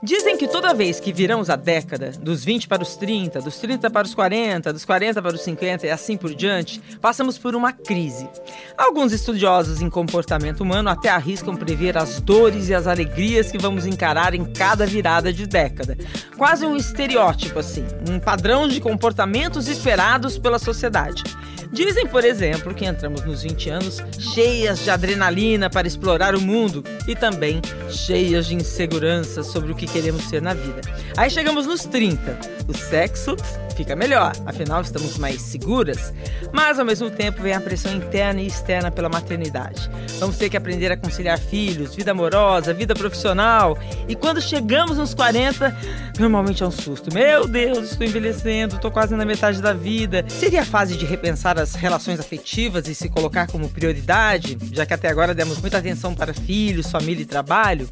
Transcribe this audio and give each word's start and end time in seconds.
Dizem 0.00 0.36
que 0.36 0.46
toda 0.46 0.72
vez 0.72 1.00
que 1.00 1.12
viramos 1.12 1.50
a 1.50 1.56
década, 1.56 2.12
dos 2.20 2.44
20 2.44 2.68
para 2.68 2.84
os 2.84 2.94
30, 2.94 3.40
dos 3.40 3.58
30 3.58 3.90
para 3.90 4.06
os 4.06 4.14
40, 4.14 4.72
dos 4.72 4.84
40 4.84 5.20
para 5.20 5.34
os 5.34 5.40
50 5.42 5.88
e 5.88 5.90
assim 5.90 6.16
por 6.16 6.32
diante, 6.32 6.80
passamos 7.00 7.36
por 7.36 7.56
uma 7.56 7.72
crise. 7.72 8.28
Alguns 8.76 9.12
estudiosos 9.12 9.82
em 9.82 9.90
comportamento 9.90 10.60
humano 10.60 10.88
até 10.88 11.08
arriscam 11.08 11.56
prever 11.56 11.98
as 11.98 12.20
dores 12.20 12.68
e 12.68 12.74
as 12.74 12.86
alegrias 12.86 13.50
que 13.50 13.58
vamos 13.58 13.86
encarar 13.86 14.34
em 14.34 14.44
cada 14.44 14.86
virada 14.86 15.32
de 15.32 15.48
década. 15.48 15.98
Quase 16.36 16.64
um 16.64 16.76
estereótipo, 16.76 17.58
assim, 17.58 17.84
um 18.08 18.20
padrão 18.20 18.68
de 18.68 18.80
comportamentos 18.80 19.66
esperados 19.66 20.38
pela 20.38 20.60
sociedade. 20.60 21.24
Dizem, 21.72 22.06
por 22.06 22.24
exemplo, 22.24 22.74
que 22.74 22.84
entramos 22.84 23.24
nos 23.24 23.42
20 23.42 23.70
anos 23.70 23.98
cheias 24.18 24.80
de 24.80 24.90
adrenalina 24.90 25.68
para 25.68 25.86
explorar 25.86 26.34
o 26.34 26.40
mundo 26.40 26.82
e 27.06 27.14
também 27.14 27.60
cheias 27.90 28.46
de 28.46 28.54
insegurança 28.54 29.42
sobre 29.42 29.72
o 29.72 29.74
que 29.74 29.86
queremos 29.86 30.24
ser 30.24 30.40
na 30.40 30.54
vida. 30.54 30.80
Aí 31.16 31.30
chegamos 31.30 31.66
nos 31.66 31.82
30. 31.84 32.38
O 32.66 32.76
sexo 32.76 33.36
fica 33.78 33.94
melhor, 33.94 34.32
afinal 34.44 34.80
estamos 34.80 35.16
mais 35.18 35.40
seguras, 35.40 36.12
mas 36.52 36.80
ao 36.80 36.84
mesmo 36.84 37.08
tempo 37.10 37.40
vem 37.40 37.52
a 37.52 37.60
pressão 37.60 37.94
interna 37.94 38.40
e 38.40 38.46
externa 38.48 38.90
pela 38.90 39.08
maternidade. 39.08 39.88
Vamos 40.18 40.36
ter 40.36 40.50
que 40.50 40.56
aprender 40.56 40.90
a 40.90 40.96
conciliar 40.96 41.38
filhos, 41.38 41.94
vida 41.94 42.10
amorosa, 42.10 42.74
vida 42.74 42.92
profissional, 42.92 43.78
e 44.08 44.16
quando 44.16 44.40
chegamos 44.40 44.98
nos 44.98 45.14
40, 45.14 45.76
normalmente 46.18 46.64
é 46.64 46.66
um 46.66 46.72
susto. 46.72 47.14
Meu 47.14 47.46
Deus, 47.46 47.92
estou 47.92 48.04
envelhecendo, 48.04 48.74
estou 48.74 48.90
quase 48.90 49.14
na 49.14 49.24
metade 49.24 49.62
da 49.62 49.72
vida. 49.72 50.24
Seria 50.28 50.62
a 50.62 50.66
fase 50.66 50.96
de 50.96 51.06
repensar 51.06 51.56
as 51.58 51.74
relações 51.74 52.20
afetivas 52.20 52.88
e 52.88 52.94
se 52.94 53.08
colocar 53.08 53.46
como 53.46 53.68
prioridade, 53.68 54.56
já 54.72 54.86
que 54.86 54.94
até 54.94 55.08
agora 55.08 55.34
demos 55.34 55.60
muita 55.60 55.78
atenção 55.78 56.14
para 56.14 56.32
filhos, 56.32 56.90
família 56.90 57.22
e 57.22 57.26
trabalho? 57.26 57.88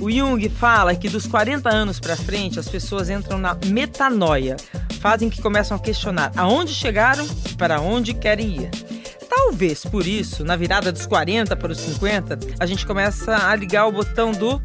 O 0.00 0.10
Jung 0.10 0.48
fala 0.48 0.94
que 0.94 1.08
dos 1.08 1.26
40 1.26 1.68
anos 1.68 2.00
para 2.00 2.16
frente 2.16 2.58
as 2.58 2.68
pessoas 2.68 3.10
entram 3.10 3.38
na 3.38 3.56
metanoia, 3.66 4.56
fazem 5.00 5.28
que 5.28 5.42
começam 5.42 5.76
a 5.76 5.80
questionar 5.80 6.32
aonde 6.36 6.72
chegaram 6.72 7.26
e 7.50 7.54
para 7.54 7.80
onde 7.80 8.14
querem 8.14 8.62
ir. 8.62 8.70
Talvez 9.30 9.84
por 9.84 10.04
isso, 10.04 10.44
na 10.44 10.56
virada 10.56 10.90
dos 10.90 11.06
40 11.06 11.54
para 11.54 11.70
os 11.70 11.78
50, 11.78 12.38
a 12.58 12.66
gente 12.66 12.84
começa 12.84 13.48
a 13.48 13.54
ligar 13.54 13.86
o 13.86 13.92
botão 13.92 14.32
do 14.32 14.60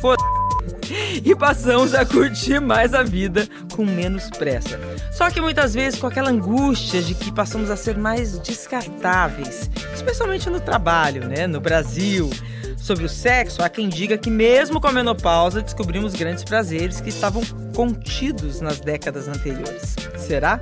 foda 0.00 0.22
e 1.24 1.34
passamos 1.34 1.94
a 1.94 2.04
curtir 2.04 2.60
mais 2.60 2.92
a 2.92 3.02
vida 3.02 3.48
com 3.74 3.84
menos 3.84 4.28
pressa. 4.28 4.78
Só 5.10 5.30
que 5.30 5.40
muitas 5.40 5.72
vezes 5.72 5.98
com 5.98 6.06
aquela 6.06 6.30
angústia 6.30 7.02
de 7.02 7.14
que 7.14 7.32
passamos 7.32 7.70
a 7.70 7.76
ser 7.76 7.96
mais 7.96 8.38
descartáveis, 8.38 9.70
especialmente 9.94 10.50
no 10.50 10.60
trabalho, 10.60 11.26
né? 11.26 11.46
No 11.46 11.60
Brasil. 11.60 12.28
Sobre 12.76 13.04
o 13.04 13.08
sexo, 13.10 13.62
há 13.62 13.68
quem 13.68 13.90
diga 13.90 14.16
que 14.16 14.30
mesmo 14.30 14.80
com 14.80 14.88
a 14.88 14.92
menopausa 14.92 15.60
descobrimos 15.60 16.14
grandes 16.14 16.44
prazeres 16.44 16.98
que 16.98 17.10
estavam 17.10 17.42
contidos 17.76 18.62
nas 18.62 18.80
décadas 18.80 19.28
anteriores. 19.28 19.96
Será? 20.16 20.58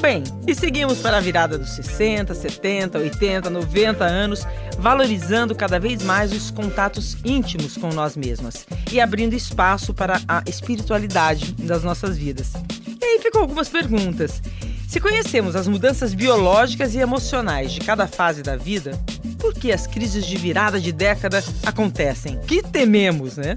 Bem, 0.00 0.22
e 0.46 0.54
seguimos 0.54 0.98
para 0.98 1.16
a 1.16 1.20
virada 1.20 1.58
dos 1.58 1.70
60, 1.70 2.32
70, 2.32 2.98
80, 2.98 3.50
90 3.50 4.04
anos, 4.04 4.46
valorizando 4.78 5.56
cada 5.56 5.80
vez 5.80 6.04
mais 6.04 6.32
os 6.32 6.52
contatos 6.52 7.16
íntimos 7.24 7.76
com 7.76 7.88
nós 7.88 8.16
mesmas 8.16 8.64
e 8.92 9.00
abrindo 9.00 9.34
espaço 9.34 9.92
para 9.92 10.20
a 10.28 10.42
espiritualidade 10.46 11.52
das 11.54 11.82
nossas 11.82 12.16
vidas. 12.16 12.52
E 13.00 13.04
aí 13.04 13.18
ficam 13.20 13.40
algumas 13.40 13.68
perguntas. 13.68 14.40
Se 14.86 15.00
conhecemos 15.00 15.56
as 15.56 15.66
mudanças 15.66 16.14
biológicas 16.14 16.94
e 16.94 16.98
emocionais 16.98 17.72
de 17.72 17.80
cada 17.80 18.06
fase 18.06 18.40
da 18.40 18.56
vida, 18.56 18.92
por 19.36 19.52
que 19.52 19.72
as 19.72 19.88
crises 19.88 20.24
de 20.24 20.36
virada 20.36 20.80
de 20.80 20.92
década 20.92 21.42
acontecem? 21.66 22.38
Que 22.46 22.62
tememos, 22.62 23.36
né? 23.36 23.56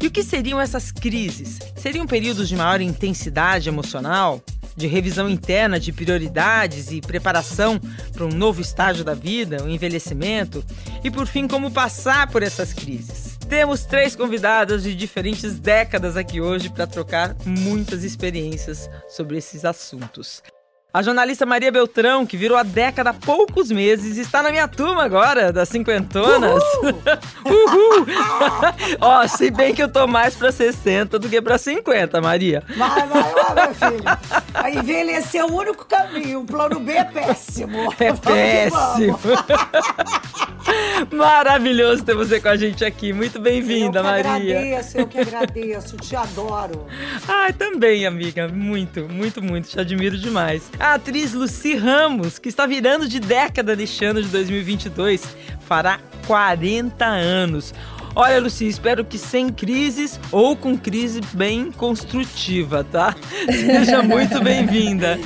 E 0.00 0.06
o 0.06 0.10
que 0.10 0.24
seriam 0.24 0.58
essas 0.58 0.90
crises? 0.90 1.58
Seriam 1.76 2.06
períodos 2.06 2.48
de 2.48 2.56
maior 2.56 2.80
intensidade 2.80 3.68
emocional? 3.68 4.42
De 4.76 4.86
revisão 4.86 5.28
interna 5.28 5.78
de 5.78 5.92
prioridades 5.92 6.90
e 6.90 7.00
preparação 7.00 7.78
para 8.12 8.24
um 8.24 8.28
novo 8.28 8.60
estágio 8.60 9.04
da 9.04 9.14
vida, 9.14 9.62
o 9.62 9.68
envelhecimento? 9.68 10.64
E 11.04 11.10
por 11.10 11.26
fim, 11.26 11.46
como 11.46 11.70
passar 11.70 12.28
por 12.30 12.42
essas 12.42 12.72
crises? 12.72 13.38
Temos 13.48 13.84
três 13.84 14.16
convidadas 14.16 14.82
de 14.82 14.94
diferentes 14.94 15.58
décadas 15.58 16.16
aqui 16.16 16.40
hoje 16.40 16.70
para 16.70 16.86
trocar 16.86 17.36
muitas 17.44 18.02
experiências 18.02 18.88
sobre 19.08 19.36
esses 19.36 19.64
assuntos. 19.64 20.42
A 20.94 21.00
jornalista 21.02 21.46
Maria 21.46 21.72
Beltrão, 21.72 22.26
que 22.26 22.36
virou 22.36 22.54
a 22.58 22.62
década 22.62 23.10
há 23.10 23.14
poucos 23.14 23.70
meses, 23.70 24.18
está 24.18 24.42
na 24.42 24.50
minha 24.50 24.68
turma 24.68 25.02
agora, 25.02 25.50
das 25.50 25.70
cinquentonas. 25.70 26.62
Uhul! 26.82 26.92
Uhul! 27.48 28.06
Ó, 29.00 29.26
se 29.26 29.50
bem 29.50 29.74
que 29.74 29.82
eu 29.82 29.88
tô 29.88 30.06
mais 30.06 30.34
pra 30.34 30.52
60 30.52 31.18
do 31.18 31.30
que 31.30 31.40
pra 31.40 31.56
50, 31.56 32.20
Maria. 32.20 32.62
Vai, 32.76 33.08
vai, 33.08 33.22
vai, 33.22 33.66
meu 33.66 33.74
filho. 33.74 34.80
Envelhecer 34.80 35.40
é 35.40 35.44
o 35.46 35.54
único 35.54 35.86
caminho. 35.86 36.40
O 36.40 36.44
plano 36.44 36.78
B 36.78 36.92
é 36.92 37.04
péssimo. 37.04 37.90
É 37.98 38.12
péssimo. 38.12 39.18
Maravilhoso 41.10 42.04
ter 42.04 42.14
você 42.14 42.40
com 42.40 42.48
a 42.48 42.56
gente 42.56 42.84
aqui. 42.84 43.12
Muito 43.12 43.38
bem-vinda, 43.38 44.02
Maria. 44.02 44.26
Eu 44.26 44.58
agradeço, 44.58 44.98
eu 44.98 45.06
que 45.06 45.18
agradeço. 45.18 45.96
Te 45.96 46.16
adoro. 46.16 46.86
Ai, 47.28 47.52
também, 47.52 48.06
amiga. 48.06 48.48
Muito, 48.48 49.08
muito, 49.08 49.42
muito. 49.42 49.68
Te 49.68 49.78
admiro 49.80 50.18
demais. 50.18 50.70
A 50.82 50.94
atriz 50.94 51.32
Lucy 51.32 51.76
Ramos, 51.76 52.40
que 52.40 52.48
está 52.48 52.66
virando 52.66 53.06
de 53.06 53.20
década 53.20 53.76
neste 53.76 54.04
ano 54.04 54.20
de 54.20 54.26
2022, 54.26 55.22
fará 55.60 56.00
40 56.26 57.04
anos. 57.04 57.72
Olha, 58.16 58.40
Lucy, 58.40 58.66
espero 58.66 59.04
que 59.04 59.16
sem 59.16 59.48
crises 59.48 60.18
ou 60.32 60.56
com 60.56 60.76
crise 60.76 61.20
bem 61.34 61.70
construtiva, 61.70 62.82
tá? 62.82 63.14
Seja 63.48 64.02
muito 64.02 64.42
bem-vinda. 64.42 65.20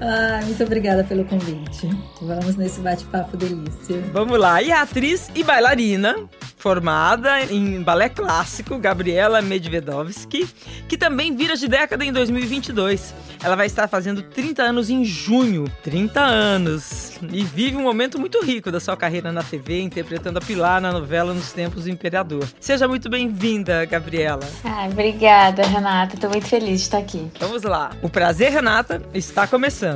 Ah, 0.00 0.40
muito 0.44 0.62
obrigada 0.64 1.04
pelo 1.04 1.24
convite. 1.24 1.88
Vamos 2.22 2.56
nesse 2.56 2.80
bate-papo 2.80 3.36
delícia. 3.36 4.00
Vamos 4.12 4.38
lá. 4.38 4.62
E 4.62 4.72
atriz 4.72 5.30
e 5.34 5.44
bailarina, 5.44 6.16
formada 6.56 7.42
em 7.44 7.82
balé 7.82 8.08
clássico, 8.08 8.78
Gabriela 8.78 9.42
Medvedovsky, 9.42 10.48
que 10.88 10.96
também 10.96 11.36
vira 11.36 11.56
de 11.56 11.68
década 11.68 12.04
em 12.04 12.12
2022. 12.12 13.14
Ela 13.42 13.56
vai 13.56 13.66
estar 13.66 13.88
fazendo 13.88 14.22
30 14.22 14.62
anos 14.62 14.90
em 14.90 15.02
junho. 15.04 15.64
30 15.82 16.20
anos. 16.20 17.12
E 17.32 17.42
vive 17.42 17.76
um 17.76 17.82
momento 17.82 18.18
muito 18.18 18.42
rico 18.44 18.70
da 18.70 18.78
sua 18.78 18.96
carreira 18.96 19.32
na 19.32 19.42
TV, 19.42 19.80
interpretando 19.80 20.38
a 20.38 20.40
Pilar 20.42 20.80
na 20.80 20.92
novela 20.92 21.32
Nos 21.32 21.52
Tempos 21.52 21.84
do 21.84 21.90
Imperador. 21.90 22.46
Seja 22.60 22.86
muito 22.86 23.08
bem-vinda, 23.08 23.84
Gabriela. 23.86 24.46
Ah, 24.62 24.86
obrigada, 24.90 25.62
Renata. 25.62 26.14
Estou 26.14 26.28
muito 26.28 26.46
feliz 26.46 26.80
de 26.80 26.86
estar 26.86 26.98
aqui. 26.98 27.30
Vamos 27.40 27.62
lá. 27.62 27.92
O 28.02 28.08
prazer, 28.10 28.52
Renata, 28.52 29.02
está 29.14 29.46
começando. 29.46 29.89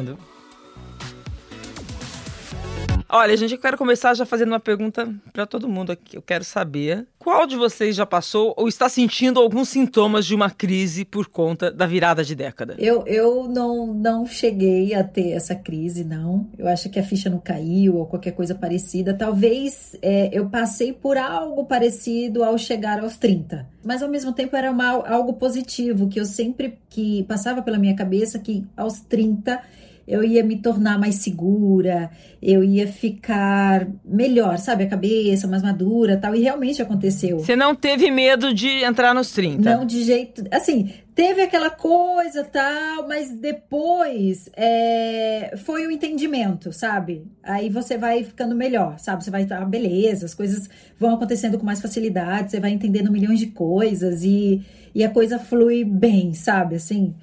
Olha, 3.16 3.36
gente, 3.36 3.52
eu 3.52 3.60
quero 3.60 3.78
começar 3.78 4.12
já 4.14 4.26
fazendo 4.26 4.48
uma 4.48 4.58
pergunta 4.58 5.08
para 5.32 5.46
todo 5.46 5.68
mundo 5.68 5.92
aqui. 5.92 6.16
Eu 6.16 6.22
quero 6.22 6.42
saber 6.42 7.06
qual 7.16 7.46
de 7.46 7.54
vocês 7.54 7.94
já 7.94 8.04
passou 8.04 8.52
ou 8.56 8.66
está 8.66 8.88
sentindo 8.88 9.38
alguns 9.38 9.68
sintomas 9.68 10.26
de 10.26 10.34
uma 10.34 10.50
crise 10.50 11.04
por 11.04 11.28
conta 11.28 11.70
da 11.70 11.86
virada 11.86 12.24
de 12.24 12.34
década? 12.34 12.74
Eu, 12.76 13.04
eu 13.06 13.46
não, 13.46 13.86
não 13.94 14.26
cheguei 14.26 14.94
a 14.94 15.04
ter 15.04 15.30
essa 15.30 15.54
crise, 15.54 16.02
não. 16.02 16.48
Eu 16.58 16.66
acho 16.66 16.90
que 16.90 16.98
a 16.98 17.04
ficha 17.04 17.30
não 17.30 17.38
caiu 17.38 17.98
ou 17.98 18.06
qualquer 18.06 18.32
coisa 18.32 18.52
parecida. 18.52 19.14
Talvez 19.14 19.96
é, 20.02 20.30
eu 20.32 20.50
passei 20.50 20.92
por 20.92 21.16
algo 21.16 21.66
parecido 21.66 22.42
ao 22.42 22.58
chegar 22.58 22.98
aos 22.98 23.16
30. 23.16 23.64
Mas 23.84 24.02
ao 24.02 24.08
mesmo 24.08 24.32
tempo 24.32 24.56
era 24.56 24.72
uma, 24.72 24.90
algo 25.06 25.34
positivo, 25.34 26.08
que 26.08 26.18
eu 26.18 26.24
sempre 26.24 26.78
que 26.90 27.22
passava 27.24 27.62
pela 27.62 27.78
minha 27.78 27.94
cabeça 27.94 28.40
que 28.40 28.66
aos 28.76 29.00
30 29.02 29.62
eu 30.06 30.22
ia 30.22 30.44
me 30.44 30.56
tornar 30.56 30.98
mais 30.98 31.16
segura, 31.16 32.10
eu 32.42 32.62
ia 32.62 32.86
ficar 32.86 33.88
melhor, 34.04 34.58
sabe? 34.58 34.84
A 34.84 34.88
cabeça 34.88 35.46
mais 35.46 35.62
madura 35.62 36.16
tal. 36.16 36.34
E 36.34 36.42
realmente 36.42 36.82
aconteceu. 36.82 37.38
Você 37.38 37.56
não 37.56 37.74
teve 37.74 38.10
medo 38.10 38.52
de 38.52 38.84
entrar 38.84 39.14
nos 39.14 39.32
30? 39.32 39.62
Não, 39.62 39.84
de 39.84 40.02
jeito. 40.02 40.44
Assim, 40.50 40.92
teve 41.14 41.40
aquela 41.40 41.70
coisa 41.70 42.44
tal, 42.44 43.08
mas 43.08 43.30
depois 43.30 44.50
é, 44.56 45.54
foi 45.64 45.86
o 45.86 45.90
entendimento, 45.90 46.70
sabe? 46.72 47.26
Aí 47.42 47.70
você 47.70 47.96
vai 47.96 48.22
ficando 48.24 48.54
melhor, 48.54 48.98
sabe? 48.98 49.24
Você 49.24 49.30
vai 49.30 49.44
estar, 49.44 49.62
ah, 49.62 49.64
beleza, 49.64 50.26
as 50.26 50.34
coisas 50.34 50.68
vão 50.98 51.14
acontecendo 51.14 51.58
com 51.58 51.64
mais 51.64 51.80
facilidade, 51.80 52.50
você 52.50 52.60
vai 52.60 52.70
entendendo 52.70 53.10
milhões 53.10 53.38
de 53.38 53.46
coisas 53.46 54.22
e, 54.22 54.62
e 54.94 55.02
a 55.02 55.08
coisa 55.08 55.38
flui 55.38 55.82
bem, 55.82 56.34
sabe? 56.34 56.76
Assim. 56.76 57.14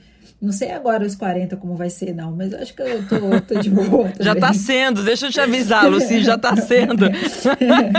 Não 0.41 0.51
sei 0.51 0.71
agora 0.71 1.05
os 1.05 1.15
40 1.15 1.55
como 1.57 1.75
vai 1.75 1.89
ser, 1.91 2.15
não, 2.15 2.31
mas 2.31 2.51
acho 2.51 2.73
que 2.73 2.81
eu 2.81 3.07
tô, 3.07 3.41
tô 3.41 3.59
de 3.59 3.69
boa. 3.69 4.09
Também. 4.09 4.15
Já 4.25 4.35
tá 4.35 4.51
sendo, 4.53 5.03
deixa 5.03 5.27
eu 5.27 5.31
te 5.31 5.39
avisar, 5.39 5.87
Luci, 5.87 6.23
já 6.23 6.35
tá 6.37 6.55
sendo. 6.57 7.05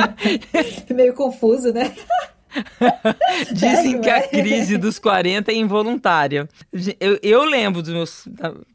Meio 0.92 1.14
confuso, 1.14 1.72
né? 1.72 1.92
Dizem 3.52 4.00
que 4.00 4.10
a 4.10 4.28
crise 4.28 4.76
dos 4.76 4.98
40 4.98 5.52
é 5.52 5.54
involuntária. 5.54 6.48
Eu, 7.00 7.18
eu 7.22 7.44
lembro 7.44 7.80
dos 7.80 7.92
meus 7.92 8.28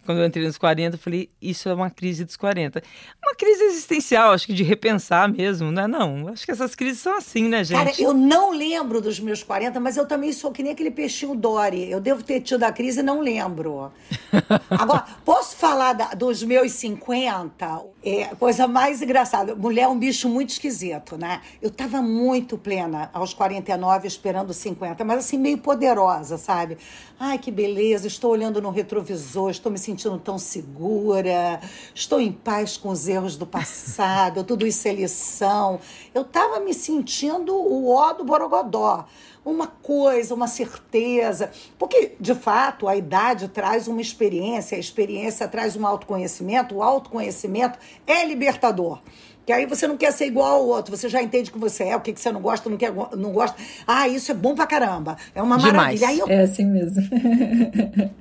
quando 0.07 0.19
eu 0.19 0.25
entrei 0.25 0.45
nos 0.45 0.57
40, 0.57 0.95
eu 0.95 0.99
falei, 0.99 1.29
isso 1.41 1.67
é 1.67 1.73
uma 1.73 1.89
crise 1.89 2.23
dos 2.23 2.37
40. 2.37 2.81
Uma 3.21 3.35
crise 3.35 3.61
existencial, 3.63 4.31
acho 4.31 4.47
que 4.47 4.53
de 4.53 4.63
repensar 4.63 5.29
mesmo, 5.29 5.69
né? 5.69 5.85
Não, 5.85 6.29
acho 6.29 6.45
que 6.45 6.51
essas 6.51 6.73
crises 6.73 7.01
são 7.01 7.17
assim, 7.17 7.49
né, 7.49 7.61
gente? 7.61 7.77
Cara, 7.77 7.91
eu 7.99 8.13
não 8.13 8.51
lembro 8.51 9.01
dos 9.01 9.19
meus 9.19 9.43
40, 9.43 9.81
mas 9.81 9.97
eu 9.97 10.07
também 10.07 10.31
sou 10.31 10.49
que 10.49 10.63
nem 10.63 10.71
aquele 10.71 10.91
peixinho 10.91 11.35
Dory. 11.35 11.91
Eu 11.91 11.99
devo 11.99 12.23
ter 12.23 12.39
tido 12.39 12.63
a 12.63 12.71
crise 12.71 13.01
e 13.01 13.03
não 13.03 13.19
lembro. 13.19 13.91
Agora, 14.71 15.05
posso 15.25 15.57
falar 15.57 15.91
da, 15.91 16.13
dos 16.13 16.41
meus 16.41 16.71
50? 16.71 17.81
É, 18.01 18.25
coisa 18.35 18.65
mais 18.65 19.01
engraçada. 19.01 19.53
Mulher 19.53 19.81
é 19.81 19.87
um 19.89 19.99
bicho 19.99 20.29
muito 20.29 20.51
esquisito, 20.51 21.17
né? 21.17 21.41
Eu 21.61 21.69
tava 21.69 22.01
muito 22.01 22.57
plena 22.57 23.09
aos 23.13 23.33
49, 23.33 24.07
esperando 24.07 24.53
50, 24.53 25.03
mas 25.03 25.19
assim, 25.19 25.37
meio 25.37 25.57
poderosa, 25.57 26.37
sabe? 26.37 26.77
Ai, 27.19 27.37
que 27.37 27.51
beleza, 27.51 28.07
estou 28.07 28.31
olhando 28.31 28.61
no 28.61 28.69
retrovisor, 28.69 29.49
estou 29.49 29.69
me 29.69 29.77
sentindo 29.77 29.96
tão 30.23 30.37
segura, 30.37 31.59
estou 31.95 32.19
em 32.21 32.31
paz 32.31 32.77
com 32.77 32.89
os 32.89 33.07
erros 33.07 33.35
do 33.35 33.47
passado, 33.47 34.43
tudo 34.43 34.67
isso 34.67 34.87
é 34.87 34.93
lição. 34.93 35.79
Eu 36.13 36.23
tava 36.23 36.59
me 36.59 36.73
sentindo 36.73 37.55
o 37.55 37.89
ó 37.89 38.13
do 38.13 38.23
Borogodó 38.23 39.07
uma 39.47 39.67
coisa, 39.67 40.35
uma 40.35 40.47
certeza. 40.47 41.49
Porque, 41.79 42.15
de 42.19 42.35
fato, 42.35 42.87
a 42.87 42.95
idade 42.95 43.47
traz 43.47 43.87
uma 43.87 44.01
experiência, 44.01 44.75
a 44.75 44.79
experiência 44.79 45.47
traz 45.47 45.75
um 45.75 45.87
autoconhecimento, 45.87 46.75
o 46.75 46.83
autoconhecimento 46.83 47.79
é 48.05 48.25
libertador. 48.25 48.99
Que 49.45 49.53
aí 49.53 49.65
você 49.65 49.87
não 49.87 49.95
quer 49.95 50.11
ser 50.11 50.25
igual 50.25 50.55
ao 50.55 50.67
outro, 50.67 50.95
você 50.95 51.07
já 51.07 51.23
entende 51.23 51.49
que 51.49 51.57
você 51.57 51.85
é, 51.85 51.95
o 51.95 52.01
que, 52.01 52.11
que 52.11 52.19
você 52.19 52.29
não 52.33 52.41
gosta, 52.41 52.69
não, 52.69 52.75
quer, 52.75 52.91
não 52.91 53.31
gosta. 53.31 53.55
Ah, 53.87 54.05
isso 54.05 54.29
é 54.29 54.35
bom 54.35 54.53
pra 54.53 54.67
caramba. 54.67 55.15
É 55.33 55.41
uma 55.41 55.57
Demais. 55.57 56.01
maravilha. 56.01 56.07
Aí 56.09 56.19
eu... 56.19 56.27
É 56.27 56.41
assim 56.41 56.65
mesmo. 56.65 57.01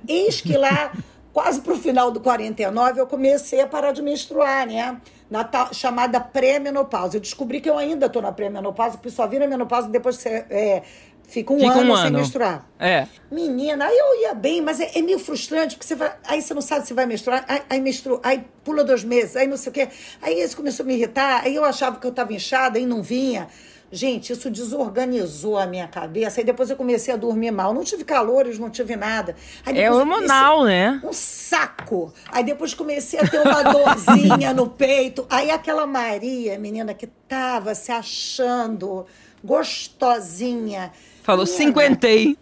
Eis 0.07 0.41
que 0.41 0.57
lá, 0.57 0.93
quase 1.37 1.61
pro 1.61 1.77
final 1.77 2.11
do 2.11 2.19
49, 2.19 2.99
eu 2.99 3.07
comecei 3.07 3.61
a 3.61 3.67
parar 3.67 3.93
de 3.93 4.01
menstruar, 4.01 4.67
né? 4.67 4.99
Na 5.29 5.45
tal, 5.45 5.69
chamada 5.75 6.19
pré-menopausa. 6.19 7.19
Eu 7.19 7.21
descobri 7.21 7.61
que 7.61 7.69
eu 7.69 7.77
ainda 7.77 8.09
tô 8.09 8.23
na 8.23 8.33
pré-menopausa, 8.33 8.97
porque 8.97 9.11
só 9.11 9.27
vira 9.27 9.47
menopausa 9.47 9.87
depois 9.87 10.17
que 10.17 10.23
você 10.23 10.47
é, 10.49 10.83
Fica 11.29 11.53
um, 11.53 11.59
Fica 11.59 11.73
ano, 11.73 11.93
um 11.93 11.97
sem 11.97 12.07
ano. 12.07 12.19
menstruar. 12.21 12.67
É. 12.79 13.07
Menina, 13.31 13.85
aí 13.85 13.99
eu 13.99 14.23
ia 14.23 14.35
bem, 14.35 14.63
mas 14.63 14.81
é, 14.81 14.93
é 14.95 15.03
meio 15.03 15.19
frustrante, 15.19 15.77
porque 15.77 15.87
você 15.87 15.95
vai, 15.95 16.15
aí 16.25 16.41
você 16.41 16.55
não 16.55 16.63
sabe 16.63 16.87
se 16.87 16.95
vai 16.95 17.05
menstruar, 17.05 17.45
aí, 17.47 17.63
aí 17.69 17.81
menstrua, 17.83 18.19
aí 18.23 18.43
pula 18.65 18.83
dois 18.83 19.05
meses, 19.05 19.37
aí 19.37 19.47
não 19.47 19.59
sei 19.59 19.71
o 19.71 19.73
quê. 19.75 19.89
Aí 20.23 20.41
isso 20.41 20.57
começou 20.57 20.85
a 20.85 20.87
me 20.87 20.95
irritar, 20.95 21.43
aí 21.45 21.55
eu 21.55 21.65
achava 21.67 21.99
que 21.99 22.07
eu 22.07 22.11
estava 22.13 22.33
inchada, 22.33 22.79
aí 22.79 22.87
não 22.87 23.03
vinha. 23.03 23.47
Gente, 23.91 24.33
isso 24.33 24.51
desorganizou 24.51 25.57
a 25.57 25.67
minha 25.67 25.87
cabeça. 25.87 26.41
Aí 26.41 26.45
depois 26.45 26.69
eu 26.71 26.77
comecei 26.77 27.15
a 27.15 27.17
dormir 27.17 27.53
mal. 27.53 27.73
Não 27.73 27.85
tive 27.85 28.05
calores, 28.05 28.59
não 28.59 28.69
tive 28.69 28.97
nada. 28.97 29.37
Aí 29.65 29.79
É 29.79 29.91
hormonal, 29.91 30.65
né? 30.65 31.01
um 31.05 31.13
saco. 31.13 32.13
Aí 32.31 32.43
depois 32.43 32.75
comecei 32.75 33.21
a 33.21 33.29
ter 33.29 33.41
uma 33.41 33.63
dorzinha 33.63 34.53
no 34.53 34.69
peito. 34.69 35.25
Aí 35.31 35.51
aquela 35.51 35.87
Maria, 35.87 36.59
menina, 36.59 36.95
que 36.95 37.07
tava 37.07 37.75
se 37.75 37.93
achando 37.93 39.07
gostosinha. 39.43 40.93
Falou, 41.23 41.45
Menina, 41.45 41.65
cinquentei. 41.65 42.39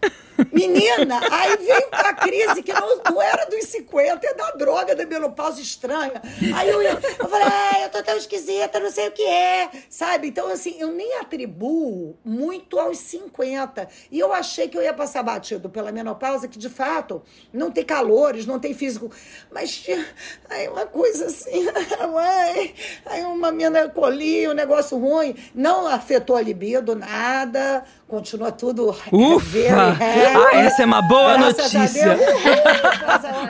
Menina, 0.53 1.21
aí 1.31 1.57
veio 1.57 1.89
a 1.93 2.15
crise 2.15 2.63
que 2.63 2.73
não, 2.73 2.99
não 2.99 3.23
era 3.23 3.45
dos 3.47 3.65
50, 3.65 4.27
é 4.27 4.35
da 4.35 4.51
droga, 4.53 4.95
da 4.95 5.07
menopausa 5.07 5.61
estranha. 5.61 6.21
Aí 6.55 6.69
eu, 6.69 6.83
eu 6.83 7.29
falei, 7.29 7.47
ah, 7.47 7.83
eu 7.83 7.91
tô 7.91 8.03
tão 8.03 8.17
esquisita, 8.17 8.81
não 8.81 8.91
sei 8.91 9.09
o 9.09 9.13
que 9.13 9.23
é, 9.23 9.71
sabe? 9.89 10.29
Então, 10.29 10.49
assim, 10.49 10.77
eu 10.79 10.91
nem 10.91 11.19
atribuo 11.19 12.17
muito 12.25 12.79
aos 12.79 12.99
50. 12.99 13.89
E 14.11 14.19
eu 14.19 14.33
achei 14.33 14.69
que 14.69 14.77
eu 14.77 14.83
ia 14.83 14.93
passar 14.93 15.23
batido 15.23 15.69
pela 15.69 15.93
menopausa, 15.93 16.49
que 16.49 16.59
de 16.59 16.69
fato 16.69 17.23
não 17.53 17.71
tem 17.71 17.85
calores, 17.85 18.47
não 18.47 18.59
tem 18.59 18.75
físico. 18.75 19.11
Mas 19.53 19.71
tinha 19.71 20.05
aí 20.49 20.69
uma 20.69 20.87
coisa 20.87 21.27
assim, 21.27 21.65
mãe, 22.13 22.75
aí 23.07 23.23
uma 23.25 23.53
melancolia, 23.53 24.51
um 24.51 24.55
negócio 24.55 24.99
ruim. 24.99 25.35
Não 25.55 25.87
afetou 25.87 26.37
a 26.37 26.43
libido, 26.43 26.95
nada. 26.95 27.85
Continua 28.09 28.53
tudo 28.53 28.95
Ufa! 29.13 29.95
happy. 30.05 30.34
Ah, 30.35 30.57
essa 30.57 30.83
é 30.83 30.85
uma 30.87 31.03
boa 31.03 31.37
Graças 31.39 31.73
notícia. 31.73 32.13
A 32.13 32.17
Deus. 32.17 32.31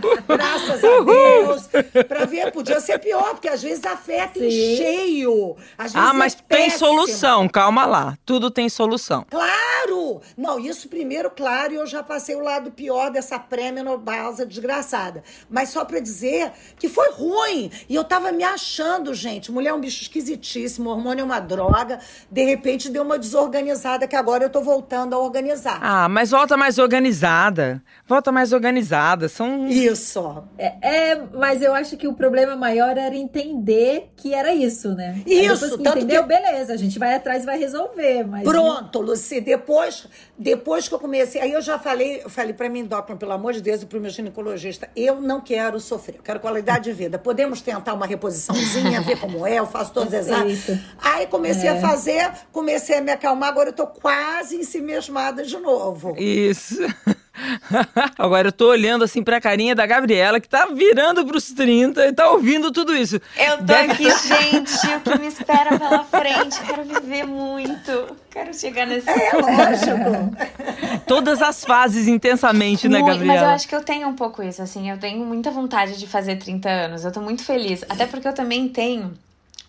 Uhul, 0.05 0.37
graças 0.37 0.85
a- 0.85 1.01
Deus. 1.05 2.05
Pra 2.07 2.25
ver, 2.25 2.53
podia 2.53 2.81
ser 2.81 2.99
pior, 2.99 3.31
porque 3.31 3.49
às 3.49 3.63
vezes 3.63 3.85
afeta 3.85 4.39
em 4.39 4.51
Sim. 4.51 4.77
cheio. 4.77 5.57
Às 5.79 5.93
vezes 5.93 6.09
Ah, 6.09 6.13
mas 6.15 6.35
é 6.35 6.55
tem 6.57 6.71
solução, 6.71 7.49
calma 7.49 7.85
lá. 7.87 8.17
Tudo 8.25 8.51
tem 8.51 8.69
solução. 8.69 9.25
Claro! 9.31 10.21
Não, 10.37 10.59
isso 10.59 10.89
primeiro, 10.89 11.31
claro, 11.31 11.73
e 11.73 11.77
eu 11.77 11.87
já 11.87 12.03
passei 12.03 12.35
o 12.35 12.41
lado 12.41 12.71
pior 12.71 13.11
dessa 13.11 13.39
pré-menopausa 13.39 14.47
desgraçada. 14.47 15.23
Mas 15.51 15.71
só 15.71 15.85
pra 15.85 16.01
dizer 16.01 16.53
que 16.79 16.89
foi 16.89 17.11
ruim. 17.13 17.71
E 17.89 17.95
eu 17.95 18.05
tava 18.05 18.33
me 18.33 18.45
achando, 18.45 19.13
gente. 19.15 19.51
Mulher 19.53 19.71
é 19.71 19.75
um 19.75 19.81
bicho 19.81 20.03
esquisitíssimo, 20.03 20.91
hormônio 20.91 21.23
é 21.23 21.25
uma 21.25 21.41
droga. 21.41 21.99
De 22.31 22.45
repente 22.45 22.89
deu 22.89 23.03
uma 23.03 23.19
desorganizada 23.19 24.07
que 24.09 24.17
agora 24.17 24.45
eu 24.45 24.51
tô 24.51 24.61
voltando 24.63 25.15
a 25.15 25.19
organizar. 25.19 25.79
Ah, 25.83 26.09
mas 26.09 26.31
volta 26.31 26.57
mais 26.57 26.64
organizada. 26.79 27.83
Volta 28.07 28.31
mais 28.33 28.53
organizada. 28.53 29.29
São. 29.29 29.67
Isso. 29.69 30.43
É, 30.59 30.75
é, 31.11 31.23
mas 31.35 31.63
eu 31.63 31.75
acho 31.75 31.97
que 31.97 32.07
o 32.09 32.13
problema 32.15 32.57
maior 32.57 32.97
era 32.99 33.15
entender 33.15 34.11
que 34.17 34.35
era 34.35 34.55
isso, 34.55 34.95
né? 34.95 35.23
Isso, 35.27 35.77
que 35.79 35.83
tanto 35.85 35.99
entendeu, 35.99 36.23
que- 36.23 36.29
beleza, 36.29 36.73
a 36.73 36.77
gente 36.77 36.99
vai 36.99 37.15
atrás 37.15 37.43
e 37.43 37.47
vai 37.47 37.59
resolver. 37.59 38.25
Mas 38.27 38.43
Pronto, 38.45 39.01
Luci. 39.01 39.41
Depois, 39.41 40.07
depois 40.39 40.89
que 40.89 40.95
eu 40.95 40.99
comecei, 40.99 41.41
aí 41.41 41.53
eu 41.53 41.63
já 41.63 41.79
falei, 41.79 42.21
eu 42.25 42.31
falei 42.31 42.53
para 42.53 42.69
mim, 42.69 42.81
endócrino, 42.81 43.19
pelo 43.19 43.33
amor 43.33 43.53
de 43.53 43.61
Deus, 43.61 43.83
e 43.83 43.87
para 43.87 43.99
o 43.99 44.01
meu 44.01 44.11
ginecologista, 44.11 44.89
eu 44.97 45.21
não 45.21 45.41
quero 45.41 45.79
sofrer, 45.81 46.17
eu 46.17 46.23
quero 46.23 46.41
qualidade 46.41 46.85
de 46.85 46.93
vida. 46.93 47.19
Podemos 47.19 47.61
tentar 47.61 47.95
uma 47.95 48.07
reposiçãozinha, 48.07 49.01
ver 49.03 49.19
como 49.21 49.47
é, 49.47 49.59
eu 49.59 49.67
faço 49.67 49.93
todos 49.93 50.09
os 50.13 50.15
exames. 50.19 50.65
Aí 51.01 51.27
comecei 51.27 51.69
É. 51.69 51.73
a 51.73 51.81
fazer, 51.81 52.31
comecei 52.53 52.99
a 52.99 53.01
me 53.01 53.11
acalmar, 53.13 53.49
agora 53.49 53.71
eu 53.71 53.73
tô 53.73 53.87
quase 53.87 54.57
ensimesmada 54.57 55.43
de 55.43 55.57
novo. 55.59 56.15
Isso. 56.19 56.54
Agora 58.17 58.49
eu 58.49 58.53
tô 58.53 58.69
olhando 58.69 59.05
assim 59.05 59.23
pra 59.23 59.41
carinha 59.41 59.75
da 59.75 59.85
Gabriela, 59.87 60.39
que 60.41 60.49
tá 60.49 60.67
virando 60.67 61.27
pros 61.27 61.51
30 61.53 62.07
e 62.07 62.13
tá 62.13 62.31
ouvindo 62.31 62.71
tudo 62.71 62.95
isso. 62.97 63.21
Eu 63.37 63.59
tô 63.59 63.65
Deve- 63.65 63.93
aqui, 63.93 64.05
gente, 64.29 64.87
o 64.97 65.01
que 65.01 65.19
me 65.19 65.27
espera 65.27 65.79
pela 65.79 66.05
frente. 66.05 66.61
Quero 66.61 66.85
viver 66.85 67.27
muito. 67.27 68.17
Quero 68.31 68.55
chegar 68.55 68.87
nesse. 68.87 69.09
É 69.11 69.33
lógico. 69.33 70.37
Todas 71.07 71.43
as 71.43 71.65
fases 71.65 72.07
intensamente, 72.09 72.89
né, 72.89 72.99
Muito, 73.01 73.13
Gabriela? 73.13 73.35
mas 73.41 73.43
eu 73.49 73.55
acho 73.55 73.69
que 73.69 73.75
eu 73.75 73.83
tenho 73.83 74.09
um 74.09 74.15
pouco 74.15 74.43
isso, 74.43 74.63
assim, 74.63 74.91
eu 74.91 74.99
tenho 74.99 75.25
muita 75.25 75.51
vontade 75.51 75.99
de 75.99 76.07
fazer 76.07 76.37
30 76.37 76.69
anos, 76.69 77.05
eu 77.05 77.13
tô 77.13 77.21
muito 77.21 77.45
feliz. 77.45 77.85
Até 77.89 78.07
porque 78.07 78.27
eu 78.27 78.33
também 78.33 78.69
tenho 78.69 79.13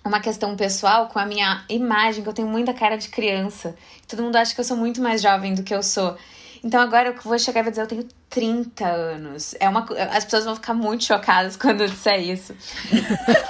uma 0.04 0.20
questão 0.20 0.56
pessoal 0.56 1.08
com 1.08 1.20
a 1.20 1.26
minha 1.26 1.64
imagem, 1.68 2.24
que 2.24 2.30
eu 2.30 2.34
tenho 2.34 2.48
muita 2.48 2.74
cara 2.74 2.96
de 2.96 3.10
criança. 3.10 3.76
Todo 4.08 4.24
mundo 4.24 4.36
acha 4.36 4.54
que 4.54 4.62
eu 4.62 4.66
sou 4.66 4.78
muito 4.78 5.02
mais 5.02 5.22
jovem 5.22 5.54
do 5.56 5.64
que 5.64 5.74
eu 5.74 5.84
sou. 5.84 6.16
Então 6.66 6.82
agora 6.82 7.10
eu 7.10 7.22
vou 7.22 7.38
chegar 7.38 7.60
e 7.60 7.64
vou 7.64 7.70
dizer, 7.70 7.84
eu 7.84 7.88
tenho 7.88 8.08
30 8.28 8.88
anos. 8.88 9.54
É 9.60 9.70
uma, 9.70 9.86
as 10.12 10.26
pessoas 10.26 10.46
vão 10.46 10.56
ficar 10.56 10.74
muito 10.74 11.04
chocadas 11.04 11.56
quando 11.56 11.82
eu 11.82 11.88
disser 11.88 12.20
isso. 12.20 12.56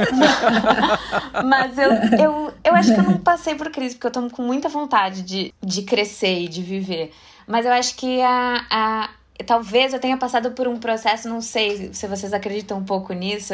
Mas 1.45 1.77
eu, 1.77 1.91
eu, 2.19 2.53
eu 2.61 2.75
acho 2.75 2.93
que 2.93 2.99
eu 2.99 3.03
não 3.03 3.17
passei 3.17 3.55
por 3.55 3.71
crise, 3.71 3.95
porque 3.95 4.07
eu 4.07 4.11
tô 4.11 4.29
com 4.29 4.41
muita 4.41 4.67
vontade 4.67 5.21
de, 5.21 5.53
de 5.63 5.83
crescer 5.83 6.41
e 6.41 6.49
de 6.49 6.61
viver. 6.61 7.13
Mas 7.47 7.65
eu 7.65 7.71
acho 7.71 7.95
que 7.95 8.21
a, 8.21 8.65
a, 8.69 9.09
talvez 9.45 9.93
eu 9.93 9.99
tenha 9.99 10.17
passado 10.17 10.51
por 10.51 10.67
um 10.67 10.77
processo, 10.77 11.29
não 11.29 11.39
sei 11.39 11.93
se 11.93 12.07
vocês 12.07 12.33
acreditam 12.33 12.79
um 12.79 12.83
pouco 12.83 13.13
nisso, 13.13 13.53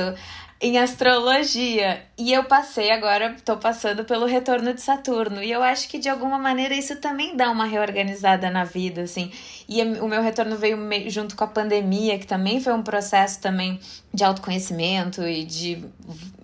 em 0.62 0.78
astrologia. 0.78 2.04
E 2.16 2.32
eu 2.32 2.44
passei 2.44 2.92
agora, 2.92 3.36
tô 3.44 3.58
passando 3.58 4.06
pelo 4.06 4.28
retorno 4.28 4.74
de 4.76 4.82
Saturno. 4.82 5.42
E 5.42 5.52
eu 5.52 5.64
acho 5.64 5.90
que 5.90 5.98
de 5.98 6.08
alguma 6.08 6.38
maneira 6.38 6.76
isso 6.76 6.98
também 6.98 7.36
dá 7.36 7.50
uma 7.50 7.66
reorganizada 7.66 8.50
na 8.52 8.64
vida, 8.64 9.02
assim. 9.02 9.32
E 9.68 9.82
o 9.82 10.08
meu 10.08 10.22
retorno 10.22 10.56
veio 10.56 10.78
junto 11.10 11.36
com 11.36 11.44
a 11.44 11.48
pandemia, 11.48 12.20
que 12.20 12.28
também 12.28 12.62
foi 12.62 12.74
um 12.74 12.84
processo 12.84 13.42
também 13.42 13.80
de 14.14 14.24
autoconhecimento 14.24 15.24
e 15.24 15.44
de 15.44 15.84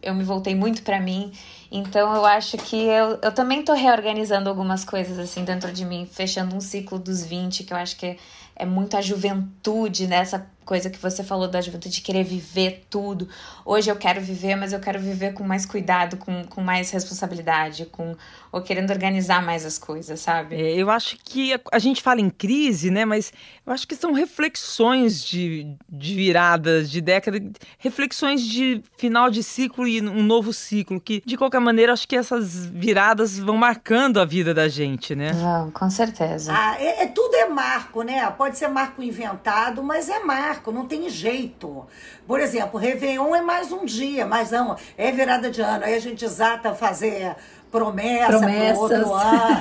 eu 0.01 0.15
me 0.15 0.23
voltei 0.23 0.55
muito 0.55 0.81
pra 0.81 0.99
mim. 0.99 1.31
Então 1.71 2.15
eu 2.15 2.25
acho 2.25 2.57
que 2.57 2.75
eu, 2.75 3.19
eu 3.21 3.31
também 3.31 3.61
tô 3.61 3.73
reorganizando 3.73 4.49
algumas 4.49 4.83
coisas 4.83 5.19
assim 5.19 5.43
dentro 5.43 5.71
de 5.71 5.85
mim, 5.85 6.07
fechando 6.11 6.55
um 6.55 6.61
ciclo 6.61 6.97
dos 6.97 7.23
20, 7.23 7.65
que 7.65 7.73
eu 7.73 7.77
acho 7.77 7.95
que 7.95 8.05
é, 8.07 8.17
é 8.55 8.65
muito 8.65 8.97
a 8.97 9.01
juventude, 9.01 10.07
nessa 10.07 10.49
coisa 10.67 10.89
que 10.89 10.99
você 10.99 11.23
falou 11.23 11.47
da 11.47 11.61
juventude, 11.61 11.95
de 11.95 12.01
querer 12.01 12.25
viver 12.25 12.85
tudo. 12.89 13.29
Hoje 13.63 13.89
eu 13.89 13.95
quero 13.95 14.19
viver, 14.19 14.57
mas 14.57 14.73
eu 14.73 14.81
quero 14.81 14.99
viver 14.99 15.33
com 15.33 15.43
mais 15.43 15.65
cuidado, 15.65 16.17
com, 16.17 16.43
com 16.43 16.61
mais 16.61 16.91
responsabilidade, 16.91 17.85
com 17.85 18.17
ou 18.51 18.61
querendo 18.61 18.91
organizar 18.91 19.43
mais 19.43 19.65
as 19.65 19.77
coisas, 19.77 20.19
sabe? 20.19 20.55
É, 20.55 20.75
eu 20.75 20.89
acho 20.89 21.17
que 21.23 21.53
a, 21.53 21.59
a 21.71 21.79
gente 21.79 22.01
fala 22.01 22.21
em 22.21 22.29
crise, 22.29 22.89
né? 22.89 23.05
Mas 23.05 23.31
eu 23.65 23.73
acho 23.73 23.87
que 23.87 23.95
são 23.95 24.13
reflexões 24.13 25.23
de, 25.23 25.75
de 25.89 26.15
viradas, 26.15 26.89
de 26.89 27.01
década, 27.01 27.39
reflexões 27.77 28.41
de 28.41 28.81
final 28.97 29.29
de 29.29 29.43
ciclo 29.43 29.87
e 29.87 30.01
um 30.01 30.23
novo 30.23 30.53
ciclo, 30.53 30.99
que 30.99 31.21
de 31.25 31.37
qualquer 31.37 31.59
maneira 31.59 31.93
acho 31.93 32.07
que 32.07 32.15
essas 32.15 32.65
viradas 32.65 33.37
vão 33.37 33.57
marcando 33.57 34.19
a 34.19 34.25
vida 34.25 34.53
da 34.53 34.67
gente, 34.67 35.15
né? 35.15 35.33
Vão, 35.33 35.71
com 35.71 35.89
certeza. 35.89 36.53
Ah, 36.55 36.75
é, 36.79 37.03
é- 37.03 37.07
tudo 37.07 37.35
é 37.35 37.47
marco, 37.47 38.01
né? 38.03 38.29
Pode 38.31 38.57
ser 38.57 38.67
marco 38.67 39.01
inventado, 39.01 39.83
mas 39.83 40.09
é 40.09 40.19
marco. 40.19 40.71
não 40.71 40.85
tem 40.85 41.09
jeito. 41.09 41.85
Por 42.25 42.39
exemplo, 42.39 42.79
Réveillon 42.79 43.35
é 43.35 43.41
mais 43.41 43.71
um 43.71 43.85
dia, 43.85 44.25
mas 44.25 44.51
não, 44.51 44.75
é 44.97 45.11
virada 45.11 45.49
de 45.49 45.61
ano. 45.61 45.85
Aí 45.85 45.95
a 45.95 45.99
gente 45.99 46.23
exata 46.23 46.73
fazer 46.73 47.35
promessa 47.77 48.27
Promessas. 48.27 48.73
pro 48.73 48.81
outro 48.81 49.13
ano. 49.13 49.57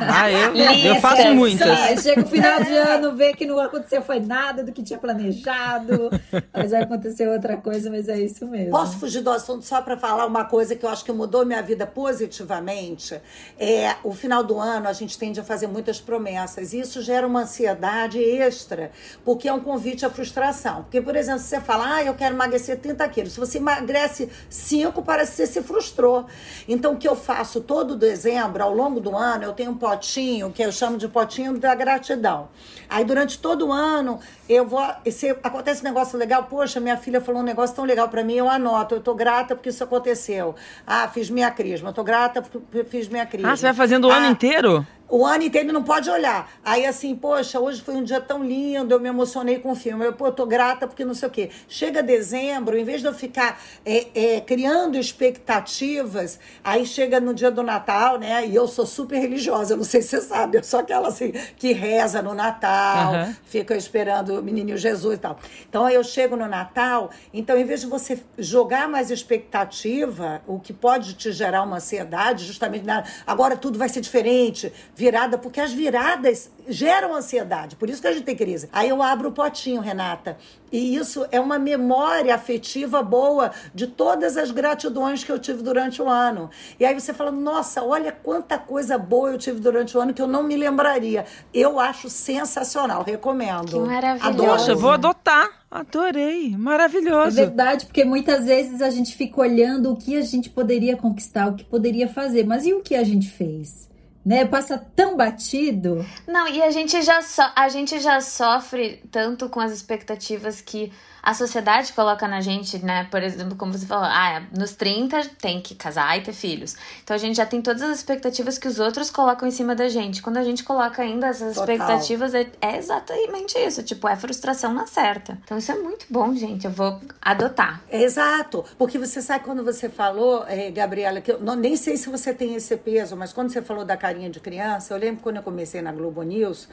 Ah, 0.12 0.30
eu, 0.30 0.54
eu 0.54 0.94
faço 0.96 1.34
muitas. 1.34 1.66
Sai, 1.66 1.96
chega 1.98 2.22
o 2.22 2.26
final 2.26 2.62
de 2.62 2.74
ano, 2.74 3.14
vê 3.14 3.32
que 3.32 3.46
não 3.46 3.58
aconteceu 3.58 4.02
foi 4.02 4.20
nada 4.20 4.62
do 4.62 4.72
que 4.72 4.82
tinha 4.82 4.98
planejado, 4.98 6.10
mas 6.52 6.70
vai 6.70 6.82
acontecer 6.82 7.28
outra 7.28 7.56
coisa, 7.56 7.90
mas 7.90 8.08
é 8.08 8.18
isso 8.18 8.46
mesmo. 8.46 8.70
Posso 8.70 8.98
fugir 8.98 9.20
do 9.20 9.30
assunto 9.30 9.64
só 9.64 9.80
para 9.82 9.96
falar 9.96 10.26
uma 10.26 10.44
coisa 10.44 10.74
que 10.74 10.84
eu 10.84 10.90
acho 10.90 11.04
que 11.04 11.12
mudou 11.12 11.44
minha 11.44 11.62
vida 11.62 11.86
positivamente? 11.86 13.20
É, 13.58 13.96
o 14.02 14.12
final 14.12 14.42
do 14.42 14.58
ano 14.58 14.88
a 14.88 14.92
gente 14.92 15.18
tende 15.18 15.40
a 15.40 15.44
fazer 15.44 15.66
muitas 15.66 16.00
promessas 16.00 16.72
e 16.72 16.80
isso 16.80 17.02
gera 17.02 17.26
uma 17.26 17.42
ansiedade 17.42 18.18
extra, 18.22 18.90
porque 19.24 19.48
é 19.48 19.52
um 19.52 19.60
convite 19.60 20.04
à 20.04 20.10
frustração. 20.10 20.82
Porque, 20.82 21.00
por 21.00 21.16
exemplo, 21.16 21.40
se 21.40 21.48
você 21.48 21.60
fala, 21.60 21.96
ah, 21.96 22.04
eu 22.04 22.14
quero 22.14 22.34
emagrecer 22.34 22.78
30 22.78 23.08
quilos, 23.08 23.32
se 23.32 23.40
você 23.40 23.58
emagrece 23.58 24.28
5, 24.48 25.02
parece 25.02 25.30
que 25.32 25.36
você 25.36 25.46
se 25.46 25.62
frustrou. 25.62 26.26
Então, 26.68 26.94
o 26.94 26.96
que 26.96 27.08
eu 27.08 27.16
faço 27.16 27.39
todo 27.44 27.96
dezembro, 27.96 28.62
ao 28.62 28.74
longo 28.74 29.00
do 29.00 29.16
ano, 29.16 29.44
eu 29.44 29.52
tenho 29.52 29.70
um 29.70 29.76
potinho 29.76 30.50
que 30.52 30.62
eu 30.62 30.70
chamo 30.70 30.98
de 30.98 31.08
potinho 31.08 31.58
da 31.58 31.74
gratidão. 31.74 32.48
Aí, 32.88 33.04
durante 33.04 33.38
todo 33.38 33.68
o 33.68 33.72
ano, 33.72 34.18
eu 34.48 34.66
vou. 34.66 34.82
Se 35.10 35.30
acontece 35.42 35.80
um 35.80 35.84
negócio 35.84 36.18
legal, 36.18 36.44
poxa, 36.44 36.78
minha 36.80 36.96
filha 36.96 37.20
falou 37.20 37.40
um 37.40 37.44
negócio 37.44 37.74
tão 37.74 37.84
legal 37.84 38.08
para 38.08 38.22
mim, 38.22 38.34
eu 38.34 38.48
anoto. 38.50 38.94
Eu 38.96 39.00
tô 39.00 39.14
grata 39.14 39.54
porque 39.54 39.70
isso 39.70 39.82
aconteceu. 39.82 40.54
Ah, 40.86 41.08
fiz 41.08 41.30
minha 41.30 41.50
crisma. 41.50 41.90
Eu 41.90 41.94
tô 41.94 42.04
grata 42.04 42.42
porque 42.42 42.84
fiz 42.84 43.08
minha 43.08 43.24
crisma. 43.26 43.52
Ah, 43.52 43.56
você 43.56 43.62
vai 43.66 43.74
fazendo 43.74 44.08
o 44.08 44.10
ano 44.10 44.26
Ah, 44.26 44.30
inteiro? 44.30 44.86
O 45.10 45.26
ano 45.26 45.42
inteiro 45.42 45.72
não 45.72 45.82
pode 45.82 46.08
olhar. 46.08 46.50
Aí 46.64 46.86
assim, 46.86 47.14
poxa, 47.16 47.58
hoje 47.58 47.82
foi 47.82 47.94
um 47.96 48.04
dia 48.04 48.20
tão 48.20 48.44
lindo, 48.44 48.94
eu 48.94 49.00
me 49.00 49.08
emocionei 49.08 49.58
com 49.58 49.72
o 49.72 49.74
filme. 49.74 50.04
Eu, 50.04 50.12
pô, 50.12 50.28
eu 50.28 50.32
tô 50.32 50.46
grata 50.46 50.86
porque 50.86 51.04
não 51.04 51.14
sei 51.14 51.28
o 51.28 51.30
quê. 51.30 51.50
Chega 51.68 52.02
dezembro, 52.02 52.78
em 52.78 52.84
vez 52.84 53.00
de 53.00 53.08
eu 53.08 53.14
ficar 53.14 53.60
é, 53.84 54.36
é, 54.36 54.40
criando 54.40 54.96
expectativas, 54.96 56.38
aí 56.62 56.86
chega 56.86 57.20
no 57.20 57.34
dia 57.34 57.50
do 57.50 57.62
Natal, 57.62 58.18
né? 58.18 58.46
E 58.46 58.54
eu 58.54 58.68
sou 58.68 58.86
super 58.86 59.18
religiosa, 59.18 59.76
não 59.76 59.84
sei 59.84 60.00
se 60.00 60.10
você 60.10 60.20
sabe, 60.20 60.58
eu 60.58 60.64
sou 60.64 60.80
aquela 60.80 61.08
assim 61.08 61.32
que 61.56 61.72
reza 61.72 62.22
no 62.22 62.32
Natal, 62.32 63.14
Aham. 63.14 63.36
fica 63.44 63.76
esperando 63.76 64.38
o 64.38 64.42
menininho 64.42 64.78
Jesus 64.78 65.16
e 65.16 65.18
tal. 65.18 65.38
Então 65.68 65.84
aí 65.84 65.94
eu 65.94 66.04
chego 66.04 66.36
no 66.36 66.46
Natal, 66.46 67.10
então 67.34 67.58
em 67.58 67.64
vez 67.64 67.80
de 67.80 67.86
você 67.86 68.20
jogar 68.38 68.88
mais 68.88 69.10
expectativa, 69.10 70.40
o 70.46 70.60
que 70.60 70.72
pode 70.72 71.14
te 71.14 71.32
gerar 71.32 71.62
uma 71.62 71.76
ansiedade, 71.76 72.44
justamente 72.44 72.84
na, 72.84 73.02
agora 73.26 73.56
tudo 73.56 73.78
vai 73.78 73.88
ser 73.88 74.00
diferente, 74.00 74.72
virada, 75.00 75.38
porque 75.38 75.60
as 75.60 75.72
viradas 75.72 76.50
geram 76.68 77.14
ansiedade, 77.14 77.74
por 77.74 77.88
isso 77.88 78.02
que 78.02 78.06
a 78.06 78.12
gente 78.12 78.24
tem 78.24 78.36
crise. 78.36 78.68
Aí 78.70 78.90
eu 78.90 79.02
abro 79.02 79.30
o 79.30 79.32
potinho, 79.32 79.80
Renata, 79.80 80.36
e 80.70 80.94
isso 80.94 81.26
é 81.32 81.40
uma 81.40 81.58
memória 81.58 82.34
afetiva 82.34 83.02
boa 83.02 83.50
de 83.74 83.86
todas 83.86 84.36
as 84.36 84.50
gratidões 84.50 85.24
que 85.24 85.32
eu 85.32 85.38
tive 85.38 85.62
durante 85.62 86.02
o 86.02 86.08
ano. 86.08 86.50
E 86.78 86.84
aí 86.84 86.94
você 86.94 87.14
fala, 87.14 87.30
nossa, 87.30 87.82
olha 87.82 88.12
quanta 88.12 88.58
coisa 88.58 88.98
boa 88.98 89.30
eu 89.30 89.38
tive 89.38 89.58
durante 89.58 89.96
o 89.96 90.00
ano 90.00 90.12
que 90.12 90.20
eu 90.20 90.28
não 90.28 90.42
me 90.42 90.54
lembraria. 90.54 91.24
Eu 91.52 91.80
acho 91.80 92.10
sensacional, 92.10 93.02
recomendo. 93.02 93.70
Que 93.70 93.78
maravilhoso. 93.78 94.28
Adoro. 94.28 94.50
Poxa, 94.52 94.74
vou 94.74 94.90
adotar. 94.90 95.48
Adorei. 95.70 96.52
É 96.52 96.56
Maravilhoso. 96.56 97.36
verdade, 97.36 97.86
porque 97.86 98.04
muitas 98.04 98.44
vezes 98.44 98.82
a 98.82 98.90
gente 98.90 99.14
fica 99.14 99.40
olhando 99.40 99.92
o 99.92 99.96
que 99.96 100.16
a 100.16 100.20
gente 100.20 100.50
poderia 100.50 100.96
conquistar, 100.96 101.46
o 101.48 101.54
que 101.54 101.64
poderia 101.64 102.08
fazer, 102.08 102.44
mas 102.44 102.66
e 102.66 102.74
o 102.74 102.80
que 102.80 102.96
a 102.96 103.04
gente 103.04 103.28
fez? 103.30 103.89
Né? 104.24 104.44
Passa 104.44 104.78
tão 104.78 105.16
batido. 105.16 106.04
Não, 106.26 106.46
e 106.46 106.62
a 106.62 106.70
gente 106.70 107.00
já 107.02 107.22
so, 107.22 107.42
a 107.56 107.68
gente 107.68 107.98
já 108.00 108.20
sofre 108.20 109.02
tanto 109.10 109.48
com 109.48 109.60
as 109.60 109.72
expectativas 109.72 110.60
que 110.60 110.92
a 111.22 111.34
sociedade 111.34 111.92
coloca 111.92 112.26
na 112.26 112.40
gente, 112.40 112.78
né? 112.84 113.06
Por 113.10 113.22
exemplo, 113.22 113.56
como 113.56 113.72
você 113.72 113.86
falou, 113.86 114.04
ah, 114.04 114.42
nos 114.56 114.72
30 114.72 115.22
tem 115.40 115.60
que 115.60 115.74
casar 115.74 116.18
e 116.18 116.22
ter 116.22 116.32
filhos. 116.32 116.76
Então 117.02 117.14
a 117.14 117.18
gente 117.18 117.36
já 117.36 117.46
tem 117.46 117.60
todas 117.60 117.82
as 117.82 117.98
expectativas 117.98 118.58
que 118.58 118.68
os 118.68 118.78
outros 118.78 119.10
colocam 119.10 119.46
em 119.46 119.50
cima 119.50 119.74
da 119.74 119.88
gente. 119.88 120.22
Quando 120.22 120.38
a 120.38 120.44
gente 120.44 120.64
coloca 120.64 121.02
ainda 121.02 121.28
essas 121.28 121.54
Total. 121.54 121.74
expectativas, 121.74 122.34
é, 122.34 122.50
é 122.60 122.76
exatamente 122.76 123.58
isso. 123.58 123.82
Tipo, 123.82 124.08
é 124.08 124.16
frustração 124.16 124.72
na 124.72 124.86
certa. 124.86 125.38
Então 125.44 125.58
isso 125.58 125.70
é 125.72 125.76
muito 125.76 126.06
bom, 126.08 126.34
gente. 126.34 126.64
Eu 126.64 126.72
vou 126.72 127.00
adotar. 127.20 127.82
Exato, 127.90 128.64
porque 128.78 128.98
você 128.98 129.20
sabe 129.20 129.44
quando 129.44 129.64
você 129.64 129.88
falou, 129.88 130.44
eh, 130.48 130.70
Gabriela, 130.70 131.20
que 131.20 131.32
eu 131.32 131.40
não, 131.40 131.54
nem 131.54 131.76
sei 131.76 131.96
se 131.96 132.08
você 132.08 132.32
tem 132.32 132.54
esse 132.54 132.76
peso, 132.76 133.16
mas 133.16 133.32
quando 133.32 133.50
você 133.50 133.62
falou 133.62 133.84
da 133.84 133.96
carinha 133.96 134.30
de 134.30 134.40
criança, 134.40 134.94
eu 134.94 134.98
lembro 134.98 135.22
quando 135.22 135.36
eu 135.36 135.42
comecei 135.42 135.82
na 135.82 135.92
Globo 135.92 136.22
News, 136.22 136.68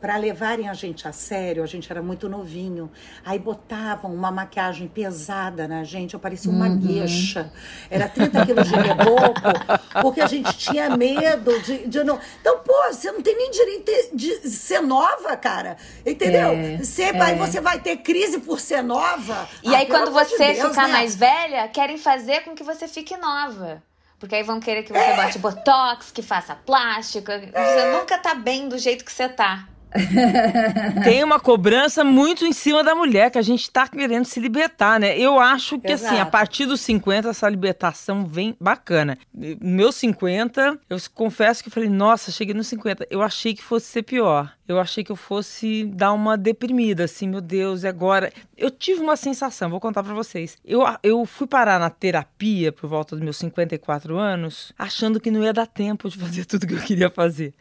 para 0.00 0.16
levarem 0.16 0.68
a 0.68 0.74
gente 0.74 1.06
a 1.06 1.12
sério, 1.12 1.62
a 1.62 1.66
gente 1.66 1.90
era 1.90 2.02
muito 2.02 2.28
novinho, 2.28 2.90
aí 3.24 3.38
botavam 3.38 4.12
uma 4.12 4.30
maquiagem 4.30 4.88
pesada 4.88 5.68
na 5.68 5.84
gente, 5.84 6.14
eu 6.14 6.20
parecia 6.20 6.50
uma 6.50 6.68
gueixa, 6.68 7.50
era 7.90 8.08
30 8.08 8.44
quilos 8.46 8.68
de 8.68 8.74
reboco, 8.74 9.40
porque 10.02 10.20
a 10.20 10.26
gente 10.26 10.56
tinha 10.56 10.96
medo 10.96 11.58
de, 11.62 11.86
de 11.86 12.02
não... 12.04 12.18
Então, 12.40 12.58
pô, 12.58 12.74
você 12.90 13.10
não 13.12 13.22
tem 13.22 13.36
nem 13.36 13.50
direito 13.50 13.92
de 14.14 14.48
ser 14.48 14.80
nova, 14.80 15.36
cara, 15.36 15.76
entendeu? 16.04 16.50
É, 16.50 16.76
Você, 16.78 17.02
é. 17.04 17.22
Aí 17.22 17.36
você 17.36 17.60
vai 17.60 17.80
ter 17.80 17.98
crise 17.98 18.38
por 18.40 18.60
ser 18.60 18.82
nova. 18.82 19.48
E 19.62 19.74
Ah, 19.74 19.78
aí, 19.78 19.86
quando 19.86 20.08
amor 20.08 20.24
de 20.24 20.30
você 20.30 20.52
Deus, 20.54 20.68
ficar 20.70 20.86
né? 20.86 20.92
mais 20.92 21.14
velha, 21.16 21.68
querem 21.68 21.98
fazer 21.98 22.40
com 22.44 22.54
que 22.54 22.62
você 22.64 22.86
fique 22.88 23.16
nova. 23.16 23.82
Porque 24.18 24.34
aí 24.34 24.42
vão 24.42 24.60
querer 24.60 24.82
que 24.82 24.92
você 24.92 25.14
bote 25.14 25.38
botox, 25.38 26.10
que 26.10 26.22
faça 26.22 26.54
plástico. 26.54 27.30
Você 27.30 27.92
nunca 27.92 28.18
tá 28.18 28.34
bem 28.34 28.68
do 28.68 28.78
jeito 28.78 29.04
que 29.04 29.12
você 29.12 29.28
tá. 29.28 29.66
Tem 31.04 31.22
uma 31.22 31.40
cobrança 31.40 32.04
muito 32.04 32.44
em 32.44 32.52
cima 32.52 32.82
da 32.82 32.94
mulher, 32.94 33.30
que 33.30 33.38
a 33.38 33.42
gente 33.42 33.70
tá 33.70 33.88
querendo 33.88 34.24
se 34.24 34.40
libertar, 34.40 35.00
né? 35.00 35.18
Eu 35.18 35.38
acho 35.38 35.78
que, 35.78 35.92
assim, 35.92 36.06
a 36.06 36.14
Exato. 36.14 36.30
partir 36.30 36.66
dos 36.66 36.80
50, 36.80 37.30
essa 37.30 37.48
libertação 37.48 38.26
vem 38.26 38.56
bacana. 38.60 39.16
Meus 39.60 39.96
50, 39.96 40.78
eu 40.88 40.98
confesso 41.14 41.62
que 41.62 41.68
eu 41.68 41.72
falei, 41.72 41.88
nossa, 41.88 42.30
cheguei 42.30 42.54
nos 42.54 42.66
50. 42.68 43.06
Eu 43.10 43.22
achei 43.22 43.54
que 43.54 43.62
fosse 43.62 43.86
ser 43.86 44.02
pior. 44.02 44.52
Eu 44.68 44.80
achei 44.80 45.04
que 45.04 45.12
eu 45.12 45.16
fosse 45.16 45.84
dar 45.84 46.12
uma 46.12 46.36
deprimida, 46.36 47.04
assim, 47.04 47.28
meu 47.28 47.40
Deus, 47.40 47.82
e 47.84 47.86
agora? 47.88 48.32
Eu 48.56 48.70
tive 48.70 49.00
uma 49.00 49.16
sensação, 49.16 49.70
vou 49.70 49.78
contar 49.78 50.02
pra 50.02 50.12
vocês. 50.14 50.56
Eu, 50.64 50.82
eu 51.02 51.24
fui 51.24 51.46
parar 51.46 51.78
na 51.78 51.88
terapia 51.90 52.72
por 52.72 52.88
volta 52.88 53.14
dos 53.14 53.22
meus 53.24 53.36
54 53.36 54.16
anos, 54.16 54.72
achando 54.78 55.20
que 55.20 55.30
não 55.30 55.42
ia 55.44 55.52
dar 55.52 55.66
tempo 55.66 56.08
de 56.08 56.18
fazer 56.18 56.44
tudo 56.46 56.66
que 56.66 56.74
eu 56.74 56.80
queria 56.80 57.10
fazer. 57.10 57.54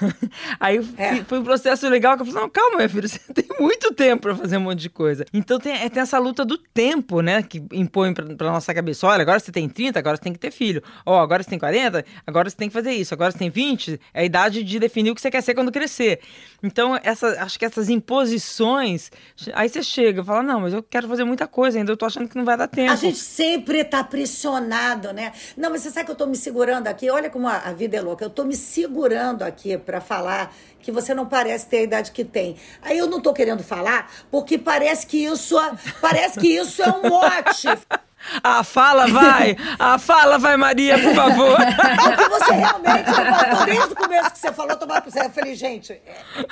Aí 0.60 0.78
É. 0.96 1.24
foi 1.24 1.38
um 1.40 1.44
processo 1.44 1.88
legal 1.88 2.16
que 2.16 2.22
eu 2.22 2.26
falei, 2.26 2.42
não, 2.42 2.50
calma, 2.50 2.76
minha 2.76 2.88
filha, 2.88 3.08
você 3.08 3.18
tem 3.32 3.46
muito 3.58 3.92
tempo 3.94 4.22
pra 4.22 4.36
fazer 4.36 4.56
um 4.56 4.60
monte 4.60 4.80
de 4.80 4.90
coisa. 4.90 5.24
Então 5.32 5.58
tem, 5.58 5.72
é, 5.74 5.88
tem 5.88 6.02
essa 6.02 6.18
luta 6.18 6.44
do 6.44 6.56
tempo, 6.58 7.20
né, 7.20 7.42
que 7.42 7.62
impõe 7.72 8.12
pra, 8.14 8.24
pra 8.36 8.52
nossa 8.52 8.72
cabeça, 8.74 9.06
olha, 9.06 9.22
agora 9.22 9.40
você 9.40 9.50
tem 9.50 9.68
30, 9.68 9.98
agora 9.98 10.16
você 10.16 10.22
tem 10.22 10.32
que 10.32 10.38
ter 10.38 10.50
filho. 10.50 10.82
Ó, 11.04 11.20
agora 11.20 11.42
você 11.42 11.50
tem 11.50 11.58
40, 11.58 12.04
agora 12.26 12.48
você 12.48 12.56
tem 12.56 12.68
que 12.68 12.72
fazer 12.74 12.92
isso. 12.92 13.14
Agora 13.14 13.30
você 13.32 13.38
tem 13.38 13.50
20, 13.50 14.00
é 14.14 14.20
a 14.20 14.24
idade 14.24 14.62
de 14.62 14.78
definir 14.78 15.10
o 15.10 15.14
que 15.14 15.20
você 15.20 15.30
quer 15.30 15.40
ser 15.42 15.54
quando 15.54 15.72
crescer. 15.72 16.20
Então, 16.62 16.98
essa, 17.02 17.42
acho 17.42 17.58
que 17.58 17.64
essas 17.64 17.88
imposições, 17.88 19.10
aí 19.52 19.68
você 19.68 19.82
chega 19.82 20.22
e 20.22 20.24
fala, 20.24 20.42
não, 20.42 20.60
mas 20.60 20.72
eu 20.72 20.82
quero 20.82 21.08
fazer 21.08 21.24
muita 21.24 21.46
coisa 21.46 21.78
ainda, 21.78 21.90
eu 21.90 21.96
tô 21.96 22.06
achando 22.06 22.28
que 22.28 22.36
não 22.36 22.44
vai 22.44 22.56
dar 22.56 22.68
tempo. 22.68 22.92
A 22.92 22.96
gente 22.96 23.18
sempre 23.18 23.82
tá 23.82 24.04
pressionado, 24.04 25.12
né? 25.12 25.32
Não, 25.56 25.70
mas 25.70 25.82
você 25.82 25.90
sabe 25.90 26.06
que 26.06 26.12
eu 26.12 26.16
tô 26.16 26.26
me 26.26 26.36
segurando 26.36 26.86
aqui? 26.86 27.10
Olha 27.10 27.28
como 27.28 27.48
a, 27.48 27.56
a 27.56 27.72
vida 27.72 27.96
é 27.96 28.00
louca. 28.00 28.24
Eu 28.24 28.30
tô 28.30 28.44
me 28.44 28.54
segurando 28.54 29.42
aqui 29.42 29.76
pra 29.76 30.00
falar 30.00 30.54
que 30.80 30.92
você 30.92 31.14
não 31.14 31.26
parece 31.26 31.66
ter 31.66 31.78
a 31.78 31.82
idade 31.82 32.12
que 32.12 32.24
tem. 32.24 32.56
Aí 32.80 32.98
eu 32.98 33.06
não 33.06 33.20
tô 33.20 33.32
querendo 33.32 33.62
falar 33.62 34.10
porque 34.30 34.58
parece 34.58 35.06
que 35.06 35.24
isso, 35.24 35.56
parece 36.00 36.38
que 36.38 36.48
isso 36.48 36.82
é 36.82 36.88
um 36.88 37.08
mote. 37.08 37.68
Ah, 38.42 38.62
fala, 38.62 39.06
vai! 39.08 39.56
Ah, 39.78 39.98
fala, 39.98 40.38
vai, 40.38 40.56
Maria, 40.56 40.98
por 40.98 41.14
favor! 41.14 41.56
Porque 41.56 42.28
você 42.28 42.52
realmente, 42.52 43.10
eu 43.10 43.66
desde 43.66 43.92
o 43.92 43.96
começo 43.96 44.30
que 44.32 44.38
você 44.38 44.52
falou, 44.52 44.76
tomar 44.76 45.02
céu. 45.10 45.24
Eu 45.24 45.30
falei, 45.30 45.54
gente, 45.54 45.92
é- 45.92 46.02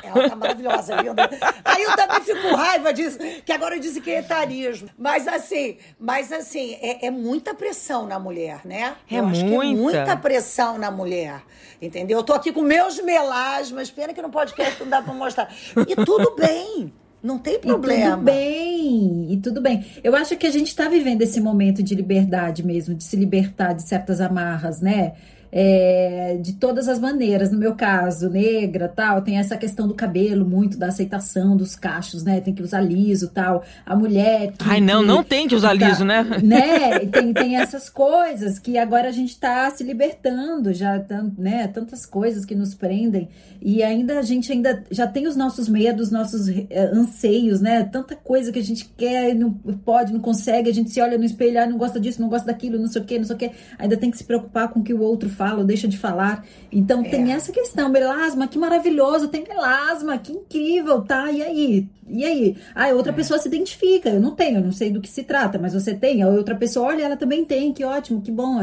ela 0.03 0.29
tá 0.29 0.37
maravilhosa, 0.37 0.97
linda. 0.97 1.29
Aí 1.65 1.83
eu 1.83 1.97
também 1.97 2.21
fico 2.21 2.41
com 2.43 2.55
raiva 2.55 2.93
disso, 2.93 3.19
que 3.45 3.53
agora 3.53 3.79
dizem 3.79 4.03
que 4.03 4.11
é 4.11 4.19
etarismo. 4.21 4.89
Mas 4.99 5.27
assim, 5.27 5.79
mas 5.99 6.33
assim, 6.33 6.77
é, 6.81 7.07
é 7.07 7.11
muita 7.11 7.55
pressão 7.55 8.07
na 8.07 8.19
mulher, 8.19 8.61
né? 8.65 8.95
É 9.11 9.19
eu 9.19 9.31
que 9.31 9.39
é 9.41 9.43
muita. 9.43 9.81
muita 9.83 10.17
pressão 10.17 10.79
na 10.79 10.91
mulher. 10.91 11.43
Entendeu? 11.81 12.19
Eu 12.19 12.23
tô 12.25 12.35
aqui 12.35 12.53
com 12.53 12.61
meus 12.63 13.01
melasmas, 13.01 13.91
pena 13.91 14.13
que 14.13 14.21
no 14.21 14.29
podcast 14.31 14.81
não 14.83 14.89
dá 14.91 15.01
pra 15.01 15.15
mostrar. 15.15 15.49
E 15.89 15.97
tudo 16.05 16.35
bem. 16.37 16.93
Não 17.23 17.39
tem 17.39 17.55
E 17.55 17.59
problema. 17.59 18.13
tudo 18.17 18.25
bem, 18.25 19.33
e 19.33 19.37
tudo 19.39 19.61
bem. 19.61 19.85
Eu 20.03 20.17
acho 20.17 20.37
que 20.37 20.47
a 20.47 20.51
gente 20.51 20.69
está 20.69 20.89
vivendo 20.89 21.23
esse 21.23 21.41
momento 21.41 21.83
de 21.83 21.95
liberdade 21.95 22.65
mesmo, 22.65 22.95
de 22.95 23.05
se 23.05 23.17
libertar 23.17 23.75
de 23.75 23.83
certas 23.83 24.21
amarras, 24.21 24.81
né? 24.81 25.13
É, 25.53 26.39
de 26.41 26.55
todas 26.55 26.89
as 26.89 26.99
maneiras. 26.99 27.51
No 27.51 27.59
meu 27.59 27.75
caso, 27.75 28.29
negra, 28.31 28.89
tal, 28.89 29.23
tem 29.23 29.39
essa 29.39 29.57
questão 29.57 29.89
do 29.89 29.95
cabelo, 29.95 30.45
muito 30.45 30.79
da 30.79 30.89
aceitação 30.89 31.57
dos 31.57 31.75
cachos, 31.75 32.23
né? 32.23 32.41
Tem 32.41 32.55
que 32.55 32.63
usar 32.63 32.81
liso, 32.81 33.29
tal. 33.29 33.63
A 33.85 33.97
mulher. 33.97 34.53
Que, 34.53 34.65
Ai, 34.69 34.81
não, 34.81 35.01
que, 35.01 35.07
não 35.07 35.25
tem 35.25 35.49
que 35.49 35.55
usar 35.55 35.79
tá, 35.79 35.89
liso, 35.89 36.05
né? 36.05 36.25
Né? 36.43 36.99
Tem, 37.07 37.33
tem 37.33 37.57
essas 37.57 37.89
coisas 37.89 38.59
que 38.59 38.79
agora 38.79 39.09
a 39.09 39.13
gente 39.13 39.39
tá 39.39 39.71
se 39.71 39.83
libertando, 39.83 40.73
já, 40.73 41.03
né? 41.37 41.67
Tantas 41.69 42.07
coisas 42.07 42.45
que 42.45 42.55
nos 42.55 42.75
prendem. 42.75 43.29
E 43.61 43.83
ainda 43.83 44.19
a 44.19 44.23
gente 44.23 44.51
ainda 44.53 44.85
já 44.91 45.07
tem 45.07 45.27
os 45.27 45.37
nossos 45.37 45.69
medos, 45.69 46.11
nossos 46.11 46.49
é, 46.49 46.91
anseios, 46.93 47.61
né? 47.61 47.85
Tanta 47.85 48.17
coisa 48.17 48.53
que 48.53 48.59
a 48.59 48.63
gente 48.63 48.91
quer, 48.97 49.35
não 49.35 49.53
pode, 49.53 50.13
não 50.13 50.21
consegue, 50.21 50.71
a 50.71 50.73
gente 50.73 50.91
se 50.91 51.01
olha 51.01 51.19
no 51.19 51.25
espelho, 51.25 51.61
ah, 51.61 51.67
não 51.67 51.77
gosta 51.77 52.01
disso, 52.01 52.21
não 52.21 52.29
gosta 52.29 52.47
daquilo, 52.47 52.79
não 52.79 52.87
sei 52.87 53.03
o 53.03 53.05
que, 53.05 53.19
não 53.19 53.25
sei 53.25 53.37
o 53.37 53.39
que. 53.39 53.51
Ainda 53.79 53.97
tem 53.97 54.11
que 54.11 54.17
se 54.17 54.25
preocupar 54.25 54.69
com 54.69 54.81
o 54.81 54.83
que 54.83 54.95
o 54.95 55.01
outro 55.01 55.29
fala 55.41 55.61
ou 55.61 55.65
deixa 55.65 55.89
de 55.89 55.97
falar. 55.97 56.45
Então 56.71 57.01
é. 57.01 57.09
tem 57.09 57.33
essa 57.33 57.51
questão, 57.51 57.89
melasma, 57.89 58.47
que 58.47 58.59
maravilhoso, 58.59 59.29
tem 59.29 59.43
melasma, 59.49 60.19
que 60.19 60.33
incrível, 60.33 61.01
tá? 61.01 61.33
E 61.33 61.41
aí? 61.41 61.89
E 62.07 62.25
aí? 62.27 62.57
Ah, 62.75 62.89
outra 62.89 63.11
é. 63.11 63.15
pessoa 63.15 63.39
se 63.39 63.49
identifica, 63.49 64.11
eu 64.11 64.21
não 64.21 64.33
tenho, 64.33 64.59
eu 64.59 64.63
não 64.63 64.73
sei 64.73 64.91
do 64.91 65.01
que 65.01 65.09
se 65.09 65.23
trata, 65.23 65.59
mas 65.59 65.73
você 65.73 65.95
tem. 65.95 66.23
A 66.23 66.29
outra 66.29 66.55
pessoa, 66.55 66.89
olha, 66.89 67.05
ela 67.05 67.17
também 67.17 67.43
tem, 67.43 67.73
que 67.73 67.83
ótimo, 67.83 68.21
que 68.21 68.31
bom. 68.31 68.61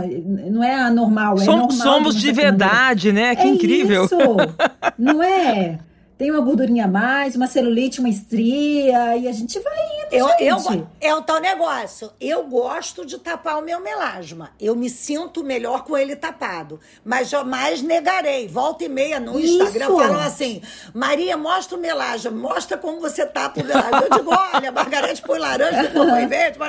Não 0.52 0.64
é 0.64 0.76
anormal, 0.76 1.38
é 1.38 1.46
Som, 1.46 1.58
normal. 1.58 1.72
Somos 1.72 2.16
de 2.16 2.32
verdade, 2.32 3.12
né? 3.12 3.36
Que 3.36 3.48
é 3.48 3.48
incrível. 3.48 4.06
Isso. 4.06 4.16
Não 5.00 5.24
é? 5.24 5.80
tem 6.18 6.32
uma 6.32 6.42
gordurinha 6.42 6.86
a 6.86 6.88
mais, 6.88 7.36
uma 7.36 7.46
celulite, 7.46 8.00
uma 8.00 8.10
estria, 8.10 9.16
e 9.18 9.28
a 9.28 9.32
gente 9.32 9.60
vai 9.60 9.97
eu. 10.12 10.28
Eu, 10.40 10.88
é 11.02 11.16
o 11.16 11.22
tal 11.22 11.40
negócio. 11.40 12.12
Eu 12.20 12.44
gosto 12.44 13.06
de 13.06 13.18
tapar 13.18 13.58
o 13.60 13.62
meu 13.62 13.80
melasma. 13.82 14.52
Eu 14.60 14.76
me 14.76 14.90
sinto 14.90 15.44
melhor 15.44 15.84
com 15.84 15.98
ele 15.98 16.16
tapado. 16.16 16.80
Mas 17.04 17.30
jamais 17.30 17.82
negarei. 17.82 18.48
Volta 18.48 18.86
e 18.86 18.90
meia 18.90 19.20
no 19.20 19.40
Isso. 19.40 19.64
Instagram 19.64 19.88
falam 19.88 20.20
assim, 20.20 20.62
Maria, 20.94 21.36
mostra 21.36 21.78
o 21.78 21.82
melasma. 21.82 22.32
Mostra 22.32 22.78
como 22.78 23.00
você 23.00 23.26
tapa 23.26 23.62
o 23.62 23.66
melasma. 23.66 24.08
Eu 24.10 24.18
digo, 24.18 24.32
olha, 24.32 24.72
Margarete 24.72 25.22
põe 25.22 25.40
laranja, 25.40 25.92
põe 25.94 26.28
verde. 26.28 26.60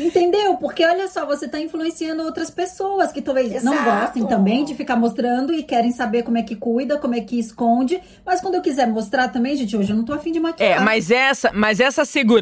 Entendeu? 0.00 0.56
Porque, 0.56 0.84
olha 0.84 1.08
só, 1.08 1.24
você 1.24 1.46
está 1.46 1.58
influenciando 1.58 2.22
outras 2.22 2.50
pessoas 2.50 3.12
que 3.12 3.22
talvez 3.22 3.52
Exato. 3.52 3.64
não 3.64 3.84
gostem 3.84 4.26
também 4.26 4.64
de 4.64 4.74
ficar 4.74 4.96
mostrando 4.96 5.52
e 5.52 5.62
querem 5.62 5.92
saber 5.92 6.22
como 6.22 6.38
é 6.38 6.42
que 6.42 6.56
cuida, 6.56 6.98
como 6.98 7.14
é 7.14 7.20
que 7.20 7.38
esconde. 7.38 8.00
Mas 8.24 8.40
quando 8.40 8.56
eu 8.56 8.62
quiser 8.62 8.86
mostrar 8.86 9.28
também, 9.28 9.56
gente, 9.56 9.76
hoje 9.76 9.92
eu 9.92 9.96
não 9.96 10.04
tô 10.04 10.12
afim 10.12 10.32
de 10.32 10.40
maquiar. 10.40 10.78
É, 10.78 10.80
mas 10.80 11.10
essa, 11.10 11.50
mas 11.52 11.80
essa 11.80 12.04
segurança 12.04 12.41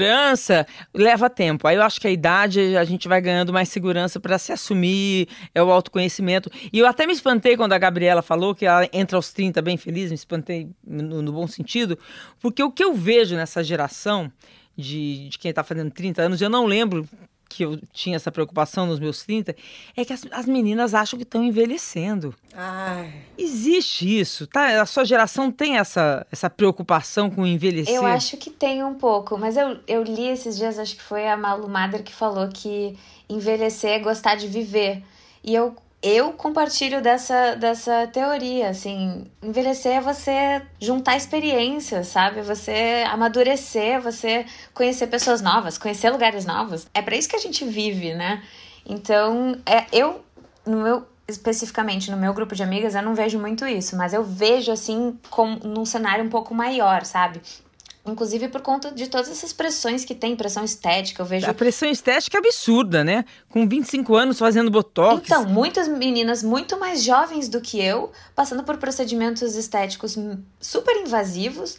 leva 0.95 1.28
tempo. 1.30 1.66
Aí 1.66 1.76
eu 1.76 1.83
acho 1.83 2.00
que 2.00 2.07
a 2.07 2.11
idade 2.11 2.76
a 2.76 2.85
gente 2.85 3.09
vai 3.09 3.21
ganhando 3.21 3.52
mais 3.52 3.69
segurança 3.69 4.19
para 4.21 4.38
se 4.38 4.52
assumir, 4.52 5.28
é 5.54 5.62
o 5.62 5.71
autoconhecimento. 5.71 6.50
E 6.73 6.78
eu 6.78 6.87
até 6.87 7.07
me 7.07 7.12
espantei 7.12 7.57
quando 7.57 7.73
a 7.73 7.78
Gabriela 7.78 8.23
falou 8.23 8.54
que 8.54 8.66
ela 8.66 8.88
entra 8.92 9.16
aos 9.16 9.33
30 9.33 9.61
bem 9.62 9.76
feliz, 9.76 10.11
me 10.11 10.14
espantei 10.14 10.69
no, 10.87 11.23
no 11.23 11.33
bom 11.33 11.47
sentido, 11.47 11.99
porque 12.40 12.62
o 12.62 12.71
que 12.71 12.83
eu 12.83 12.95
vejo 12.95 13.37
nessa 13.37 13.62
geração 13.62 14.33
de, 14.76 15.28
de 15.28 15.38
quem 15.38 15.50
está 15.50 15.62
fazendo 15.62 15.90
30 15.90 16.23
anos, 16.23 16.40
eu 16.40 16.49
não 16.49 16.66
lembro 16.66 17.07
que 17.50 17.64
eu 17.64 17.78
tinha 17.92 18.14
essa 18.14 18.30
preocupação 18.30 18.87
nos 18.87 19.00
meus 19.00 19.25
30, 19.25 19.57
é 19.97 20.04
que 20.04 20.12
as, 20.12 20.25
as 20.30 20.47
meninas 20.47 20.95
acham 20.95 21.19
que 21.19 21.25
estão 21.25 21.42
envelhecendo. 21.42 22.33
Ai. 22.54 23.12
Existe 23.37 24.21
isso, 24.21 24.47
tá? 24.47 24.80
A 24.80 24.87
sua 24.87 25.04
geração 25.04 25.50
tem 25.50 25.76
essa, 25.76 26.25
essa 26.30 26.49
preocupação 26.49 27.28
com 27.28 27.45
envelhecer? 27.45 27.95
Eu 27.95 28.07
acho 28.07 28.37
que 28.37 28.50
tem 28.50 28.85
um 28.85 28.95
pouco, 28.95 29.37
mas 29.37 29.57
eu, 29.57 29.78
eu 29.88 30.02
li 30.04 30.28
esses 30.28 30.57
dias, 30.57 30.78
acho 30.78 30.95
que 30.95 31.02
foi 31.02 31.28
a 31.28 31.37
Malu 31.37 31.69
Mader 31.69 32.04
que 32.04 32.14
falou 32.14 32.49
que 32.49 32.97
envelhecer 33.28 33.90
é 33.90 33.99
gostar 33.99 34.37
de 34.37 34.47
viver. 34.47 35.02
E 35.42 35.54
eu 35.54 35.75
eu 36.02 36.33
compartilho 36.33 37.02
dessa, 37.02 37.54
dessa 37.57 38.07
teoria, 38.07 38.71
assim, 38.71 39.26
envelhecer 39.42 39.99
é 39.99 40.00
você 40.00 40.62
juntar 40.80 41.16
experiências, 41.16 42.07
sabe? 42.09 42.40
Você 42.40 43.04
amadurecer, 43.07 44.00
você 44.00 44.47
conhecer 44.73 45.09
pessoas 45.09 45.42
novas, 45.42 45.76
conhecer 45.76 46.09
lugares 46.11 46.47
novos. 46.47 46.87
É 46.95 47.02
para 47.02 47.16
isso 47.16 47.28
que 47.28 47.37
a 47.37 47.40
gente 47.40 47.64
vive, 47.66 48.14
né? 48.14 48.42
Então, 48.87 49.61
é, 49.66 49.85
eu, 49.92 50.25
no 50.66 50.78
meu, 50.78 51.07
especificamente 51.28 52.11
no 52.11 52.16
meu 52.16 52.33
grupo 52.33 52.54
de 52.54 52.62
amigas, 52.62 52.95
eu 52.95 53.02
não 53.02 53.14
vejo 53.14 53.38
muito 53.38 53.66
isso, 53.66 53.95
mas 53.95 54.14
eu 54.14 54.25
vejo, 54.25 54.73
assim, 54.73 55.19
com, 55.28 55.57
num 55.57 55.85
cenário 55.85 56.25
um 56.25 56.30
pouco 56.30 56.54
maior, 56.54 57.04
sabe? 57.04 57.42
Inclusive 58.07 58.49
por 58.49 58.62
conta 58.62 58.90
de 58.90 59.09
todas 59.09 59.30
essas 59.30 59.52
pressões 59.52 60.04
que 60.07 60.14
tem, 60.14 60.35
pressão 60.35 60.64
estética, 60.64 61.21
eu 61.21 61.26
vejo. 61.26 61.49
A 61.49 61.52
pressão 61.52 61.88
estética 61.88 62.38
é 62.38 62.40
absurda, 62.40 63.04
né? 63.04 63.26
Com 63.50 63.69
25 63.69 64.16
anos 64.16 64.38
fazendo 64.38 64.71
botox. 64.71 65.23
Então, 65.23 65.45
muitas 65.45 65.87
meninas 65.87 66.42
muito 66.42 66.78
mais 66.80 67.02
jovens 67.02 67.49
do 67.49 67.61
que 67.61 67.78
eu, 67.78 68.11
passando 68.35 68.64
por 68.64 68.78
procedimentos 68.78 69.54
estéticos 69.54 70.16
super 70.59 70.97
invasivos 70.97 71.76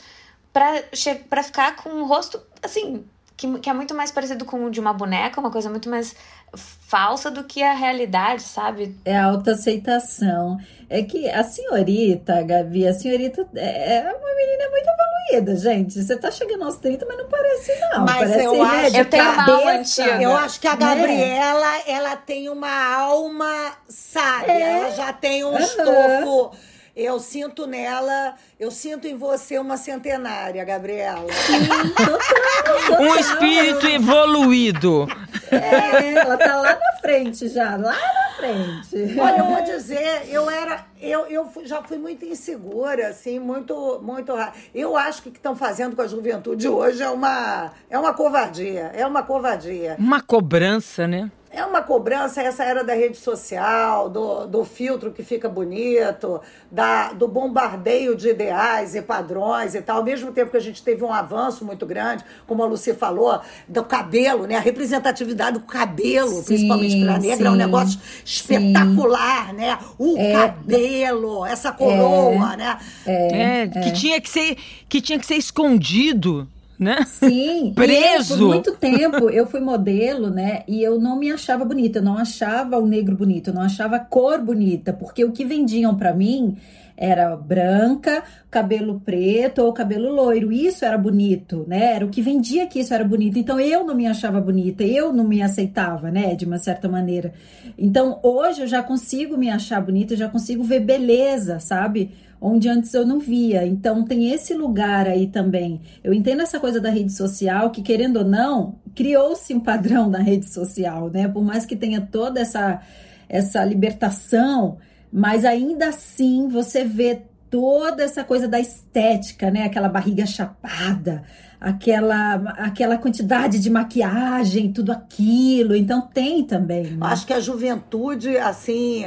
para 0.53 1.43
ficar 1.43 1.75
com 1.77 1.89
um 1.89 2.05
rosto, 2.05 2.39
assim, 2.61 3.03
que, 3.41 3.59
que 3.59 3.69
é 3.69 3.73
muito 3.73 3.95
mais 3.95 4.11
parecido 4.11 4.45
com 4.45 4.65
o 4.65 4.69
de 4.69 4.79
uma 4.79 4.93
boneca, 4.93 5.41
uma 5.41 5.49
coisa 5.49 5.67
muito 5.67 5.89
mais 5.89 6.15
falsa 6.55 7.31
do 7.31 7.43
que 7.43 7.63
a 7.63 7.73
realidade, 7.73 8.43
sabe? 8.43 8.95
É 9.03 9.17
a 9.17 9.25
autoaceitação. 9.25 10.59
É 10.87 11.01
que 11.01 11.27
a 11.27 11.43
senhorita, 11.43 12.43
Gabi, 12.43 12.87
a 12.87 12.93
senhorita 12.93 13.47
é, 13.55 13.97
é 13.97 14.01
uma 14.01 14.35
menina 14.35 14.69
muito 14.69 14.87
evoluída, 14.89 15.55
gente. 15.55 16.03
Você 16.03 16.15
tá 16.17 16.29
chegando 16.29 16.65
aos 16.65 16.77
30, 16.77 17.03
mas 17.07 17.17
não 17.17 17.27
parece, 17.29 17.79
não. 17.79 18.05
Mas 18.05 18.17
parece, 18.17 18.45
eu 18.45 18.53
né, 18.53 18.85
acho 18.85 18.97
eu 18.97 19.05
tenho 19.05 19.23
cabeça. 19.23 19.43
uma 19.43 19.57
alma 19.57 19.71
antiga. 19.71 20.21
Eu 20.21 20.37
acho 20.37 20.59
que 20.59 20.67
a 20.67 20.75
Gabriela, 20.75 21.71
né? 21.71 21.81
ela 21.87 22.15
tem 22.17 22.49
uma 22.49 22.95
alma 22.95 23.73
sábia. 23.87 24.51
É. 24.51 24.61
Ela 24.61 24.91
já 24.91 25.13
tem 25.13 25.43
um 25.43 25.53
uhum. 25.53 25.57
estofo 25.57 26.51
eu 26.95 27.19
sinto 27.19 27.65
nela, 27.65 28.35
eu 28.59 28.69
sinto 28.69 29.07
em 29.07 29.15
você 29.15 29.57
uma 29.57 29.77
centenária, 29.77 30.63
Gabriela. 30.63 31.31
Sim, 31.31 31.67
total, 31.95 32.89
total. 32.89 33.01
Um 33.01 33.15
espírito 33.15 33.87
evoluído. 33.87 35.07
É, 35.51 36.13
ela 36.13 36.37
tá 36.37 36.57
lá 36.57 36.75
na 36.79 36.99
frente 36.99 37.47
já, 37.47 37.75
lá 37.75 37.93
na 37.93 38.29
frente. 38.35 39.19
Olha, 39.19 39.39
eu 39.39 39.45
vou 39.45 39.63
dizer, 39.63 40.27
eu 40.29 40.49
era, 40.49 40.85
eu, 41.01 41.25
eu 41.27 41.49
já 41.63 41.81
fui 41.81 41.97
muito 41.97 42.25
insegura, 42.25 43.07
assim, 43.07 43.39
muito, 43.39 43.99
muito 44.01 44.33
Eu 44.73 44.97
acho 44.97 45.21
que 45.21 45.29
o 45.29 45.31
que 45.31 45.37
estão 45.37 45.55
fazendo 45.55 45.95
com 45.95 46.01
a 46.01 46.07
juventude 46.07 46.67
hoje 46.67 47.01
é 47.01 47.09
uma, 47.09 47.71
é 47.89 47.97
uma 47.97 48.13
covardia, 48.13 48.91
é 48.93 49.05
uma 49.05 49.23
covardia. 49.23 49.95
Uma 49.97 50.21
cobrança, 50.21 51.07
né? 51.07 51.31
É 51.53 51.65
uma 51.65 51.81
cobrança 51.81 52.41
essa 52.41 52.63
era 52.63 52.81
da 52.81 52.93
rede 52.93 53.17
social, 53.17 54.09
do, 54.09 54.47
do 54.47 54.63
filtro 54.63 55.11
que 55.11 55.21
fica 55.21 55.49
bonito, 55.49 56.39
da, 56.71 57.11
do 57.11 57.27
bombardeio 57.27 58.15
de 58.15 58.29
ideais 58.29 58.95
e 58.95 59.01
padrões 59.01 59.75
e 59.75 59.81
tal. 59.81 59.97
Ao 59.97 60.03
mesmo 60.03 60.31
tempo 60.31 60.49
que 60.49 60.55
a 60.55 60.61
gente 60.61 60.81
teve 60.81 61.03
um 61.03 61.11
avanço 61.11 61.65
muito 61.65 61.85
grande, 61.85 62.23
como 62.47 62.63
a 62.63 62.65
Lucy 62.65 62.93
falou, 62.93 63.41
do 63.67 63.83
cabelo, 63.83 64.47
né? 64.47 64.55
A 64.55 64.61
representatividade 64.61 65.59
do 65.59 65.65
cabelo, 65.65 66.35
sim, 66.35 66.43
principalmente 66.43 67.03
para 67.03 67.19
negra, 67.19 67.37
sim, 67.37 67.45
é 67.45 67.49
um 67.51 67.55
negócio 67.55 67.99
espetacular, 68.23 69.49
sim. 69.49 69.55
né? 69.57 69.77
O 69.99 70.17
é, 70.17 70.31
cabelo, 70.31 71.45
essa 71.45 71.73
coroa, 71.73 72.53
é, 72.53 72.57
né? 72.57 72.79
É, 73.05 73.61
é, 73.63 73.67
que 73.67 73.91
tinha 73.91 74.21
que 74.21 74.29
ser 74.29 74.57
que 74.87 75.01
tinha 75.01 75.19
que 75.19 75.25
ser 75.25 75.35
escondido 75.35 76.47
né? 76.81 77.05
Sim. 77.05 77.73
Preso. 77.75 78.33
Eu, 78.33 78.37
por 78.39 78.47
muito 78.47 78.71
tempo 78.75 79.29
eu 79.29 79.45
fui 79.45 79.59
modelo, 79.59 80.31
né? 80.31 80.63
E 80.67 80.81
eu 80.81 80.99
não 80.99 81.15
me 81.15 81.31
achava 81.31 81.63
bonita, 81.63 81.99
eu 81.99 82.03
não 82.03 82.17
achava 82.17 82.79
o 82.79 82.87
negro 82.87 83.15
bonito, 83.15 83.51
eu 83.51 83.53
não 83.53 83.61
achava 83.61 83.97
a 83.97 83.99
cor 83.99 84.41
bonita, 84.41 84.91
porque 84.91 85.23
o 85.23 85.31
que 85.31 85.45
vendiam 85.45 85.95
para 85.95 86.11
mim 86.11 86.57
era 86.97 87.35
branca, 87.35 88.23
cabelo 88.49 88.99
preto 88.99 89.59
ou 89.63 89.73
cabelo 89.73 90.11
loiro. 90.11 90.51
Isso 90.51 90.83
era 90.83 90.97
bonito, 90.97 91.65
né? 91.67 91.95
Era 91.95 92.05
o 92.05 92.09
que 92.09 92.21
vendia 92.21 92.65
que 92.67 92.79
isso 92.79 92.93
era 92.93 93.03
bonito. 93.03 93.37
Então 93.37 93.59
eu 93.59 93.85
não 93.85 93.95
me 93.95 94.07
achava 94.07 94.41
bonita, 94.41 94.83
eu 94.83 95.13
não 95.13 95.23
me 95.23 95.41
aceitava, 95.41 96.09
né? 96.09 96.35
De 96.35 96.45
uma 96.45 96.57
certa 96.57 96.89
maneira. 96.89 97.33
Então 97.77 98.19
hoje 98.23 98.61
eu 98.61 98.67
já 98.67 98.81
consigo 98.81 99.37
me 99.37 99.49
achar 99.49 99.81
bonita, 99.81 100.13
eu 100.13 100.17
já 100.17 100.29
consigo 100.29 100.63
ver 100.63 100.79
beleza, 100.79 101.59
sabe? 101.59 102.11
Onde 102.41 102.67
antes 102.67 102.91
eu 102.95 103.05
não 103.05 103.19
via. 103.19 103.65
Então 103.67 104.03
tem 104.03 104.31
esse 104.31 104.55
lugar 104.55 105.07
aí 105.07 105.27
também. 105.27 105.79
Eu 106.03 106.11
entendo 106.11 106.41
essa 106.41 106.59
coisa 106.59 106.81
da 106.81 106.89
rede 106.89 107.13
social, 107.13 107.69
que 107.69 107.83
querendo 107.83 108.17
ou 108.17 108.25
não, 108.25 108.79
criou-se 108.95 109.53
um 109.53 109.59
padrão 109.59 110.09
na 110.09 110.17
rede 110.19 110.47
social, 110.47 111.09
né? 111.09 111.27
Por 111.27 111.43
mais 111.43 111.65
que 111.67 111.75
tenha 111.75 112.01
toda 112.01 112.39
essa, 112.39 112.81
essa 113.29 113.63
libertação, 113.63 114.79
mas 115.13 115.45
ainda 115.45 115.89
assim 115.89 116.47
você 116.47 116.83
vê 116.83 117.21
toda 117.51 118.01
essa 118.01 118.23
coisa 118.23 118.47
da 118.47 118.59
estética, 118.59 119.51
né? 119.51 119.65
Aquela 119.65 119.89
barriga 119.89 120.25
chapada, 120.25 121.23
aquela 121.59 122.35
aquela 122.57 122.97
quantidade 122.97 123.59
de 123.59 123.69
maquiagem, 123.69 124.71
tudo 124.73 124.91
aquilo. 124.91 125.75
Então 125.75 126.01
tem 126.01 126.43
também. 126.43 126.85
Né? 126.85 126.97
Acho 127.01 127.27
que 127.27 127.33
a 127.33 127.39
juventude, 127.39 128.35
assim, 128.37 129.05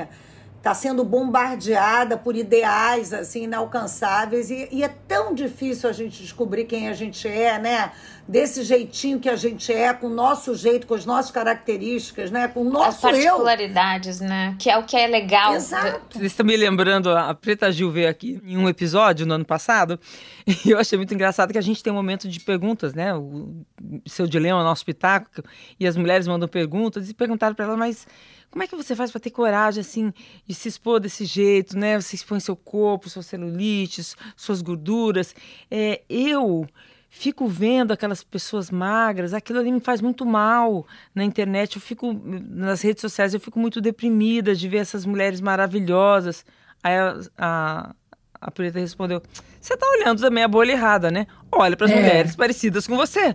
está 0.64 0.72
sendo 0.72 1.04
bombardeada 1.04 2.16
por 2.16 2.34
ideais 2.34 3.12
assim 3.12 3.44
inalcançáveis 3.44 4.48
e, 4.48 4.66
e, 4.72 4.82
é 4.82 4.88
tão 4.88 5.34
difícil 5.34 5.90
a 5.90 5.92
gente 5.92 6.22
descobrir 6.22 6.64
quem 6.64 6.88
a 6.88 6.94
gente 6.94 7.28
é, 7.28 7.58
né? 7.58 7.92
Desse 8.26 8.62
jeitinho 8.62 9.20
que 9.20 9.28
a 9.28 9.36
gente 9.36 9.70
é, 9.70 9.92
com 9.92 10.06
o 10.06 10.10
nosso 10.10 10.54
jeito, 10.54 10.86
com 10.86 10.94
as 10.94 11.04
nossas 11.04 11.30
características, 11.30 12.30
né? 12.30 12.48
Com 12.48 12.62
o 12.62 12.70
nosso 12.70 13.06
As 13.06 13.12
particularidades, 13.12 14.22
eu. 14.22 14.26
né? 14.26 14.56
Que 14.58 14.70
é 14.70 14.78
o 14.78 14.84
que 14.84 14.96
é 14.96 15.06
legal. 15.06 15.54
Exato. 15.54 16.16
Vocês 16.16 16.32
estão 16.32 16.46
me 16.46 16.56
lembrando, 16.56 17.10
a 17.10 17.34
Preta 17.34 17.70
Gil 17.70 17.90
veio 17.90 18.08
aqui 18.08 18.40
em 18.42 18.56
um 18.56 18.66
episódio 18.66 19.26
no 19.26 19.34
ano 19.34 19.44
passado 19.44 20.00
e 20.64 20.70
eu 20.70 20.78
achei 20.78 20.96
muito 20.96 21.12
engraçado 21.12 21.52
que 21.52 21.58
a 21.58 21.62
gente 21.62 21.82
tem 21.82 21.92
um 21.92 21.96
momento 21.96 22.26
de 22.26 22.40
perguntas, 22.40 22.94
né? 22.94 23.14
O 23.14 23.66
seu 24.06 24.26
dilema, 24.26 24.64
nosso 24.64 24.86
pitaco, 24.86 25.42
e 25.78 25.86
as 25.86 25.94
mulheres 25.94 26.26
mandam 26.26 26.48
perguntas 26.48 27.10
e 27.10 27.12
perguntaram 27.12 27.54
para 27.54 27.66
ela, 27.66 27.76
mas 27.76 28.06
como 28.54 28.62
é 28.62 28.68
que 28.68 28.76
você 28.76 28.94
faz 28.94 29.10
para 29.10 29.20
ter 29.20 29.30
coragem, 29.30 29.80
assim, 29.80 30.14
de 30.46 30.54
se 30.54 30.68
expor 30.68 31.00
desse 31.00 31.24
jeito, 31.24 31.76
né? 31.76 32.00
Você 32.00 32.14
expõe 32.14 32.38
seu 32.38 32.54
corpo, 32.54 33.10
sua 33.10 33.20
celulite, 33.20 34.00
suas 34.36 34.62
gorduras. 34.62 35.34
É, 35.68 36.02
eu 36.08 36.64
fico 37.10 37.48
vendo 37.48 37.92
aquelas 37.92 38.22
pessoas 38.22 38.70
magras, 38.70 39.34
aquilo 39.34 39.58
ali 39.58 39.72
me 39.72 39.80
faz 39.80 40.00
muito 40.00 40.24
mal 40.24 40.86
na 41.12 41.24
internet. 41.24 41.74
Eu 41.74 41.82
fico, 41.82 42.12
nas 42.22 42.80
redes 42.80 43.00
sociais, 43.00 43.34
eu 43.34 43.40
fico 43.40 43.58
muito 43.58 43.80
deprimida 43.80 44.54
de 44.54 44.68
ver 44.68 44.78
essas 44.78 45.04
mulheres 45.04 45.40
maravilhosas. 45.40 46.46
A, 46.80 47.18
a, 47.36 47.94
a 48.44 48.50
Preta 48.50 48.78
respondeu: 48.78 49.22
Você 49.58 49.74
tá 49.74 49.86
olhando 49.88 50.20
também 50.20 50.44
a 50.44 50.48
bolha 50.48 50.72
errada, 50.72 51.10
né? 51.10 51.26
Olha 51.50 51.74
para 51.76 51.86
as 51.86 51.92
é. 51.92 51.96
mulheres 51.96 52.36
parecidas 52.36 52.86
com 52.86 52.94
você. 52.94 53.34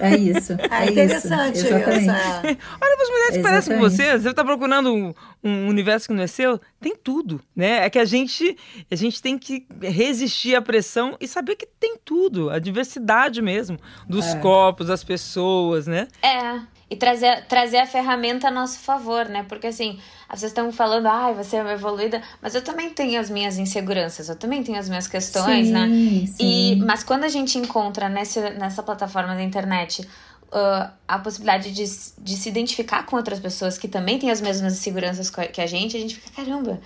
É 0.00 0.16
isso. 0.16 0.56
É, 0.70 0.86
é 0.86 0.90
interessante 0.90 1.56
isso. 1.56 1.66
Exatamente. 1.66 2.08
Olha 2.80 2.96
para 2.96 3.02
as 3.02 3.08
mulheres 3.08 3.36
que 3.36 3.42
parecem 3.42 3.74
com 3.74 3.80
você. 3.80 4.18
Você 4.18 4.30
está 4.30 4.44
procurando 4.44 4.92
um, 4.92 5.14
um, 5.42 5.68
universo 5.68 6.08
que 6.08 6.14
não 6.14 6.22
é 6.22 6.26
seu? 6.26 6.60
Tem 6.80 6.94
tudo, 6.94 7.40
né? 7.54 7.84
É 7.84 7.90
que 7.90 7.98
a 7.98 8.04
gente, 8.04 8.56
a 8.90 8.94
gente 8.94 9.22
tem 9.22 9.38
que 9.38 9.66
resistir 9.80 10.54
à 10.54 10.62
pressão 10.62 11.16
e 11.20 11.26
saber 11.26 11.56
que 11.56 11.66
tem 11.66 11.96
tudo. 12.04 12.50
A 12.50 12.58
diversidade 12.58 13.40
mesmo 13.40 13.78
dos 14.08 14.26
é. 14.26 14.38
corpos, 14.38 14.88
das 14.88 15.02
pessoas, 15.02 15.86
né? 15.86 16.08
É. 16.22 16.60
E 16.88 16.94
trazer, 16.94 17.46
trazer 17.46 17.78
a 17.78 17.86
ferramenta 17.86 18.46
a 18.46 18.50
nosso 18.50 18.78
favor, 18.78 19.28
né? 19.28 19.44
Porque 19.48 19.66
assim, 19.66 19.98
vocês 20.28 20.50
estão 20.50 20.70
falando, 20.70 21.06
ai, 21.06 21.32
ah, 21.32 21.34
você 21.34 21.56
é 21.56 21.72
evoluída, 21.72 22.22
mas 22.40 22.54
eu 22.54 22.62
também 22.62 22.90
tenho 22.90 23.20
as 23.20 23.28
minhas 23.28 23.58
inseguranças, 23.58 24.28
eu 24.28 24.36
também 24.36 24.62
tenho 24.62 24.78
as 24.78 24.88
minhas 24.88 25.08
questões, 25.08 25.68
né? 25.68 25.86
sim, 25.86 26.20
né? 26.20 26.26
Sim. 26.26 26.34
E, 26.38 26.76
mas 26.76 27.02
quando 27.02 27.24
a 27.24 27.28
gente 27.28 27.58
encontra 27.58 28.08
nessa, 28.08 28.50
nessa 28.50 28.84
plataforma 28.84 29.34
da 29.34 29.42
internet 29.42 30.06
uh, 30.46 30.90
a 31.06 31.18
possibilidade 31.18 31.72
de, 31.72 31.84
de 32.18 32.36
se 32.36 32.48
identificar 32.48 33.04
com 33.04 33.16
outras 33.16 33.40
pessoas 33.40 33.76
que 33.76 33.88
também 33.88 34.18
têm 34.18 34.30
as 34.30 34.40
mesmas 34.40 34.72
inseguranças 34.72 35.30
que 35.30 35.60
a 35.60 35.66
gente, 35.66 35.96
a 35.96 36.00
gente 36.00 36.16
fica, 36.16 36.30
caramba, 36.42 36.80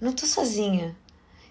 não 0.00 0.12
tô 0.12 0.26
sozinha. 0.26 0.94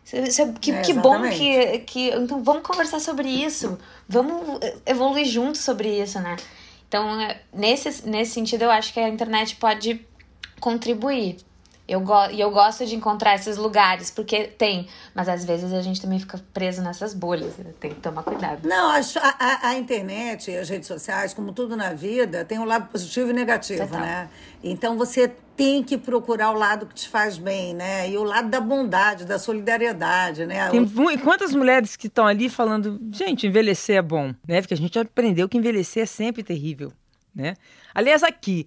Isso 0.06 0.42
é, 0.42 0.54
que, 0.62 0.72
é, 0.72 0.82
que 0.82 0.94
bom 0.94 1.28
que, 1.30 1.80
que. 1.80 2.10
Então 2.10 2.44
vamos 2.44 2.62
conversar 2.62 3.00
sobre 3.00 3.28
isso. 3.28 3.78
Vamos 4.08 4.60
evoluir 4.86 5.26
juntos 5.26 5.62
sobre 5.62 6.00
isso, 6.00 6.20
né? 6.20 6.36
Então, 6.96 7.20
é, 7.20 7.42
nesse, 7.54 8.08
nesse 8.08 8.32
sentido, 8.32 8.62
eu 8.62 8.72
acho 8.72 8.94
que 8.94 9.00
a 9.02 9.10
internet 9.10 9.58
pode 9.58 10.08
contribuir. 10.62 11.38
Eu 11.86 12.00
go 12.00 12.32
e 12.32 12.40
eu 12.40 12.50
gosto 12.50 12.86
de 12.86 12.96
encontrar 12.96 13.36
esses 13.36 13.58
lugares, 13.58 14.10
porque 14.10 14.46
tem, 14.46 14.88
mas 15.14 15.28
às 15.28 15.44
vezes 15.44 15.72
a 15.72 15.82
gente 15.82 16.02
também 16.02 16.18
fica 16.18 16.40
preso 16.52 16.82
nessas 16.82 17.14
bolhas, 17.14 17.58
né? 17.58 17.74
tem 17.80 17.92
que 17.92 18.00
tomar 18.00 18.24
cuidado. 18.24 18.68
Não, 18.68 18.90
a, 18.90 19.02
a, 19.22 19.68
a 19.68 19.78
internet 19.78 20.50
e 20.50 20.58
as 20.58 20.70
redes 20.70 20.88
sociais, 20.88 21.34
como 21.34 21.52
tudo 21.52 21.76
na 21.76 21.94
vida, 21.94 22.44
tem 22.46 22.58
um 22.58 22.66
lado 22.66 22.88
positivo 22.88 23.30
e 23.30 23.34
negativo, 23.34 23.86
Total. 23.86 24.00
né? 24.00 24.30
Então 24.64 24.98
você 24.98 25.32
tem 25.56 25.82
que 25.84 25.98
procurar 25.98 26.52
o 26.52 26.58
lado 26.58 26.86
que 26.86 26.94
te 26.94 27.08
faz 27.08 27.38
bem, 27.38 27.74
né? 27.74 28.10
E 28.10 28.18
o 28.18 28.24
lado 28.24 28.50
da 28.50 28.60
bondade, 28.60 29.26
da 29.26 29.40
solidariedade, 29.40 30.46
né? 30.46 30.70
Tem 30.70 30.86
quantas 31.18 31.54
mulheres 31.54 31.96
que 31.96 32.08
estão 32.08 32.28
ali 32.28 32.50
falando, 32.50 33.00
gente, 33.12 33.48
envelhecer 33.48 33.98
é 33.98 34.02
bom, 34.02 34.34
né? 34.48 34.62
Porque 34.62 34.74
a 34.74 34.78
gente 34.78 35.00
aprendeu 35.00 35.48
que 35.48 35.58
envelhecer 35.58 36.04
é 36.04 36.06
sempre 36.06 36.44
terrível, 36.44 36.92
né? 37.34 37.56
Aliás, 37.94 38.22
aqui, 38.24 38.66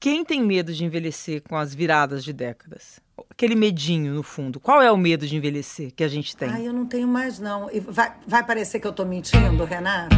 quem 0.00 0.24
tem 0.24 0.42
medo 0.42 0.72
de 0.72 0.84
envelhecer 0.84 1.42
com 1.42 1.56
as 1.56 1.74
viradas 1.74 2.24
de 2.24 2.32
décadas? 2.32 3.03
Aquele 3.30 3.54
medinho 3.54 4.14
no 4.14 4.22
fundo. 4.22 4.58
Qual 4.60 4.80
é 4.80 4.90
o 4.90 4.96
medo 4.96 5.26
de 5.26 5.36
envelhecer 5.36 5.92
que 5.94 6.02
a 6.04 6.08
gente 6.08 6.36
tem? 6.36 6.48
Ah, 6.48 6.60
eu 6.60 6.72
não 6.72 6.86
tenho 6.86 7.06
mais, 7.06 7.38
não. 7.38 7.68
Vai, 7.88 8.12
vai 8.26 8.44
parecer 8.44 8.80
que 8.80 8.86
eu 8.86 8.92
tô 8.92 9.04
mentindo, 9.04 9.64
Renata? 9.64 10.14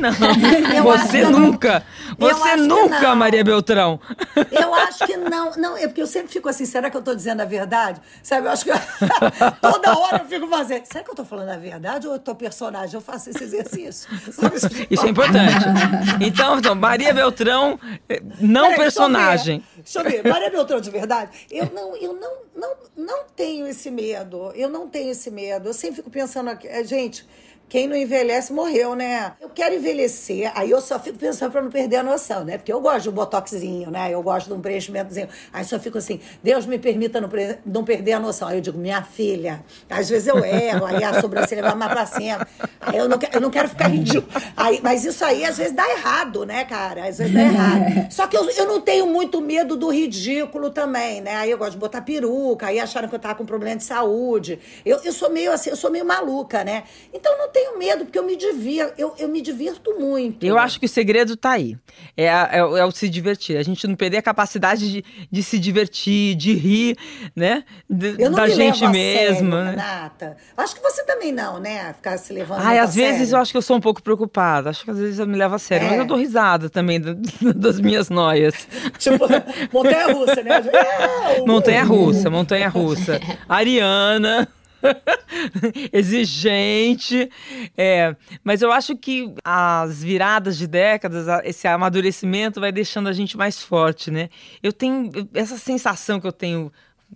Não, 0.00 0.12
você 0.82 1.24
nunca. 1.24 1.84
Você 2.18 2.56
nunca, 2.56 3.14
Maria 3.14 3.44
Beltrão. 3.44 4.00
Eu 4.50 4.74
acho 4.74 5.06
que 5.06 5.16
não. 5.16 5.52
Não, 5.56 5.76
é 5.76 5.86
porque 5.86 6.02
eu 6.02 6.06
sempre 6.06 6.32
fico 6.32 6.48
assim, 6.48 6.66
será 6.66 6.90
que 6.90 6.96
eu 6.96 7.02
tô 7.02 7.14
dizendo 7.14 7.40
a 7.40 7.44
verdade? 7.44 8.00
Sabe, 8.22 8.46
eu 8.46 8.52
acho 8.52 8.64
que 8.64 8.70
toda 9.60 9.98
hora 9.98 10.22
eu 10.22 10.26
fico 10.26 10.46
fazendo, 10.48 10.84
será 10.84 11.04
que 11.04 11.10
eu 11.10 11.14
tô 11.14 11.24
falando 11.24 11.50
a 11.50 11.56
verdade 11.56 12.06
ou 12.06 12.14
eu 12.14 12.18
tô 12.18 12.34
personagem? 12.34 12.94
Eu 12.94 13.00
faço 13.00 13.30
esse 13.30 13.42
exercício. 13.42 14.08
Isso 14.90 15.06
é 15.06 15.08
importante. 15.08 15.64
Então, 16.20 16.58
então 16.58 16.74
Maria 16.74 17.12
Beltrão, 17.14 17.78
eh, 18.08 18.22
não 18.40 18.64
Peraí, 18.64 18.78
personagem. 18.78 19.62
Deixa 19.76 19.98
eu, 19.98 20.02
ver. 20.02 20.10
deixa 20.10 20.18
eu 20.18 20.22
ver. 20.24 20.30
Maria 20.30 20.50
Beltrão 20.50 20.80
de 20.80 20.90
verdade? 20.90 21.30
Eu 21.50 21.70
não, 21.72 21.96
eu 21.96 22.12
não, 22.14 22.33
não, 22.54 22.76
não 22.96 23.24
tenho 23.24 23.66
esse 23.66 23.90
medo. 23.90 24.52
Eu 24.52 24.68
não 24.68 24.88
tenho 24.88 25.10
esse 25.10 25.30
medo. 25.30 25.68
Eu 25.68 25.74
sempre 25.74 25.96
fico 25.96 26.10
pensando 26.10 26.50
aqui, 26.50 26.68
eh, 26.68 26.84
gente, 26.84 27.26
quem 27.68 27.88
não 27.88 27.96
envelhece 27.96 28.52
morreu, 28.52 28.94
né? 28.94 29.32
Eu 29.40 29.48
quero 29.48 29.74
envelhecer, 29.74 30.52
aí 30.54 30.70
eu 30.70 30.80
só 30.80 30.98
fico 30.98 31.18
pensando 31.18 31.50
para 31.50 31.62
não 31.62 31.70
perder 31.70 31.96
a 31.96 32.02
noção, 32.02 32.44
né? 32.44 32.56
Porque 32.56 32.72
eu 32.72 32.80
gosto 32.80 33.04
de 33.04 33.08
um 33.08 33.12
botoxinho, 33.12 33.90
né? 33.90 34.10
Eu 34.12 34.22
gosto 34.22 34.46
de 34.48 34.52
um 34.52 34.60
preenchimentozinho. 34.60 35.28
Aí 35.52 35.64
só 35.64 35.78
fico 35.78 35.98
assim, 35.98 36.20
Deus 36.42 36.66
me 36.66 36.78
permita 36.78 37.20
não, 37.20 37.28
não 37.64 37.84
perder 37.84 38.12
a 38.12 38.20
noção. 38.20 38.48
Aí 38.48 38.58
eu 38.58 38.60
digo, 38.60 38.78
minha 38.78 39.02
filha, 39.02 39.64
às 39.88 40.08
vezes 40.08 40.28
eu 40.28 40.44
erro, 40.44 40.86
aí 40.86 41.02
a 41.02 41.20
sobrancelha 41.20 41.62
vai 41.62 41.74
mais 41.74 41.92
pra 41.92 42.06
cima. 42.06 42.46
Aí 42.80 42.96
eu 42.96 43.08
não, 43.08 43.18
eu 43.32 43.40
não 43.40 43.50
quero 43.50 43.68
ficar 43.68 43.88
ridículo. 43.88 44.28
Aí, 44.56 44.80
mas 44.82 45.04
isso 45.04 45.24
aí 45.24 45.44
às 45.44 45.56
vezes 45.56 45.72
dá 45.72 45.88
errado, 45.88 46.44
né, 46.44 46.64
cara? 46.64 47.08
Às 47.08 47.18
vezes 47.18 47.32
dá 47.32 47.40
errado. 47.40 48.12
Só 48.12 48.26
que 48.26 48.36
eu, 48.36 48.48
eu 48.50 48.66
não 48.66 48.80
tenho 48.80 49.06
muito 49.06 49.40
medo 49.40 49.76
do 49.76 49.88
ridículo 49.88 50.70
também, 50.70 51.20
né? 51.20 51.36
Aí 51.36 51.50
eu 51.50 51.58
gosto 51.58 51.72
de 51.72 51.78
botar 51.78 52.02
peruca, 52.02 52.66
aí 52.66 52.78
acharam 52.78 53.08
que 53.08 53.14
eu 53.14 53.18
tava 53.18 53.34
com 53.34 53.46
problema 53.46 53.76
de 53.76 53.84
saúde. 53.84 54.58
Eu, 54.84 55.00
eu 55.02 55.12
sou 55.12 55.30
meio 55.30 55.50
assim, 55.50 55.70
eu 55.70 55.76
sou 55.76 55.90
meio 55.90 56.04
maluca, 56.04 56.62
né? 56.62 56.84
Então 57.12 57.36
não 57.38 57.48
tenho 57.54 57.78
medo, 57.78 58.04
porque 58.04 58.18
eu 58.18 58.24
me 58.24 58.34
divirto, 58.34 58.92
eu, 58.98 59.14
eu 59.16 59.28
me 59.28 59.40
divirto 59.40 59.94
muito. 59.96 60.44
Eu 60.44 60.58
acho 60.58 60.80
que 60.80 60.86
o 60.86 60.88
segredo 60.88 61.36
tá 61.36 61.52
aí. 61.52 61.78
É, 62.16 62.26
é, 62.26 62.58
é, 62.58 62.84
o 62.84 62.90
se 62.90 63.08
divertir. 63.08 63.56
A 63.56 63.62
gente 63.62 63.86
não 63.86 63.94
perder 63.94 64.16
a 64.16 64.22
capacidade 64.22 64.90
de, 64.90 65.04
de 65.30 65.42
se 65.42 65.56
divertir, 65.56 66.34
de 66.34 66.52
rir, 66.52 66.98
né? 67.34 67.62
De, 67.88 68.16
eu 68.18 68.30
não 68.30 68.36
da 68.36 68.46
me 68.48 68.54
gente 68.54 68.84
mesma. 68.88 69.66
Né? 69.66 69.70
Renata. 69.70 70.36
Acho 70.56 70.74
que 70.74 70.82
você 70.82 71.04
também 71.04 71.30
não, 71.30 71.60
né? 71.60 71.92
Ficar 71.92 72.18
se 72.18 72.32
levando. 72.32 72.60
Ai, 72.60 72.80
às 72.80 72.96
vezes 72.96 73.28
sério. 73.28 73.36
eu 73.36 73.40
acho 73.40 73.52
que 73.52 73.56
eu 73.56 73.62
sou 73.62 73.76
um 73.76 73.80
pouco 73.80 74.02
preocupada. 74.02 74.70
Acho 74.70 74.84
que 74.84 74.90
às 74.90 74.98
vezes 74.98 75.20
eu 75.20 75.26
me 75.26 75.36
levo 75.36 75.54
a 75.54 75.58
sério. 75.58 75.86
É. 75.86 75.90
Mas 75.90 75.98
eu 76.00 76.06
dou 76.06 76.16
risada 76.16 76.68
também 76.68 77.00
das 77.54 77.78
minhas 77.78 78.10
noias. 78.10 78.66
Tipo, 78.98 79.26
montanha 79.72 80.12
russa, 80.12 80.42
né? 80.42 80.62
Montanha 81.46 81.84
russa, 81.84 82.30
montanha 82.30 82.68
russa. 82.68 83.20
Ariana. 83.48 84.48
exigente. 85.92 87.30
É, 87.76 88.14
mas 88.42 88.62
eu 88.62 88.72
acho 88.72 88.96
que 88.96 89.34
as 89.44 90.02
viradas 90.02 90.56
de 90.56 90.66
décadas, 90.66 91.26
esse 91.44 91.66
amadurecimento 91.66 92.60
vai 92.60 92.72
deixando 92.72 93.08
a 93.08 93.12
gente 93.12 93.36
mais 93.36 93.62
forte, 93.62 94.10
né? 94.10 94.28
Eu 94.62 94.72
tenho 94.72 95.10
essa 95.34 95.56
sensação 95.56 96.20
que 96.20 96.26
eu 96.26 96.32
tenho 96.32 96.72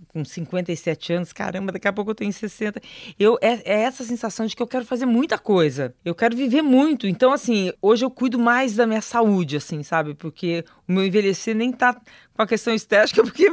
com 0.08 0.24
57 0.24 1.12
anos, 1.12 1.32
caramba, 1.32 1.72
daqui 1.72 1.88
a 1.88 1.92
pouco 1.92 2.10
eu 2.10 2.14
tenho 2.14 2.32
60. 2.32 2.80
Eu, 3.18 3.38
é, 3.40 3.60
é, 3.64 3.82
essa 3.82 4.04
sensação 4.04 4.46
de 4.46 4.54
que 4.54 4.62
eu 4.62 4.66
quero 4.66 4.84
fazer 4.84 5.06
muita 5.06 5.38
coisa. 5.38 5.94
Eu 6.04 6.14
quero 6.14 6.36
viver 6.36 6.62
muito. 6.62 7.06
Então, 7.06 7.32
assim, 7.32 7.72
hoje 7.82 8.04
eu 8.04 8.10
cuido 8.10 8.38
mais 8.38 8.76
da 8.76 8.86
minha 8.86 9.00
saúde, 9.00 9.56
assim, 9.56 9.82
sabe? 9.82 10.14
Porque 10.14 10.64
o 10.88 10.92
meu 10.92 11.04
envelhecer 11.06 11.54
nem 11.54 11.72
tá 11.72 11.94
com 12.34 12.42
a 12.42 12.46
questão 12.46 12.74
estética, 12.74 13.22
porque 13.24 13.48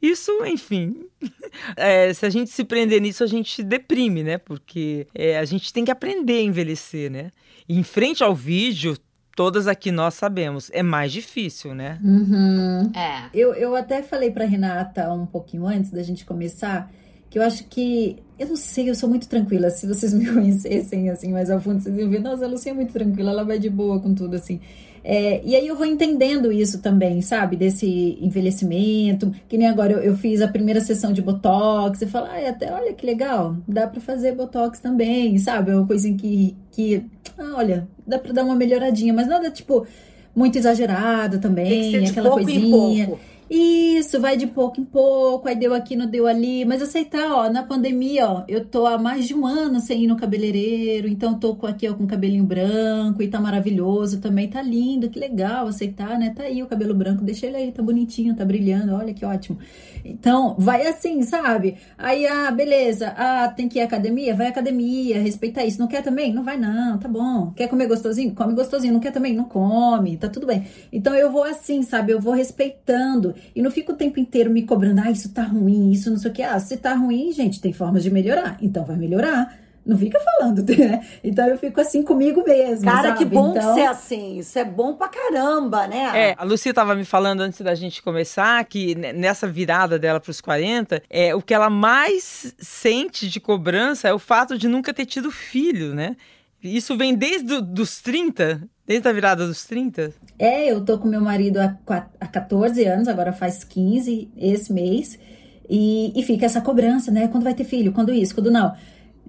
isso, 0.00 0.32
enfim. 0.44 1.06
É, 1.76 2.14
se 2.14 2.24
a 2.24 2.30
gente 2.30 2.48
se 2.48 2.62
prender 2.62 3.00
nisso, 3.00 3.24
a 3.24 3.26
gente 3.26 3.60
deprime, 3.64 4.22
né? 4.22 4.38
Porque 4.38 5.08
é, 5.12 5.36
a 5.36 5.44
gente 5.44 5.72
tem 5.72 5.84
que 5.84 5.90
aprender 5.90 6.38
a 6.38 6.42
envelhecer, 6.42 7.10
né? 7.10 7.32
E 7.68 7.76
em 7.76 7.82
frente 7.82 8.22
ao 8.22 8.34
vídeo, 8.34 8.96
todas 9.34 9.66
aqui 9.66 9.90
nós 9.90 10.14
sabemos, 10.14 10.70
é 10.72 10.82
mais 10.82 11.12
difícil, 11.12 11.74
né? 11.74 11.98
Uhum. 12.02 12.90
É. 12.94 13.30
Eu, 13.34 13.54
eu 13.54 13.74
até 13.76 14.02
falei 14.02 14.30
para 14.30 14.44
Renata 14.44 15.12
um 15.12 15.26
pouquinho 15.26 15.66
antes 15.66 15.90
da 15.90 16.02
gente 16.02 16.24
começar 16.24 16.90
que 17.30 17.38
eu 17.38 17.42
acho 17.42 17.64
que 17.64 18.18
eu 18.38 18.48
não 18.48 18.56
sei, 18.56 18.90
eu 18.90 18.94
sou 18.94 19.08
muito 19.08 19.28
tranquila. 19.28 19.70
Se 19.70 19.86
vocês 19.86 20.12
me 20.14 20.26
conhecessem 20.26 21.08
assim 21.08 21.32
mais 21.32 21.48
a 21.48 21.60
fundo, 21.60 21.80
vocês 21.80 21.96
iam 21.96 22.10
ver, 22.10 22.20
nossa, 22.20 22.44
a 22.44 22.48
Lucia 22.48 22.72
é 22.72 22.74
muito 22.74 22.92
tranquila, 22.92 23.30
ela 23.30 23.44
vai 23.44 23.58
de 23.58 23.70
boa 23.70 24.00
com 24.00 24.12
tudo 24.14 24.34
assim. 24.34 24.60
É, 25.02 25.40
e 25.44 25.56
aí 25.56 25.66
eu 25.66 25.76
vou 25.76 25.86
entendendo 25.86 26.52
isso 26.52 26.80
também, 26.80 27.22
sabe? 27.22 27.56
Desse 27.56 28.18
envelhecimento. 28.20 29.32
Que 29.48 29.56
nem 29.56 29.68
agora 29.68 29.92
eu, 29.92 29.98
eu 30.00 30.16
fiz 30.16 30.40
a 30.40 30.48
primeira 30.48 30.80
sessão 30.80 31.12
de 31.12 31.22
Botox. 31.22 32.02
E 32.02 32.06
falo, 32.06 32.26
ah, 32.26 32.48
até 32.48 32.72
olha 32.72 32.92
que 32.92 33.06
legal, 33.06 33.56
dá 33.66 33.86
para 33.86 34.00
fazer 34.00 34.34
Botox 34.34 34.78
também, 34.80 35.38
sabe? 35.38 35.70
É 35.70 35.76
uma 35.76 35.86
coisa 35.86 36.12
que, 36.12 36.56
que 36.70 37.04
ah, 37.38 37.54
olha, 37.56 37.88
dá 38.06 38.18
pra 38.18 38.32
dar 38.32 38.44
uma 38.44 38.54
melhoradinha, 38.54 39.12
mas 39.12 39.26
nada 39.26 39.50
tipo 39.50 39.86
muito 40.34 40.56
exagerado 40.56 41.38
também, 41.40 42.06
aquela 42.06 42.30
coisinha. 42.30 43.08
Isso, 43.52 44.20
vai 44.20 44.36
de 44.36 44.46
pouco 44.46 44.80
em 44.80 44.84
pouco, 44.84 45.48
aí 45.48 45.56
deu 45.56 45.74
aqui, 45.74 45.96
não 45.96 46.06
deu 46.06 46.28
ali, 46.28 46.64
mas 46.64 46.80
aceitar, 46.80 47.32
ó, 47.32 47.50
na 47.50 47.64
pandemia, 47.64 48.28
ó, 48.28 48.44
eu 48.46 48.64
tô 48.64 48.86
há 48.86 48.96
mais 48.96 49.26
de 49.26 49.34
um 49.34 49.44
ano 49.44 49.80
sem 49.80 50.04
ir 50.04 50.06
no 50.06 50.16
cabeleireiro, 50.16 51.08
então 51.08 51.36
tô 51.36 51.56
com 51.56 51.66
aqui, 51.66 51.88
ó, 51.88 51.94
com 51.94 52.06
cabelinho 52.06 52.44
branco 52.44 53.20
e 53.20 53.26
tá 53.28 53.40
maravilhoso 53.40 54.20
também, 54.20 54.48
tá 54.48 54.62
lindo, 54.62 55.10
que 55.10 55.18
legal, 55.18 55.66
aceitar, 55.66 56.16
né? 56.16 56.30
Tá 56.32 56.44
aí 56.44 56.62
o 56.62 56.68
cabelo 56.68 56.94
branco, 56.94 57.24
deixa 57.24 57.46
ele 57.46 57.56
aí, 57.56 57.72
tá 57.72 57.82
bonitinho, 57.82 58.36
tá 58.36 58.44
brilhando, 58.44 58.94
olha 58.94 59.12
que 59.12 59.24
ótimo. 59.24 59.58
Então, 60.04 60.54
vai 60.58 60.86
assim, 60.86 61.22
sabe? 61.22 61.76
Aí, 61.96 62.26
ah, 62.26 62.50
beleza, 62.50 63.14
ah, 63.16 63.48
tem 63.48 63.68
que 63.68 63.78
ir 63.78 63.82
à 63.82 63.84
academia? 63.84 64.34
Vai 64.34 64.46
à 64.46 64.50
academia, 64.50 65.20
respeita 65.20 65.64
isso. 65.64 65.78
Não 65.78 65.88
quer 65.88 66.02
também? 66.02 66.32
Não 66.32 66.42
vai 66.42 66.56
não, 66.56 66.98
tá 66.98 67.08
bom. 67.08 67.52
Quer 67.54 67.68
comer 67.68 67.86
gostosinho? 67.86 68.34
Come 68.34 68.54
gostosinho. 68.54 68.92
Não 68.92 69.00
quer 69.00 69.12
também? 69.12 69.34
Não 69.34 69.44
come, 69.44 70.16
tá 70.16 70.28
tudo 70.28 70.46
bem. 70.46 70.66
Então, 70.92 71.14
eu 71.14 71.30
vou 71.30 71.44
assim, 71.44 71.82
sabe? 71.82 72.12
Eu 72.12 72.20
vou 72.20 72.32
respeitando 72.32 73.34
e 73.54 73.62
não 73.62 73.70
fico 73.70 73.92
o 73.92 73.96
tempo 73.96 74.18
inteiro 74.18 74.50
me 74.50 74.62
cobrando, 74.62 75.00
ah, 75.00 75.10
isso 75.10 75.32
tá 75.32 75.42
ruim, 75.42 75.90
isso 75.90 76.10
não 76.10 76.18
sei 76.18 76.30
o 76.30 76.34
que. 76.34 76.42
Ah, 76.42 76.58
se 76.58 76.76
tá 76.76 76.94
ruim, 76.94 77.32
gente, 77.32 77.60
tem 77.60 77.72
formas 77.72 78.02
de 78.02 78.10
melhorar. 78.10 78.58
Então, 78.60 78.84
vai 78.84 78.96
melhorar. 78.96 79.59
Não 79.84 79.96
fica 79.96 80.20
falando, 80.20 80.62
né? 80.76 81.04
Então 81.24 81.46
eu 81.46 81.58
fico 81.58 81.80
assim 81.80 82.02
comigo 82.02 82.44
mesmo. 82.44 82.84
Cara, 82.84 83.08
sabe? 83.08 83.18
que 83.18 83.24
bom 83.24 83.50
então... 83.50 83.74
ser 83.74 83.86
assim. 83.86 84.38
Isso 84.38 84.58
é 84.58 84.64
bom 84.64 84.94
pra 84.94 85.08
caramba, 85.08 85.86
né? 85.86 86.10
É, 86.14 86.34
a 86.36 86.44
Lucia 86.44 86.72
tava 86.72 86.94
me 86.94 87.04
falando 87.04 87.40
antes 87.40 87.60
da 87.60 87.74
gente 87.74 88.02
começar 88.02 88.62
que 88.64 88.94
nessa 88.94 89.46
virada 89.48 89.98
dela 89.98 90.20
pros 90.20 90.40
40, 90.40 91.02
é, 91.08 91.34
o 91.34 91.42
que 91.42 91.54
ela 91.54 91.70
mais 91.70 92.54
sente 92.58 93.28
de 93.28 93.40
cobrança 93.40 94.08
é 94.08 94.12
o 94.12 94.18
fato 94.18 94.58
de 94.58 94.68
nunca 94.68 94.92
ter 94.92 95.06
tido 95.06 95.30
filho, 95.30 95.94
né? 95.94 96.16
Isso 96.62 96.96
vem 96.96 97.14
desde 97.14 97.54
os 97.54 98.02
30, 98.02 98.68
desde 98.86 99.08
a 99.08 99.12
virada 99.12 99.46
dos 99.46 99.64
30? 99.64 100.12
É, 100.38 100.70
eu 100.70 100.84
tô 100.84 100.98
com 100.98 101.08
meu 101.08 101.20
marido 101.20 101.58
há, 101.58 101.74
há 102.20 102.26
14 102.26 102.84
anos, 102.84 103.08
agora 103.08 103.32
faz 103.32 103.64
15 103.64 104.30
esse 104.36 104.70
mês. 104.72 105.18
E, 105.72 106.12
e 106.18 106.22
fica 106.24 106.44
essa 106.44 106.60
cobrança, 106.60 107.12
né? 107.12 107.28
Quando 107.28 107.44
vai 107.44 107.54
ter 107.54 107.64
filho? 107.64 107.92
Quando 107.92 108.12
isso? 108.12 108.34
Quando 108.34 108.50
não? 108.50 108.74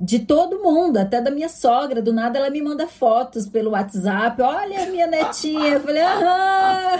De 0.01 0.17
todo 0.17 0.57
mundo, 0.57 0.97
até 0.97 1.21
da 1.21 1.29
minha 1.29 1.47
sogra. 1.47 2.01
Do 2.01 2.11
nada 2.11 2.39
ela 2.39 2.49
me 2.49 2.59
manda 2.59 2.87
fotos 2.87 3.47
pelo 3.47 3.71
WhatsApp. 3.71 4.41
Olha 4.41 4.83
a 4.83 4.85
minha 4.87 5.05
netinha. 5.05 5.73
Eu 5.73 5.79
falei, 5.79 6.01
aham. 6.01 6.99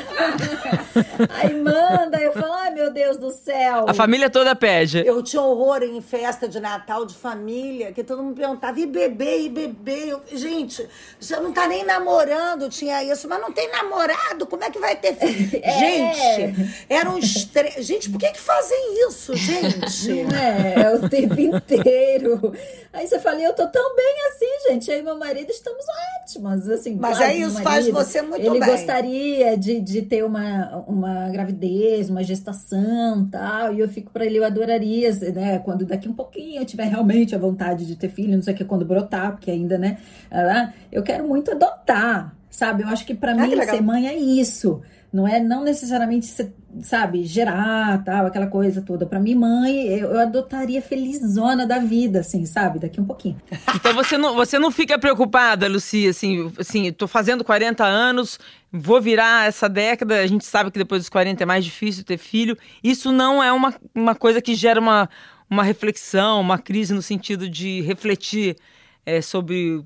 Aí 1.42 1.60
manda, 1.60 2.22
eu 2.22 2.32
falo, 2.32 2.54
ai 2.54 2.72
meu 2.72 2.94
Deus 2.94 3.18
do 3.18 3.32
céu. 3.32 3.86
A 3.88 3.94
família 3.94 4.30
toda 4.30 4.56
pede. 4.56 5.04
Eu 5.06 5.24
tinha 5.24 5.42
horror 5.42 5.82
em 5.82 6.00
festa 6.00 6.48
de 6.48 6.60
Natal 6.60 7.06
de 7.06 7.16
família, 7.16 7.92
que 7.92 8.04
todo 8.04 8.22
mundo 8.22 8.36
perguntava, 8.36 8.80
e 8.80 8.86
bebê, 8.86 9.46
e 9.46 9.50
bebê? 9.50 10.12
Eu, 10.12 10.22
gente, 10.32 10.88
você 11.20 11.40
não 11.40 11.52
tá 11.52 11.68
nem 11.68 11.84
namorando, 11.84 12.70
tinha 12.70 13.04
isso, 13.04 13.28
mas 13.28 13.42
não 13.42 13.52
tem 13.52 13.72
namorado, 13.72 14.46
como 14.46 14.64
é 14.64 14.70
que 14.70 14.80
vai 14.80 14.96
ter 14.96 15.16
filho? 15.16 15.62
É. 15.64 15.80
Gente, 15.80 16.86
era 16.90 17.10
um 17.10 17.18
estresse. 17.18 17.82
Gente, 17.84 18.10
por 18.10 18.20
que 18.20 18.32
que 18.32 18.40
fazem 18.40 19.08
isso, 19.08 19.34
gente? 19.38 20.12
É, 20.34 20.82
é 20.82 20.96
o 20.96 21.10
tempo 21.10 21.40
inteiro. 21.40 22.54
Aí 22.94 23.08
você 23.08 23.20
fala, 23.20 23.42
eu 23.42 23.54
tô 23.54 23.66
tão 23.68 23.96
bem 23.96 24.16
assim, 24.30 24.70
gente. 24.70 24.92
Aí 24.92 25.02
meu 25.02 25.18
marido, 25.18 25.50
estamos 25.50 25.86
ótimos, 26.20 26.68
assim. 26.68 26.98
Mas 27.00 27.18
claro, 27.18 27.32
aí 27.32 27.42
isso 27.42 27.54
marido, 27.54 27.64
faz 27.64 27.88
você 27.88 28.22
muito 28.22 28.42
ele 28.42 28.60
bem. 28.60 28.62
Ele 28.62 28.72
gostaria 28.72 29.58
de, 29.58 29.80
de 29.80 30.02
ter 30.02 30.26
uma, 30.26 30.84
uma 30.88 31.30
gravidez, 31.30 32.10
uma 32.10 32.22
gestação 32.22 33.26
tal. 33.32 33.74
E 33.74 33.80
eu 33.80 33.88
fico 33.88 34.12
pra 34.12 34.26
ele, 34.26 34.40
eu 34.40 34.44
adoraria, 34.44 35.10
né? 35.34 35.60
Quando 35.60 35.86
daqui 35.86 36.10
um 36.10 36.14
pouquinho 36.14 36.62
eu 36.62 36.66
tiver 36.66 36.86
realmente 36.86 37.34
a 37.34 37.38
vontade 37.38 37.86
de 37.86 37.96
ter 37.96 38.10
filho, 38.10 38.36
não 38.36 38.44
sei 38.44 38.54
o 38.54 38.58
que, 38.58 38.66
quando 38.66 38.84
brotar, 38.84 39.32
porque 39.32 39.50
ainda, 39.50 39.78
né? 39.78 39.98
Eu 40.92 41.02
quero 41.02 41.26
muito 41.26 41.52
adotar, 41.52 42.36
sabe? 42.50 42.84
Eu 42.84 42.90
acho 42.90 43.06
que 43.06 43.14
pra 43.14 43.32
ah, 43.32 43.36
mim 43.36 43.64
ser 43.64 43.82
mãe 43.82 44.08
é 44.10 44.16
isso. 44.16 44.82
Não 45.14 45.28
é 45.28 45.40
não 45.40 45.64
necessariamente 45.64 46.26
ser 46.26 46.54
sabe, 46.82 47.26
gerar, 47.26 48.04
tal, 48.04 48.26
aquela 48.26 48.48
coisa 48.48 48.82
toda. 48.82 49.06
Para 49.06 49.20
mim, 49.20 49.36
mãe, 49.36 49.88
eu, 49.88 50.12
eu, 50.12 50.20
adotaria 50.20 50.82
felizona 50.82 51.66
da 51.66 51.80
vida, 51.80 52.20
assim, 52.20 52.46
sabe? 52.46 52.80
Daqui 52.80 53.00
um 53.00 53.06
pouquinho. 53.06 53.40
Então 53.82 53.94
você 53.96 54.18
não, 54.18 54.36
você 54.36 54.60
não 54.60 54.70
fica 54.70 55.00
preocupada, 55.00 55.68
Lucia, 55.68 56.12
assim, 56.12 56.52
assim, 56.60 56.92
tô 56.94 57.08
fazendo 57.08 57.44
40 57.44 57.84
anos, 57.84 58.40
vou 58.72 59.02
virar 59.02 59.48
essa 59.48 59.68
década, 59.68 60.20
a 60.20 60.28
gente 60.28 60.46
sabe 60.46 60.70
que 60.70 60.78
depois 60.78 61.02
dos 61.02 61.10
40 61.10 61.42
é 61.42 61.46
mais 61.46 61.66
difícil 61.66 62.04
ter 62.04 62.18
filho. 62.18 62.56
Isso 62.84 63.12
não 63.12 63.42
é 63.42 63.52
uma, 63.52 63.74
uma 63.96 64.14
coisa 64.14 64.42
que 64.42 64.54
gera 64.54 64.80
uma, 64.80 65.10
uma 65.50 65.64
reflexão, 65.64 66.40
uma 66.40 66.60
crise 66.60 66.94
no 66.94 67.02
sentido 67.02 67.50
de 67.50 67.82
refletir 67.82 68.56
é, 69.06 69.22
sobre 69.22 69.84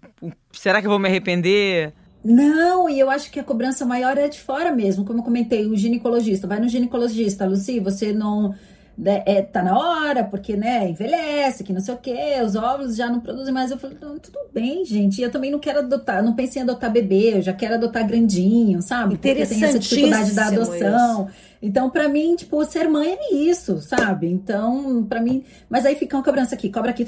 será 0.52 0.82
que 0.82 0.88
eu 0.88 0.92
vou 0.92 1.00
me 1.00 1.08
arrepender? 1.08 1.94
Não, 2.26 2.90
e 2.90 3.00
eu 3.00 3.08
acho 3.12 3.30
que 3.30 3.40
a 3.40 3.44
cobrança 3.44 3.86
maior 3.86 4.18
é 4.18 4.28
de 4.28 4.42
fora 4.42 4.72
mesmo. 4.72 5.06
Como 5.06 5.20
eu 5.20 5.24
comentei, 5.24 5.68
o 5.68 5.76
ginecologista. 5.78 6.48
Vai 6.48 6.60
no 6.60 6.68
ginecologista, 6.68 7.46
Luci, 7.46 7.80
você 7.80 8.12
não. 8.12 8.56
Né, 8.98 9.22
é, 9.26 9.42
tá 9.42 9.62
na 9.62 9.78
hora, 9.78 10.24
porque, 10.24 10.56
né, 10.56 10.90
envelhece, 10.90 11.66
que 11.66 11.74
não 11.74 11.82
sei 11.82 11.94
o 11.94 11.98
quê, 11.98 12.42
os 12.46 12.56
óvulos 12.56 12.96
já 12.96 13.10
não 13.10 13.20
produzem 13.20 13.54
mais. 13.54 13.70
Eu 13.70 13.78
falei, 13.78 13.98
não, 14.02 14.18
tudo 14.18 14.40
bem, 14.54 14.86
gente. 14.86 15.22
Eu 15.22 15.30
também 15.30 15.52
não 15.52 15.60
quero 15.60 15.80
adotar, 15.80 16.24
não 16.24 16.34
pensei 16.34 16.62
em 16.62 16.64
adotar 16.64 16.92
bebê, 16.92 17.38
eu 17.38 17.42
já 17.42 17.54
quero 17.54 17.76
adotar 17.76 18.08
grandinho, 18.08 18.82
sabe? 18.82 19.18
Porque 19.18 19.46
tem 19.46 19.64
essa 19.64 19.78
dificuldade 19.78 20.34
da 20.34 20.48
adoção. 20.48 21.26
Isso. 21.26 21.46
Então, 21.62 21.90
para 21.90 22.08
mim, 22.08 22.36
tipo, 22.36 22.64
ser 22.66 22.88
mãe 22.88 23.18
é 23.20 23.34
isso, 23.34 23.82
sabe? 23.82 24.28
Então, 24.28 25.06
para 25.08 25.22
mim. 25.22 25.44
Mas 25.70 25.86
aí 25.86 25.96
fica 25.96 26.16
uma 26.16 26.24
cobrança 26.24 26.56
aqui, 26.56 26.70
cobra 26.70 26.92
aqui, 26.92 27.06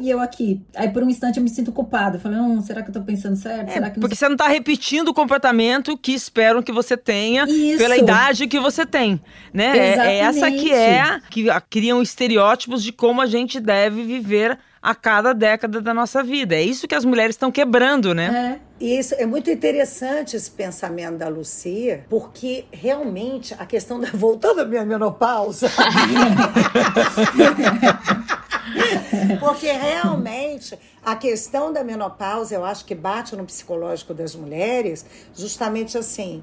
e 0.00 0.10
eu 0.10 0.20
aqui. 0.20 0.60
Aí 0.74 0.88
por 0.88 1.02
um 1.02 1.08
instante 1.08 1.36
eu 1.36 1.42
me 1.42 1.48
sinto 1.48 1.72
culpada. 1.72 2.18
Falei, 2.18 2.38
hum, 2.38 2.60
será 2.60 2.82
que 2.82 2.90
eu 2.90 2.94
tô 2.94 3.02
pensando 3.02 3.36
certo? 3.36 3.70
É, 3.70 3.74
será 3.74 3.90
que 3.90 4.00
porque 4.00 4.16
você 4.16 4.28
não 4.28 4.36
tá 4.36 4.48
repetindo 4.48 5.08
o 5.08 5.14
comportamento 5.14 5.96
que 5.96 6.12
esperam 6.12 6.62
que 6.62 6.72
você 6.72 6.96
tenha 6.96 7.44
isso. 7.44 7.78
pela 7.78 7.96
idade 7.96 8.46
que 8.46 8.58
você 8.58 8.84
tem. 8.84 9.20
Né? 9.52 9.76
É, 9.76 9.98
é 9.98 10.18
essa 10.18 10.50
que 10.50 10.72
é 10.72 11.20
que 11.30 11.46
criam 11.70 12.02
estereótipos 12.02 12.82
de 12.82 12.92
como 12.92 13.20
a 13.20 13.26
gente 13.26 13.60
deve 13.60 14.02
viver 14.02 14.58
a 14.82 14.96
cada 14.96 15.32
década 15.32 15.80
da 15.80 15.94
nossa 15.94 16.24
vida. 16.24 16.56
É 16.56 16.62
isso 16.62 16.88
que 16.88 16.94
as 16.94 17.04
mulheres 17.04 17.36
estão 17.36 17.52
quebrando, 17.52 18.12
né? 18.12 18.58
É. 18.58 18.84
E 18.84 18.98
isso 18.98 19.14
é 19.16 19.24
muito 19.24 19.48
interessante 19.48 20.34
esse 20.34 20.50
pensamento 20.50 21.18
da 21.18 21.28
Lucia, 21.28 22.04
porque 22.08 22.64
realmente 22.72 23.54
a 23.56 23.64
questão 23.64 24.00
da 24.00 24.08
voltando 24.12 24.60
à 24.60 24.64
minha 24.64 24.84
menopausa. 24.84 25.70
porque 29.38 29.70
realmente 29.70 30.76
a 31.04 31.14
questão 31.14 31.72
da 31.72 31.84
menopausa, 31.84 32.56
eu 32.56 32.64
acho 32.64 32.84
que 32.84 32.96
bate 32.96 33.36
no 33.36 33.44
psicológico 33.44 34.12
das 34.12 34.34
mulheres, 34.34 35.06
justamente 35.32 35.96
assim, 35.96 36.42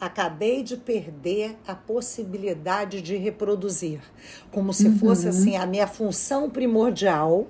acabei 0.00 0.62
de 0.62 0.76
perder 0.76 1.58
a 1.66 1.74
possibilidade 1.74 3.02
de 3.02 3.16
reproduzir, 3.16 4.00
como 4.52 4.72
se 4.72 4.92
fosse 4.92 5.24
uhum. 5.24 5.30
assim 5.30 5.56
a 5.56 5.66
minha 5.66 5.88
função 5.88 6.48
primordial 6.48 7.48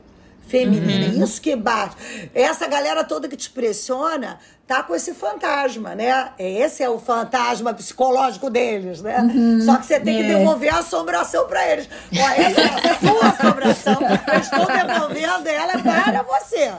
feminina. 0.50 1.14
Uhum. 1.14 1.24
Isso 1.24 1.40
que 1.40 1.54
bate. 1.54 1.96
Essa 2.34 2.66
galera 2.66 3.04
toda 3.04 3.28
que 3.28 3.36
te 3.36 3.48
pressiona 3.48 4.38
tá 4.66 4.82
com 4.82 4.94
esse 4.94 5.14
fantasma, 5.14 5.94
né? 5.94 6.30
Esse 6.38 6.82
é 6.82 6.88
o 6.88 6.98
fantasma 6.98 7.72
psicológico 7.72 8.50
deles, 8.50 9.00
né? 9.00 9.18
Uhum. 9.20 9.60
Só 9.62 9.76
que 9.76 9.86
você 9.86 10.00
tem 10.00 10.18
é. 10.18 10.22
que 10.22 10.28
devolver 10.28 10.74
a 10.74 10.78
assombração 10.78 11.46
para 11.46 11.66
eles. 11.70 11.88
Ó, 12.16 12.28
essa 12.28 12.60
é 12.60 12.90
a 12.90 12.98
sua 12.98 13.28
assombração. 13.28 13.98
Eu 14.32 14.40
estou 14.40 14.66
devolvendo 14.66 15.48
ela 15.48 15.78
para 15.78 16.22
você. 16.22 16.72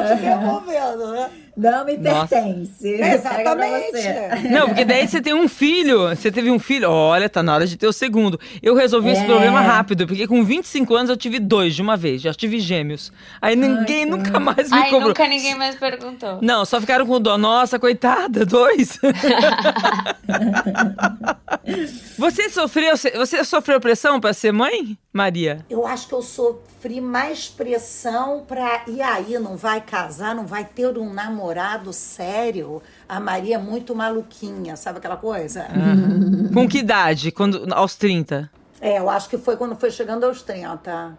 Estou 0.00 0.16
te 0.16 0.22
devolvendo, 0.22 1.12
né? 1.12 1.30
Não 1.54 1.84
me 1.84 1.98
pertence. 1.98 2.88
Exatamente. 2.88 4.48
Não, 4.50 4.68
porque 4.68 4.86
daí 4.86 5.06
você 5.06 5.20
tem 5.20 5.34
um 5.34 5.46
filho, 5.46 6.08
você 6.08 6.32
teve 6.32 6.50
um 6.50 6.58
filho, 6.58 6.90
olha, 6.90 7.28
tá 7.28 7.42
na 7.42 7.54
hora 7.54 7.66
de 7.66 7.76
ter 7.76 7.86
o 7.86 7.92
segundo. 7.92 8.40
Eu 8.62 8.74
resolvi 8.74 9.10
é. 9.10 9.12
esse 9.12 9.24
problema 9.24 9.60
rápido, 9.60 10.06
porque 10.06 10.26
com 10.26 10.42
25 10.42 10.94
anos 10.94 11.10
eu 11.10 11.16
tive 11.16 11.38
dois 11.38 11.74
de 11.74 11.82
uma 11.82 11.96
vez, 11.96 12.22
já 12.22 12.32
tive 12.32 12.58
gêmeos. 12.58 13.12
Aí 13.40 13.54
ninguém 13.54 14.04
Ai, 14.04 14.10
nunca 14.10 14.40
mais 14.40 14.70
me 14.70 14.78
Ai, 14.78 14.90
cobrou. 14.90 15.08
nunca 15.08 15.28
ninguém 15.28 15.54
mais 15.54 15.76
perguntou. 15.76 16.38
Não, 16.40 16.64
só 16.64 16.80
ficaram 16.80 17.06
com 17.06 17.20
dó. 17.20 17.36
Nossa, 17.36 17.78
coitada, 17.78 18.46
dois. 18.46 18.98
você 22.16 22.48
sofreu, 22.48 22.96
você 22.96 23.44
sofreu 23.44 23.78
pressão 23.78 24.18
para 24.18 24.32
ser 24.32 24.52
mãe, 24.52 24.96
Maria? 25.12 25.66
Eu 25.68 25.86
acho 25.86 26.08
que 26.08 26.14
eu 26.14 26.22
sofri 26.22 27.00
mais 27.00 27.48
pressão 27.48 28.44
para 28.48 28.84
e 28.88 29.02
aí 29.02 29.38
não 29.38 29.56
vai 29.56 29.81
casar, 29.82 30.34
não 30.34 30.46
vai 30.46 30.64
ter 30.64 30.96
um 30.96 31.12
namorado 31.12 31.92
sério. 31.92 32.80
A 33.08 33.20
Maria 33.20 33.56
é 33.56 33.58
muito 33.58 33.94
maluquinha, 33.94 34.76
sabe 34.76 34.98
aquela 34.98 35.16
coisa? 35.16 35.66
Uhum. 35.74 36.50
Com 36.54 36.68
que 36.68 36.78
idade? 36.78 37.30
Quando 37.30 37.72
aos 37.74 37.94
30? 37.96 38.50
É, 38.80 38.98
eu 38.98 39.08
acho 39.10 39.28
que 39.28 39.38
foi 39.38 39.56
quando 39.56 39.76
foi 39.76 39.90
chegando 39.90 40.24
aos 40.24 40.42
30. 40.42 41.16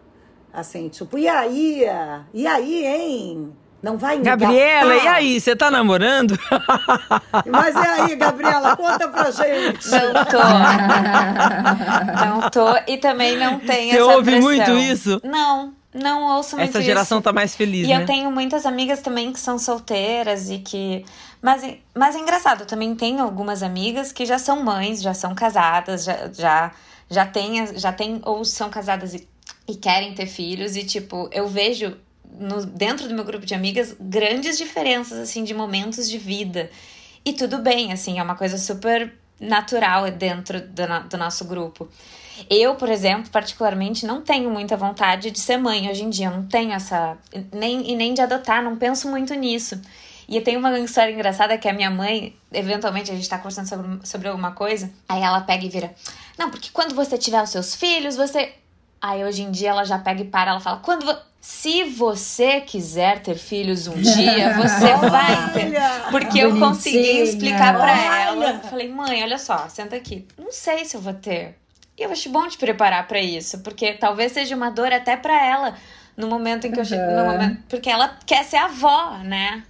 Assim, 0.53 0.89
tipo, 0.89 1.17
e 1.17 1.27
aí? 1.27 1.85
E 2.33 2.45
aí, 2.45 2.85
hein? 2.85 3.53
Não 3.81 3.97
vai 3.97 4.15
engatar. 4.15 4.39
Gabriela, 4.39 4.95
e 4.95 5.07
aí, 5.07 5.41
você 5.41 5.57
tá 5.57 5.69
namorando? 5.69 6.39
Mas 7.45 7.75
e 7.75 7.79
aí, 7.79 8.15
Gabriela, 8.15 8.77
conta 8.77 9.09
pra 9.09 9.29
gente. 9.29 9.89
Não 9.91 10.25
tô. 10.25 10.39
não 12.41 12.49
tô. 12.49 12.77
E 12.87 12.97
também 12.97 13.37
não 13.37 13.59
tem 13.59 13.89
você 13.89 13.95
essa 13.97 14.05
Você 14.05 14.13
ouve 14.13 14.31
pressão. 14.31 14.41
muito 14.41 14.71
isso? 14.71 15.19
Não. 15.21 15.73
Não 15.93 16.35
ouço 16.35 16.57
muito 16.57 16.69
Essa 16.69 16.81
geração 16.81 17.19
isso. 17.19 17.23
tá 17.23 17.31
mais 17.33 17.55
feliz, 17.55 17.85
E 17.87 17.89
né? 17.89 18.01
eu 18.01 18.05
tenho 18.05 18.31
muitas 18.31 18.65
amigas 18.65 19.01
também 19.01 19.31
que 19.31 19.39
são 19.39 19.59
solteiras 19.59 20.49
e 20.49 20.59
que. 20.59 21.05
Mas, 21.41 21.63
mas 21.93 22.15
é 22.15 22.19
engraçado, 22.19 22.61
eu 22.61 22.65
também 22.65 22.95
tenho 22.95 23.21
algumas 23.21 23.61
amigas 23.61 24.11
que 24.11 24.25
já 24.25 24.39
são 24.39 24.63
mães, 24.63 25.01
já 25.01 25.13
são 25.13 25.35
casadas, 25.35 26.05
já, 26.05 26.31
já, 26.33 26.71
já, 27.09 27.25
tem, 27.25 27.77
já 27.77 27.91
tem, 27.91 28.21
ou 28.23 28.43
são 28.45 28.69
casadas 28.69 29.13
e, 29.13 29.27
e 29.67 29.75
querem 29.75 30.13
ter 30.13 30.25
filhos, 30.25 30.75
e 30.75 30.83
tipo, 30.83 31.29
eu 31.31 31.47
vejo 31.47 31.97
no, 32.39 32.65
dentro 32.65 33.07
do 33.07 33.13
meu 33.13 33.23
grupo 33.23 33.45
de 33.45 33.53
amigas 33.53 33.95
grandes 33.99 34.57
diferenças, 34.57 35.17
assim, 35.19 35.43
de 35.43 35.53
momentos 35.53 36.09
de 36.09 36.17
vida. 36.17 36.69
E 37.25 37.33
tudo 37.33 37.59
bem, 37.59 37.91
assim, 37.91 38.19
é 38.19 38.23
uma 38.23 38.35
coisa 38.35 38.57
super 38.57 39.13
natural 39.39 40.09
dentro 40.11 40.61
do, 40.61 41.09
do 41.09 41.17
nosso 41.17 41.45
grupo. 41.45 41.89
Eu, 42.49 42.75
por 42.75 42.89
exemplo, 42.89 43.29
particularmente, 43.29 44.05
não 44.05 44.21
tenho 44.21 44.49
muita 44.49 44.75
vontade 44.75 45.31
de 45.31 45.39
ser 45.39 45.57
mãe 45.57 45.89
hoje 45.89 46.03
em 46.03 46.09
dia. 46.09 46.27
Eu 46.27 46.31
não 46.31 46.45
tenho 46.45 46.71
essa. 46.71 47.17
Nem, 47.51 47.89
e 47.89 47.95
nem 47.95 48.13
de 48.13 48.21
adotar, 48.21 48.63
não 48.63 48.75
penso 48.75 49.09
muito 49.09 49.33
nisso. 49.33 49.79
E 50.27 50.39
tenho 50.41 50.59
uma 50.59 50.77
história 50.79 51.11
engraçada 51.11 51.57
que 51.57 51.67
a 51.67 51.73
minha 51.73 51.89
mãe, 51.89 52.35
eventualmente, 52.51 53.11
a 53.11 53.15
gente 53.15 53.27
tá 53.27 53.37
conversando 53.37 53.67
sobre, 53.67 54.07
sobre 54.07 54.27
alguma 54.27 54.51
coisa, 54.51 54.89
aí 55.07 55.21
ela 55.21 55.41
pega 55.41 55.65
e 55.65 55.69
vira: 55.69 55.93
Não, 56.37 56.49
porque 56.49 56.69
quando 56.71 56.95
você 56.95 57.17
tiver 57.17 57.41
os 57.41 57.49
seus 57.49 57.75
filhos, 57.75 58.15
você. 58.15 58.53
Aí 59.01 59.23
hoje 59.23 59.43
em 59.43 59.51
dia 59.51 59.69
ela 59.69 59.83
já 59.83 59.99
pega 59.99 60.21
e 60.21 60.25
para, 60.25 60.51
ela 60.51 60.59
fala: 60.59 60.77
Quando. 60.77 61.05
Vo... 61.05 61.15
Se 61.39 61.83
você 61.83 62.61
quiser 62.61 63.21
ter 63.21 63.35
filhos 63.35 63.85
um 63.85 63.95
dia, 63.95 64.53
você 64.55 64.95
vai 65.09 65.51
ter. 65.51 65.73
Porque 66.09 66.39
eu 66.39 66.57
consegui 66.57 67.19
explicar 67.19 67.75
para 67.75 68.01
ela. 68.01 68.51
Eu 68.51 68.59
falei, 68.61 68.87
mãe, 68.87 69.21
olha 69.21 69.37
só, 69.37 69.67
senta 69.67 69.97
aqui. 69.97 70.25
Não 70.37 70.53
sei 70.53 70.85
se 70.85 70.95
eu 70.95 71.01
vou 71.01 71.13
ter. 71.13 71.57
E 71.97 72.03
eu 72.03 72.11
acho 72.11 72.29
bom 72.29 72.47
te 72.47 72.57
preparar 72.57 73.07
para 73.07 73.19
isso, 73.19 73.59
porque 73.59 73.93
talvez 73.93 74.31
seja 74.31 74.55
uma 74.55 74.69
dor 74.69 74.91
até 74.91 75.15
para 75.15 75.45
ela 75.45 75.75
no 76.17 76.27
momento 76.27 76.65
em 76.65 76.71
que 76.71 76.79
eu 76.79 76.85
chego. 76.85 77.11
No 77.11 77.25
momento, 77.25 77.63
porque 77.69 77.89
ela 77.89 78.17
quer 78.25 78.43
ser 78.43 78.57
avó, 78.57 79.19
né? 79.23 79.63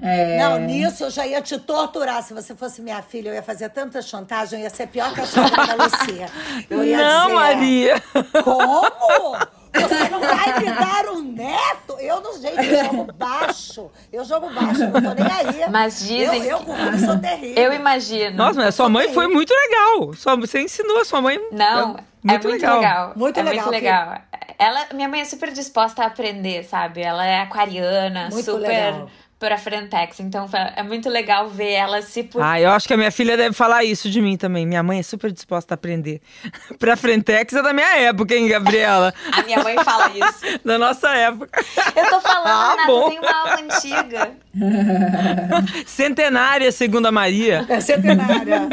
É... 0.00 0.36
Não, 0.36 0.58
nisso 0.58 1.04
eu 1.04 1.10
já 1.10 1.26
ia 1.26 1.40
te 1.40 1.58
torturar. 1.58 2.22
Se 2.22 2.34
você 2.34 2.54
fosse 2.54 2.82
minha 2.82 3.00
filha, 3.02 3.28
eu 3.28 3.34
ia 3.34 3.42
fazer 3.42 3.68
tanta 3.68 4.02
chantagem, 4.02 4.58
eu 4.58 4.64
ia 4.64 4.70
ser 4.70 4.88
pior 4.88 5.14
que 5.14 5.20
a 5.20 5.26
sua 5.26 5.48
da 5.48 5.74
Lucia. 5.74 6.26
Eu 6.68 6.84
ia 6.84 6.98
não, 6.98 7.26
dizer, 7.26 7.34
Maria! 7.34 8.02
Como? 8.42 9.61
Você 9.74 10.08
não 10.08 10.20
vai 10.20 10.60
me 10.60 10.66
dar 10.66 11.08
um 11.10 11.22
neto? 11.22 11.96
Eu 11.98 12.20
não, 12.20 12.38
gente, 12.38 12.56
eu 12.56 12.84
jogo 12.84 13.12
baixo. 13.12 13.90
Eu 14.12 14.24
jogo 14.24 14.50
baixo, 14.50 14.80
não 14.80 14.92
tô 14.92 15.14
nem 15.14 15.32
aí. 15.32 15.70
Mas 15.70 16.00
dizem. 16.00 16.42
Eu, 16.42 16.58
eu 16.58 16.58
com 16.60 16.98
sou 16.98 17.18
terrível. 17.18 17.62
Eu 17.62 17.72
imagino. 17.72 18.36
Nossa, 18.36 18.58
mas 18.58 18.68
a 18.68 18.72
sua 18.72 18.88
mãe 18.88 19.12
foi 19.12 19.26
muito 19.28 19.52
legal. 19.52 20.12
Sua, 20.14 20.36
você 20.36 20.60
ensinou 20.60 21.00
a 21.00 21.04
sua 21.04 21.20
mãe. 21.20 21.38
Não, 21.50 21.88
muito 21.88 22.02
é 22.28 22.32
muito 22.32 22.48
legal. 22.48 22.76
legal. 22.76 23.12
Muito 23.16 23.40
é 23.40 23.42
legal. 23.42 23.64
Muito 23.64 23.74
legal. 23.74 24.18
Ela, 24.58 24.86
minha 24.94 25.08
mãe 25.08 25.20
é 25.20 25.24
super 25.24 25.50
disposta 25.52 26.02
a 26.02 26.06
aprender, 26.06 26.64
sabe? 26.64 27.00
Ela 27.02 27.26
é 27.26 27.40
aquariana, 27.40 28.28
muito 28.30 28.44
super. 28.44 28.68
Legal 28.68 29.08
pra 29.42 29.58
Frentex. 29.58 30.20
Então 30.20 30.48
é 30.76 30.84
muito 30.84 31.08
legal 31.08 31.48
ver 31.48 31.72
ela 31.72 32.00
se. 32.00 32.28
Ah, 32.40 32.60
eu 32.60 32.70
acho 32.70 32.86
que 32.86 32.94
a 32.94 32.96
minha 32.96 33.10
filha 33.10 33.36
deve 33.36 33.52
falar 33.52 33.82
isso 33.82 34.08
de 34.08 34.22
mim 34.22 34.36
também. 34.36 34.64
Minha 34.64 34.84
mãe 34.84 35.00
é 35.00 35.02
super 35.02 35.32
disposta 35.32 35.74
a 35.74 35.76
aprender. 35.76 36.20
pra 36.78 36.94
Frentex 36.96 37.52
é 37.52 37.60
da 37.60 37.72
minha 37.72 37.98
época, 37.98 38.36
hein, 38.36 38.46
Gabriela? 38.46 39.12
a 39.32 39.42
minha 39.42 39.60
mãe 39.60 39.76
fala 39.82 40.12
isso. 40.14 40.60
da 40.64 40.78
nossa 40.78 41.08
época. 41.10 41.60
Eu 41.96 42.08
tô 42.08 42.20
falando, 42.20 42.46
ah, 42.46 42.70
Renata, 42.70 42.86
bom. 42.86 43.10
tem 43.10 43.18
uma 43.18 43.32
aula 43.32 43.60
antiga. 43.62 44.30
Centenária, 45.86 46.70
segundo 46.70 47.06
a 47.06 47.12
Maria. 47.12 47.66
É 47.68 47.80
centenária. 47.80 48.68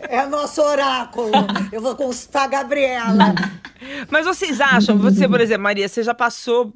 é 0.00 0.26
nosso 0.26 0.60
oráculo. 0.62 1.30
Eu 1.70 1.80
vou 1.80 1.94
consultar 1.94 2.44
a 2.44 2.48
Gabriela. 2.48 3.34
Mas 4.10 4.26
vocês 4.26 4.60
acham, 4.60 4.98
você, 4.98 5.28
por 5.28 5.40
exemplo, 5.40 5.62
Maria, 5.62 5.88
você 5.88 6.02
já 6.02 6.14
passou, 6.14 6.72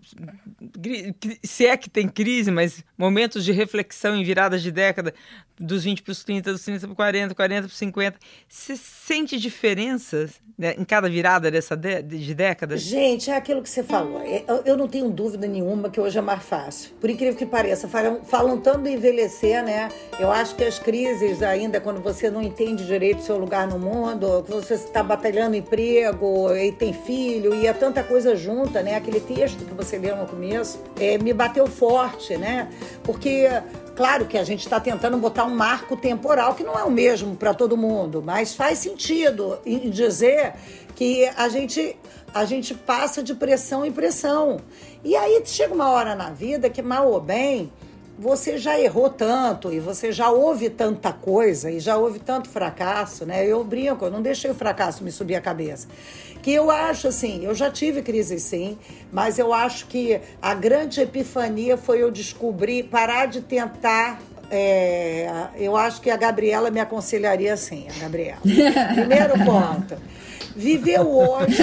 se 1.42 1.66
é 1.66 1.76
que 1.76 1.88
tem 1.88 2.08
crise, 2.08 2.50
mas 2.50 2.84
momentos 2.96 3.44
de 3.44 3.52
reflexão 3.52 4.16
em 4.16 4.24
viradas 4.24 4.62
de 4.62 4.70
década, 4.70 5.14
dos 5.58 5.84
20 5.84 6.02
para 6.02 6.12
os 6.12 6.22
30, 6.22 6.52
dos 6.52 6.62
30 6.62 6.80
para 6.80 6.90
os 6.90 6.96
40, 6.96 7.34
40 7.34 7.62
para 7.62 7.68
os 7.68 7.78
50. 7.78 8.18
Você 8.48 8.76
sente 8.76 9.38
diferenças 9.38 10.32
né, 10.58 10.74
em 10.78 10.84
cada 10.84 11.08
virada 11.08 11.50
dessa 11.50 11.76
de, 11.76 12.02
de 12.02 12.34
década? 12.34 12.76
Gente, 12.76 13.30
é 13.30 13.36
aquilo 13.36 13.62
que 13.62 13.68
você 13.68 13.82
falou. 13.82 14.22
Eu, 14.22 14.62
eu, 14.64 14.76
não 14.76 14.86
tenho 14.86 15.10
dúvida 15.10 15.46
nenhuma 15.46 15.88
que 15.88 16.00
hoje 16.00 16.18
é 16.18 16.20
mais 16.20 16.42
fácil. 16.42 16.92
Por 17.00 17.08
incrível 17.08 17.36
que 17.36 17.46
pareça, 17.46 17.88
falam, 17.88 18.22
falam 18.24 18.58
tanto 18.58 18.88
envelhecer, 18.88 19.62
né? 19.64 19.88
Eu 20.18 20.30
acho 20.30 20.54
que 20.54 20.64
as 20.64 20.78
crises 20.78 21.42
ainda, 21.42 21.80
quando 21.80 22.00
você 22.00 22.30
não 22.30 22.42
entende 22.42 22.86
direito 22.86 23.20
o 23.20 23.22
seu 23.22 23.38
lugar 23.38 23.66
no 23.66 23.78
mundo, 23.78 24.44
você 24.48 24.74
está 24.74 25.02
batalhando 25.02 25.56
emprego 25.56 26.54
e 26.54 26.72
tem 26.72 26.92
filho, 26.92 27.54
e 27.54 27.66
é 27.66 27.72
tanta 27.72 28.02
coisa 28.02 28.36
junta, 28.36 28.82
né? 28.82 28.96
Aquele 28.96 29.20
texto 29.20 29.64
que 29.64 29.74
você 29.74 29.98
leu 29.98 30.16
no 30.16 30.26
começo, 30.56 30.78
é, 30.98 31.18
me 31.18 31.32
bateu 31.32 31.66
forte, 31.66 32.36
né? 32.36 32.68
Porque 33.02 33.48
Claro 33.94 34.26
que 34.26 34.36
a 34.36 34.44
gente 34.44 34.60
está 34.60 34.78
tentando 34.78 35.16
botar 35.16 35.44
um 35.44 35.54
marco 35.54 35.96
temporal 35.96 36.54
que 36.54 36.62
não 36.62 36.78
é 36.78 36.84
o 36.84 36.90
mesmo 36.90 37.34
para 37.34 37.54
todo 37.54 37.78
mundo, 37.78 38.22
mas 38.22 38.54
faz 38.54 38.78
sentido 38.78 39.58
em 39.64 39.88
dizer 39.88 40.52
que 40.94 41.26
a 41.34 41.48
gente, 41.48 41.96
a 42.34 42.44
gente 42.44 42.74
passa 42.74 43.22
de 43.22 43.34
pressão 43.34 43.86
em 43.86 43.90
pressão. 43.90 44.58
E 45.02 45.16
aí 45.16 45.42
chega 45.46 45.72
uma 45.72 45.88
hora 45.88 46.14
na 46.14 46.28
vida 46.28 46.68
que, 46.68 46.82
mal 46.82 47.10
ou 47.10 47.22
bem, 47.22 47.72
você 48.18 48.56
já 48.56 48.78
errou 48.78 49.10
tanto 49.10 49.72
e 49.72 49.78
você 49.78 50.10
já 50.10 50.30
ouve 50.30 50.70
tanta 50.70 51.12
coisa 51.12 51.70
e 51.70 51.78
já 51.78 51.96
houve 51.96 52.18
tanto 52.18 52.48
fracasso, 52.48 53.26
né? 53.26 53.46
Eu 53.46 53.62
brinco, 53.62 54.06
eu 54.06 54.10
não 54.10 54.22
deixei 54.22 54.50
o 54.50 54.54
fracasso 54.54 55.04
me 55.04 55.12
subir 55.12 55.34
a 55.34 55.40
cabeça. 55.40 55.86
Que 56.42 56.52
eu 56.52 56.70
acho 56.70 57.08
assim, 57.08 57.44
eu 57.44 57.54
já 57.54 57.70
tive 57.70 58.02
crise 58.02 58.38
sim, 58.40 58.78
mas 59.12 59.38
eu 59.38 59.52
acho 59.52 59.86
que 59.86 60.20
a 60.40 60.54
grande 60.54 61.00
epifania 61.00 61.76
foi 61.76 62.02
eu 62.02 62.10
descobrir, 62.10 62.84
parar 62.84 63.26
de 63.26 63.40
tentar 63.40 64.20
é, 64.50 65.48
eu 65.56 65.76
acho 65.76 66.00
que 66.00 66.08
a 66.08 66.16
Gabriela 66.16 66.70
me 66.70 66.78
aconselharia 66.78 67.52
assim, 67.52 67.86
a 67.94 68.00
Gabriela. 68.00 68.40
Primeiro 68.94 69.44
ponto. 69.44 69.96
Viver 70.54 71.00
o 71.00 71.18
hoje 71.18 71.62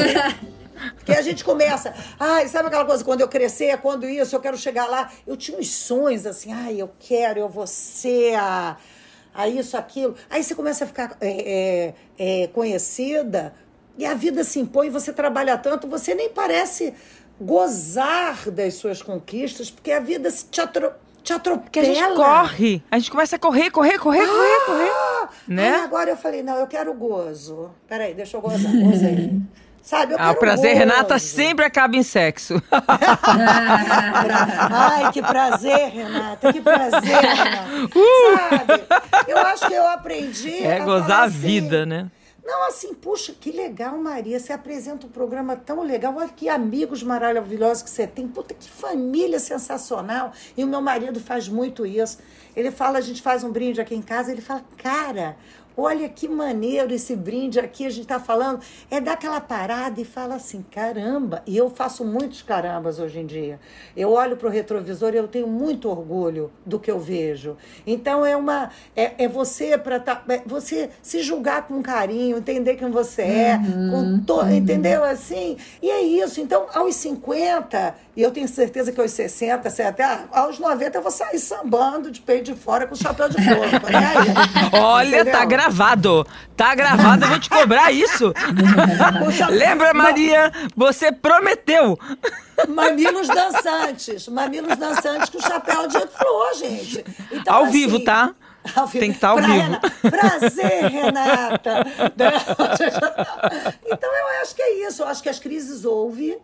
porque 0.96 1.12
a 1.12 1.22
gente 1.22 1.44
começa, 1.44 1.94
ai, 2.20 2.48
sabe 2.48 2.68
aquela 2.68 2.86
coisa, 2.86 3.04
quando 3.04 3.22
eu 3.22 3.28
crescer, 3.28 3.78
quando 3.78 4.08
isso, 4.08 4.36
eu 4.36 4.40
quero 4.40 4.58
chegar 4.58 4.88
lá. 4.88 5.12
Eu 5.26 5.38
tinha 5.38 5.58
uns 5.58 5.70
sonhos 5.70 6.26
assim, 6.26 6.52
ai, 6.52 6.82
eu 6.82 6.92
quero, 7.00 7.40
eu 7.40 7.50
vou 7.50 7.68
ser 7.68 8.36
a, 8.36 8.78
a 9.34 9.48
isso, 9.48 9.78
aquilo. 9.78 10.16
Aí 10.30 10.44
você 10.44 10.56
começa 10.56 10.84
a 10.84 10.88
ficar 10.88 11.18
é, 11.22 11.94
é, 12.18 12.44
é, 12.44 12.48
conhecida 12.48 13.54
e 13.98 14.06
a 14.06 14.14
vida 14.14 14.44
se 14.44 14.60
impõe, 14.60 14.90
você 14.90 15.14
trabalha 15.14 15.58
tanto, 15.58 15.88
você 15.88 16.16
nem 16.16 16.30
parece 16.30 16.94
gozar 17.40 18.50
das 18.50 18.76
suas 18.76 19.02
conquistas, 19.02 19.70
porque 19.70 19.92
a 19.92 20.00
vida 20.00 20.32
te 20.32 20.62
atropela 20.62 21.04
te 21.24 21.32
atropela. 21.32 21.64
Porque 21.64 21.80
a 21.80 21.84
gente 21.86 22.16
corre. 22.16 22.84
A 22.92 23.00
gente 23.00 23.10
começa 23.10 23.38
a 23.38 23.40
correr, 23.40 23.72
correr, 23.72 23.98
correr, 23.98 24.24
ah, 24.24 24.28
correr, 24.28 24.66
correr. 24.66 25.30
Né? 25.48 25.76
Aí 25.76 25.82
agora 25.82 26.10
eu 26.10 26.18
falei, 26.18 26.44
não, 26.44 26.58
eu 26.58 26.68
quero 26.68 26.94
gozo. 26.94 27.72
Peraí, 27.88 28.14
deixa 28.14 28.38
eu 28.38 28.42
gozar. 28.42 28.72
Gozei. 28.72 29.32
Sabe, 29.84 30.14
eu 30.14 30.18
ah, 30.18 30.32
o 30.32 30.36
prazer, 30.36 30.70
gozo. 30.70 30.80
Renata, 30.80 31.20
sempre 31.20 31.66
acaba 31.66 31.98
em 31.98 32.04
sexo. 32.04 32.64
Ai, 34.72 35.12
que 35.12 35.22
prazer, 35.22 35.90
Renata, 35.90 36.54
que 36.54 36.62
prazer, 36.62 37.20
Renata. 37.20 37.90
Uh! 37.94 38.38
Sabe, 38.50 38.82
eu 39.28 39.38
acho 39.40 39.68
que 39.68 39.74
eu 39.74 39.86
aprendi. 39.86 40.64
É 40.64 40.78
a 40.80 40.86
gozar 40.86 41.20
a 41.20 41.24
assim, 41.24 41.38
vida, 41.38 41.86
né? 41.86 42.10
Não, 42.46 42.68
assim, 42.68 42.94
puxa, 42.94 43.34
que 43.38 43.52
legal, 43.52 43.98
Maria. 43.98 44.40
Você 44.40 44.54
apresenta 44.54 45.06
um 45.06 45.10
programa 45.10 45.56
tão 45.56 45.82
legal. 45.82 46.16
Olha 46.16 46.30
que 46.30 46.48
amigos 46.48 47.04
maravilhosos 47.04 47.84
que 47.84 47.90
você 47.90 48.08
tem. 48.08 48.26
Puta, 48.28 48.54
que 48.54 48.70
família 48.70 49.40
sensacional. 49.40 50.32
E 50.56 50.64
o 50.64 50.68
meu 50.68 50.82
marido 50.82 51.20
faz 51.20 51.48
muito 51.48 51.86
isso. 51.86 52.20
Ele 52.56 52.70
fala, 52.70 53.00
a 53.00 53.02
gente 53.02 53.22
faz 53.22 53.44
um 53.44 53.52
brinde 53.52 53.82
aqui 53.82 53.96
em 53.96 54.02
casa, 54.02 54.32
ele 54.32 54.42
fala, 54.42 54.62
cara, 54.78 55.36
Olha 55.76 56.08
que 56.08 56.28
maneiro 56.28 56.94
esse 56.94 57.16
brinde 57.16 57.60
aqui, 57.60 57.86
a 57.86 57.90
gente 57.90 58.04
está 58.04 58.20
falando. 58.20 58.62
É 58.92 59.02
dar 59.02 59.14
aquela 59.14 59.42
parada 59.42 60.00
e 60.00 60.06
fala 60.06 60.36
assim: 60.36 60.64
caramba. 60.72 61.42
E 61.48 61.58
eu 61.58 61.70
faço 61.70 62.06
muitos 62.06 62.42
carambas 62.42 63.00
hoje 63.00 63.20
em 63.20 63.26
dia. 63.26 63.60
Eu 63.98 64.12
olho 64.12 64.38
para 64.38 64.48
o 64.48 64.52
retrovisor 64.52 65.14
e 65.14 65.18
eu 65.18 65.28
tenho 65.28 65.48
muito 65.48 65.90
orgulho 65.90 66.52
do 66.66 66.80
que 66.80 66.92
eu 66.92 67.00
vejo. 67.00 67.58
Então 67.88 68.26
é 68.26 68.36
uma. 68.36 68.70
É, 68.96 69.24
é 69.24 69.28
você 69.28 69.78
para 69.78 70.00
tá, 70.00 70.24
é 70.30 70.42
você 70.46 70.92
se 71.02 71.22
julgar 71.24 71.68
com 71.68 71.82
carinho, 71.82 72.38
entender 72.38 72.76
quem 72.76 72.92
você 72.92 73.24
é, 73.24 73.58
uhum, 73.58 74.24
to, 74.24 74.36
uhum. 74.36 74.52
entendeu? 74.52 75.04
Assim. 75.04 75.58
E 75.82 75.90
é 75.90 76.02
isso. 76.02 76.40
Então, 76.40 76.68
aos 76.74 76.96
50, 76.96 77.96
e 78.16 78.22
eu 78.22 78.30
tenho 78.30 78.48
certeza 78.48 78.92
que 78.92 79.02
aos 79.02 79.12
60, 79.12 79.70
até 79.88 80.26
aos 80.32 80.60
90 80.60 80.98
eu 80.98 81.02
vou 81.02 81.12
sair 81.12 81.40
sambando 81.40 82.12
de 82.12 82.22
peito 82.22 82.54
de 82.54 82.56
fora 82.56 82.86
com 82.86 82.96
chapéu 82.96 83.28
de 83.28 83.36
flor. 83.44 83.68
Olha, 84.80 85.16
entendeu? 85.16 85.34
tá 85.34 85.46
gravado. 85.46 85.63
Tá 86.56 86.76
gravado, 86.76 87.26
eu 87.26 87.30
vou 87.30 87.40
te 87.40 87.50
cobrar 87.50 87.92
isso. 87.92 88.34
Lembra, 89.50 89.94
Maria? 89.94 90.52
Você 90.76 91.12
prometeu. 91.12 91.98
Mamilos 92.68 93.28
dançantes. 93.28 94.28
Mamilos 94.28 94.78
dançantes 94.78 95.30
com 95.30 95.40
chapéu 95.40 95.88
de 95.88 96.00
flor, 96.08 96.54
gente. 96.56 97.04
Então, 97.32 97.56
Ao 97.56 97.64
assim, 97.64 97.72
vivo, 97.72 98.04
tá? 98.04 98.34
Tem 98.92 99.10
que 99.10 99.18
estar 99.18 99.30
ao 99.30 99.38
vivo. 99.38 99.52
Renata. 99.52 99.92
Prazer, 100.10 100.86
Renata. 100.90 101.84
então 103.86 104.16
eu 104.16 104.42
acho 104.42 104.56
que 104.56 104.62
é 104.62 104.88
isso. 104.88 105.02
Eu 105.02 105.08
acho 105.08 105.22
que 105.22 105.30
as 105.30 105.40
crises 105.40 105.84
houve 105.84 106.38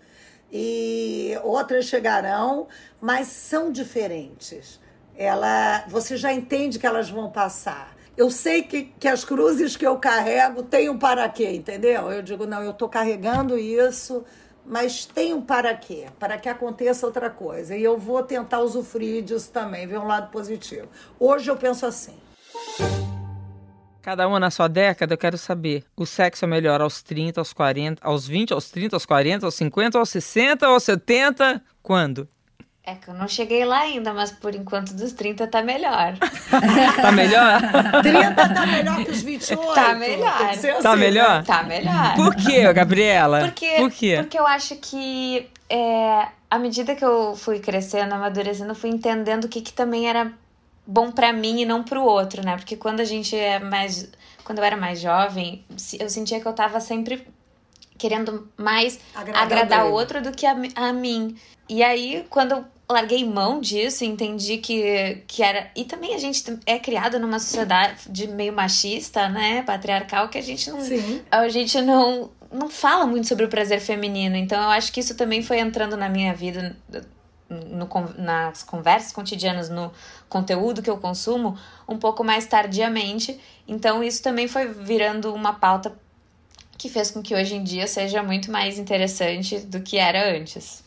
e 0.52 1.38
outras 1.44 1.86
chegarão, 1.86 2.68
mas 3.00 3.28
são 3.28 3.72
diferentes. 3.72 4.80
Ela, 5.16 5.86
você 5.88 6.18
já 6.18 6.34
entende 6.34 6.80
que 6.80 6.88
elas 6.88 7.10
vão 7.10 7.30
passar. 7.30 7.96
Eu 8.20 8.30
sei 8.30 8.64
que, 8.64 8.84
que 9.00 9.08
as 9.08 9.24
cruzes 9.24 9.78
que 9.78 9.88
eu 9.88 9.96
carrego 9.96 10.62
têm 10.62 10.90
um 10.90 11.00
para 11.00 11.30
quê, 11.30 11.52
entendeu? 11.52 12.12
Eu 12.12 12.22
digo, 12.22 12.46
não, 12.46 12.62
eu 12.62 12.72
estou 12.72 12.90
carregando 12.90 13.58
isso, 13.58 14.26
mas 14.66 15.06
tem 15.06 15.34
um 15.34 15.42
para 15.42 15.74
quê? 15.74 16.08
Para 16.20 16.38
que 16.38 16.50
aconteça 16.50 17.06
outra 17.06 17.30
coisa. 17.30 17.78
E 17.78 17.82
eu 17.82 17.98
vou 17.98 18.22
tentar 18.22 18.60
usufruir 18.60 19.24
disso 19.24 19.50
também, 19.54 19.88
ver 19.88 20.00
um 20.00 20.06
lado 20.06 20.32
positivo. 20.32 20.90
Hoje 21.18 21.50
eu 21.50 21.56
penso 21.56 21.86
assim. 21.86 22.14
Cada 24.02 24.28
uma 24.28 24.38
na 24.38 24.52
sua 24.52 24.68
década, 24.68 25.14
eu 25.14 25.18
quero 25.18 25.38
saber. 25.38 25.86
O 25.96 26.06
sexo 26.06 26.44
é 26.44 26.48
melhor 26.50 26.82
aos 26.82 27.02
30, 27.02 27.40
aos 27.40 27.54
40, 27.54 28.06
aos 28.06 28.28
20, 28.28 28.52
aos 28.52 28.70
30, 28.70 28.98
aos 28.98 29.06
40, 29.06 29.46
aos 29.46 29.56
50, 29.56 29.98
aos 29.98 30.10
60, 30.10 30.68
aos 30.68 30.84
70? 30.84 31.64
Quando? 31.82 32.28
É 32.90 32.96
que 32.96 33.08
eu 33.08 33.14
não 33.14 33.28
cheguei 33.28 33.64
lá 33.66 33.82
ainda, 33.82 34.12
mas 34.16 34.32
por 34.32 34.56
enquanto 34.56 34.96
dos 34.96 35.14
30 35.14 35.46
tá 35.46 35.62
melhor. 35.62 36.18
tá 37.00 37.12
melhor? 37.12 37.62
30 38.02 38.34
tá 38.36 38.66
melhor 38.66 39.06
que 39.06 39.12
os 39.12 39.22
28. 39.22 39.74
Tá 39.76 39.94
melhor. 39.94 40.50
Assim, 40.50 40.68
tá 40.82 40.96
melhor? 40.96 41.44
Tá 41.44 41.64
melhor. 41.64 42.16
Por 42.16 42.36
quê, 42.36 42.74
Gabriela? 42.74 43.42
Porque, 43.42 43.76
por 43.76 43.92
quê? 43.92 44.18
Porque 44.18 44.40
eu 44.40 44.48
acho 44.48 44.76
que 44.78 45.48
é, 45.70 46.30
à 46.50 46.58
medida 46.58 46.96
que 46.96 47.06
eu 47.06 47.36
fui 47.36 47.60
crescendo, 47.60 48.16
amadurecendo, 48.16 48.72
eu 48.72 48.76
fui 48.76 48.90
entendendo 48.90 49.44
o 49.44 49.48
que, 49.48 49.62
que 49.62 49.72
também 49.72 50.10
era 50.10 50.34
bom 50.88 51.12
para 51.12 51.32
mim 51.32 51.62
e 51.62 51.66
não 51.66 51.84
para 51.84 52.00
o 52.00 52.04
outro, 52.04 52.44
né? 52.44 52.58
Porque 52.58 52.76
quando 52.76 53.02
a 53.02 53.06
gente 53.06 53.36
é 53.36 53.60
mais. 53.60 54.10
Quando 54.44 54.58
eu 54.58 54.64
era 54.64 54.76
mais 54.76 55.00
jovem, 55.00 55.64
eu 56.00 56.10
sentia 56.10 56.40
que 56.40 56.48
eu 56.48 56.54
tava 56.54 56.80
sempre 56.80 57.24
querendo 58.00 58.50
mais 58.58 59.00
agradar, 59.14 59.44
agradar 59.44 59.86
o 59.86 59.92
outro 59.92 60.24
do 60.24 60.32
que 60.32 60.48
a, 60.48 60.56
a 60.74 60.92
mim. 60.92 61.38
E 61.68 61.84
aí, 61.84 62.26
quando 62.32 62.66
larguei 62.92 63.24
mão 63.24 63.60
disso, 63.60 64.04
entendi 64.04 64.58
que, 64.58 65.24
que 65.28 65.44
era. 65.44 65.70
E 65.76 65.86
também 65.86 66.16
a 66.16 66.18
gente 66.18 66.44
é 66.66 66.80
criado 66.80 67.20
numa 67.20 67.40
sociedade 67.40 68.28
meio 68.28 68.54
machista, 68.54 69.30
né? 69.30 69.62
Patriarcal, 69.64 70.30
que 70.30 70.38
a 70.38 70.42
gente 70.42 70.70
não. 70.70 70.82
Sim. 70.82 71.22
A 71.30 71.48
gente 71.50 71.80
não, 71.82 72.32
não 72.52 72.70
fala 72.70 73.06
muito 73.06 73.28
sobre 73.28 73.46
o 73.46 73.50
prazer 73.50 73.80
feminino. 73.80 74.36
Então 74.36 74.62
eu 74.62 74.70
acho 74.70 74.92
que 74.92 75.00
isso 75.00 75.16
também 75.16 75.42
foi 75.42 75.60
entrando 75.60 75.96
na 75.96 76.10
minha 76.10 76.34
vida 76.34 76.76
no, 77.50 77.88
nas 78.18 78.64
conversas 78.64 79.12
cotidianas, 79.12 79.70
no 79.70 79.92
conteúdo 80.28 80.82
que 80.82 80.90
eu 80.90 80.98
consumo, 80.98 81.58
um 81.88 81.98
pouco 81.98 82.24
mais 82.24 82.46
tardiamente. 82.46 83.40
Então, 83.68 84.04
isso 84.04 84.22
também 84.22 84.48
foi 84.48 84.68
virando 84.68 85.34
uma 85.34 85.54
pauta 85.54 85.94
que 86.78 86.90
fez 86.90 87.12
com 87.12 87.22
que 87.22 87.36
hoje 87.36 87.56
em 87.56 87.64
dia 87.64 87.88
seja 87.88 88.24
muito 88.24 88.52
mais 88.52 88.78
interessante 88.78 89.60
do 89.60 89.82
que 89.82 89.98
era 89.98 90.36
antes. 90.38 90.84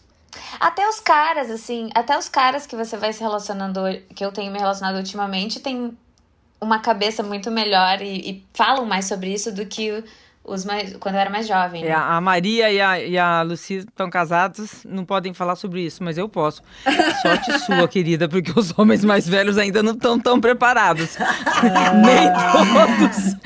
Até 0.59 0.89
os 0.89 1.01
caras, 1.01 1.51
assim, 1.51 1.91
até 1.95 2.17
os 2.17 2.29
caras 2.29 2.67
que 2.67 2.77
você 2.77 2.97
vai 2.97 3.13
se 3.13 3.21
relacionando, 3.21 3.81
que 4.15 4.25
eu 4.25 4.33
tenho 4.33 4.53
me 4.53 4.59
relacionado 4.59 4.97
ultimamente, 4.97 5.61
tem 5.61 5.97
uma 6.61 6.79
cabeça 6.79 7.23
muito 7.23 7.51
melhor 7.51 8.01
e, 8.01 8.31
e 8.31 8.47
falam 8.55 8.87
mais 8.87 9.07
sobre 9.07 9.33
isso 9.33 9.53
do 9.53 9.67
que 9.67 10.05
os 10.45 10.65
mais, 10.65 10.97
quando 10.97 11.15
eu 11.15 11.21
era 11.21 11.31
mais 11.31 11.47
jovem. 11.47 11.85
É, 11.85 11.89
né? 11.89 11.95
a 11.95 12.21
Maria 12.21 12.71
e 12.71 12.81
a, 12.81 13.01
e 13.01 13.19
a 13.19 13.43
Lucy 13.43 13.79
estão 13.79 14.11
casados, 14.11 14.85
não 14.85 15.05
podem 15.05 15.33
falar 15.33 15.57
sobre 15.57 15.83
isso, 15.83 16.03
mas 16.03 16.19
eu 16.19 16.29
posso. 16.29 16.63
Sorte 17.21 17.59
sua, 17.65 17.87
querida, 17.87 18.29
porque 18.29 18.53
os 18.59 18.77
homens 18.77 19.05
mais 19.05 19.29
velhos 19.29 19.57
ainda 19.57 19.83
não 19.83 19.93
estão 19.93 20.19
tão 20.19 20.41
preparados. 20.41 21.17
Nem 22.03 22.33
todos 22.53 23.37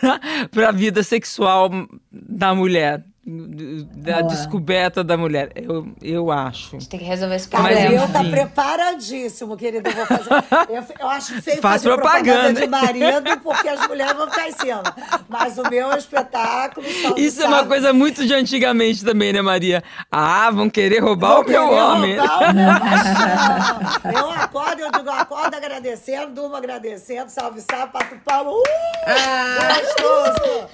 para 0.50 0.68
a 0.68 0.72
vida 0.72 1.02
sexual 1.02 1.70
da 2.10 2.54
mulher 2.54 3.04
da 3.26 4.20
Boa. 4.20 4.24
descoberta 4.24 5.02
da 5.02 5.16
mulher. 5.16 5.50
Eu, 5.54 5.88
eu 6.02 6.30
acho. 6.30 6.76
A 6.76 6.78
gente 6.78 6.88
tem 6.90 7.00
que 7.00 7.06
resolver 7.06 7.36
esse 7.36 7.48
problema. 7.48 7.80
Gabriel 7.80 8.08
tá 8.12 8.22
preparadíssimo, 8.22 9.56
querido. 9.56 9.88
Eu 9.88 9.94
vou 9.94 10.06
fazer. 10.06 10.30
Eu, 10.68 10.84
eu 11.00 11.08
acho 11.08 11.40
feio 11.40 11.62
Faz 11.62 11.82
fazer 11.82 11.94
propaganda. 11.94 12.60
de 12.60 12.66
marido, 12.66 13.40
porque 13.42 13.68
as 13.68 13.86
mulheres 13.88 14.14
vão 14.14 14.28
ficar 14.28 14.48
em 14.48 14.52
cima. 14.52 14.82
Mas 15.26 15.56
o 15.56 15.62
meu 15.70 15.90
é 15.92 15.98
espetáculo. 15.98 16.86
Isso 17.16 17.42
é 17.42 17.46
uma 17.46 17.64
coisa 17.64 17.94
muito 17.94 18.26
de 18.26 18.34
antigamente 18.34 19.02
também, 19.02 19.32
né, 19.32 19.40
Maria? 19.40 19.82
Ah, 20.12 20.50
vão 20.50 20.68
querer 20.68 20.98
roubar 20.98 21.36
vão 21.36 21.42
o 21.42 21.48
meu 21.48 21.72
homem. 21.72 22.18
Roubar 22.18 22.50
o 22.50 22.54
meu 22.54 22.64
eu 24.20 24.30
acordo, 24.30 24.80
eu 24.80 24.92
digo, 24.92 25.10
acordo 25.10 25.54
agradecendo, 25.54 26.32
durmo 26.32 26.56
agradecendo, 26.56 27.30
salve, 27.30 27.62
salve, 27.62 27.92
pato 27.92 28.16
palmo. 28.24 28.50
Uh! 28.50 28.62
Ah. 29.06 29.80
Gostoso! 29.80 30.68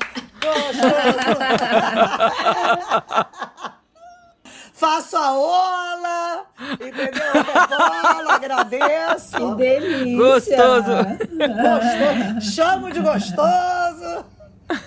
Faço 4.73 5.17
a 5.17 5.37
ola, 5.37 6.47
entendeu? 6.73 7.33
Bola, 7.69 8.35
agradeço. 8.35 9.37
Que 9.37 9.55
delícia. 9.57 10.17
Gostoso. 10.17 10.93
gostoso. 11.29 12.55
Chamo 12.55 12.91
de 12.91 13.01
gostoso. 13.01 14.25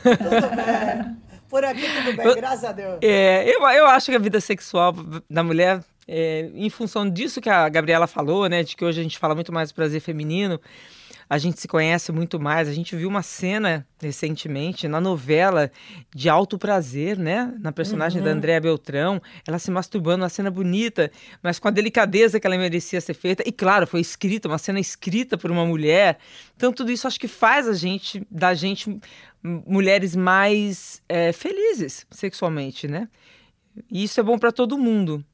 Tudo 0.01 0.56
bem. 0.56 1.18
Por 1.47 1.64
aqui 1.64 1.86
tudo 1.88 2.18
bem, 2.18 2.36
graças 2.36 2.64
a 2.64 2.72
Deus. 2.72 2.97
É, 3.04 3.47
eu, 3.47 3.62
eu 3.62 3.86
acho 3.86 4.10
que 4.10 4.16
a 4.16 4.20
vida 4.20 4.41
sexual 4.41 4.95
da 5.30 5.43
mulher 5.43 5.82
é, 6.08 6.49
em 6.54 6.70
função 6.70 7.10
disso 7.10 7.39
que 7.39 7.49
a 7.49 7.70
Gabriela 7.70 8.08
falou, 8.08 8.47
né, 8.49 8.64
de 8.64 8.76
que 8.76 8.84
hoje 8.84 8.99
a 8.99 9.04
gente 9.04 9.20
fala 9.20 9.36
muito 9.36 9.54
mais 9.54 9.70
do 9.70 9.76
prazer 9.76 10.01
feminino, 10.01 10.60
a 11.34 11.38
gente 11.40 11.60
se 11.60 11.68
conhece 11.68 12.12
muito 12.12 12.40
mais. 12.40 12.68
A 12.70 12.74
gente 12.74 12.96
viu 12.96 13.10
uma 13.10 13.24
cena 13.24 13.88
recentemente 14.00 14.88
na 14.88 15.02
novela 15.02 15.72
de 16.14 16.30
alto 16.30 16.60
prazer, 16.60 17.18
né? 17.18 17.52
Na 17.60 17.72
personagem 17.72 18.20
uhum. 18.20 18.26
da 18.26 18.32
Andréa 18.34 18.62
Beltrão, 18.62 19.20
ela 19.48 19.58
se 19.58 19.72
masturbando, 19.72 20.22
uma 20.22 20.30
cena 20.30 20.52
bonita, 20.52 21.12
mas 21.42 21.58
com 21.58 21.68
a 21.68 21.72
delicadeza 21.72 22.40
que 22.40 22.46
ela 22.46 22.56
merecia 22.56 23.02
ser 23.02 23.16
feita. 23.16 23.42
E 23.48 23.52
claro, 23.52 23.88
foi 23.88 24.00
escrita, 24.00 24.48
uma 24.48 24.60
cena 24.60 24.80
escrita 24.80 25.36
por 25.36 25.50
uma 25.50 25.66
mulher. 25.66 26.20
Então 26.56 26.72
tudo 26.72 26.92
isso 26.92 27.08
acho 27.08 27.20
que 27.20 27.28
faz 27.28 27.68
a 27.68 27.74
gente, 27.74 28.24
da 28.30 28.54
gente, 28.54 29.00
mulheres 29.44 30.16
mais 30.16 31.02
é, 31.10 31.32
felizes 31.32 32.06
sexualmente, 32.12 32.88
né? 32.88 33.10
E 33.92 34.04
isso 34.04 34.20
é 34.20 34.24
bom 34.24 34.38
para 34.38 34.52
todo 34.52 34.78
mundo. 34.78 35.26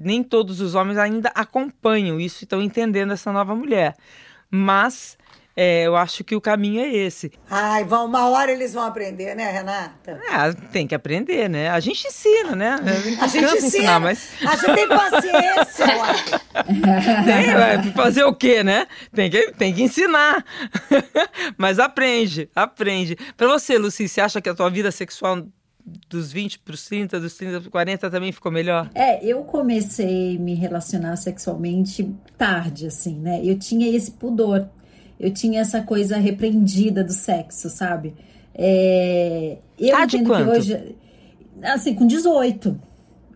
Nem 0.00 0.22
todos 0.22 0.60
os 0.60 0.76
homens 0.76 0.98
ainda 0.98 1.32
acompanham 1.34 2.20
isso 2.20 2.42
e 2.42 2.44
estão 2.44 2.62
entendendo 2.62 3.12
essa 3.12 3.32
nova 3.32 3.56
mulher. 3.56 3.96
Mas 4.50 5.16
é, 5.56 5.82
eu 5.82 5.94
acho 5.94 6.24
que 6.24 6.34
o 6.34 6.40
caminho 6.40 6.80
é 6.80 6.88
esse. 6.88 7.30
Ai, 7.50 7.84
vão, 7.84 8.06
uma 8.06 8.28
hora 8.30 8.50
eles 8.50 8.72
vão 8.72 8.84
aprender, 8.84 9.34
né, 9.34 9.50
Renata? 9.50 10.18
É, 10.30 10.52
tem 10.72 10.86
que 10.86 10.94
aprender, 10.94 11.50
né? 11.50 11.68
A 11.68 11.80
gente 11.80 12.06
ensina, 12.06 12.56
né? 12.56 12.78
A 13.20 13.26
gente, 13.26 13.46
ensina, 13.46 13.66
ensinar, 13.66 14.00
mas... 14.00 14.30
A 14.40 14.56
gente 14.56 14.74
tem 14.74 14.88
paciência, 14.88 15.86
tem, 17.26 17.54
ué, 17.54 17.82
fazer 17.94 18.24
o 18.24 18.34
quê, 18.34 18.62
né? 18.64 18.86
Tem 19.12 19.28
que, 19.28 19.52
tem 19.52 19.74
que 19.74 19.82
ensinar. 19.82 20.44
mas 21.58 21.78
aprende, 21.78 22.48
aprende. 22.54 23.16
Para 23.36 23.48
você, 23.48 23.76
Luci, 23.76 24.08
você 24.08 24.20
acha 24.20 24.40
que 24.40 24.48
a 24.48 24.54
tua 24.54 24.70
vida 24.70 24.90
sexual 24.90 25.46
dos 26.08 26.32
20 26.32 26.58
para 26.60 26.74
os 26.74 26.86
30, 26.86 27.20
dos 27.20 27.36
30 27.36 27.52
para 27.52 27.60
os 27.60 27.68
40 27.68 28.10
também 28.10 28.32
ficou 28.32 28.52
melhor? 28.52 28.90
É, 28.94 29.24
eu 29.24 29.42
comecei 29.44 30.36
a 30.36 30.40
me 30.40 30.54
relacionar 30.54 31.16
sexualmente 31.16 32.14
tarde, 32.36 32.86
assim, 32.86 33.18
né? 33.18 33.40
Eu 33.44 33.58
tinha 33.58 33.88
esse 33.94 34.12
pudor, 34.12 34.68
eu 35.18 35.32
tinha 35.32 35.60
essa 35.60 35.82
coisa 35.82 36.16
repreendida 36.16 37.04
do 37.04 37.12
sexo, 37.12 37.68
sabe? 37.68 38.14
É, 38.54 39.58
eu 39.78 39.90
tá 39.90 40.04
entendo 40.04 40.34
que 40.34 40.42
hoje. 40.42 40.96
Assim, 41.62 41.94
com 41.94 42.06
18. 42.06 42.80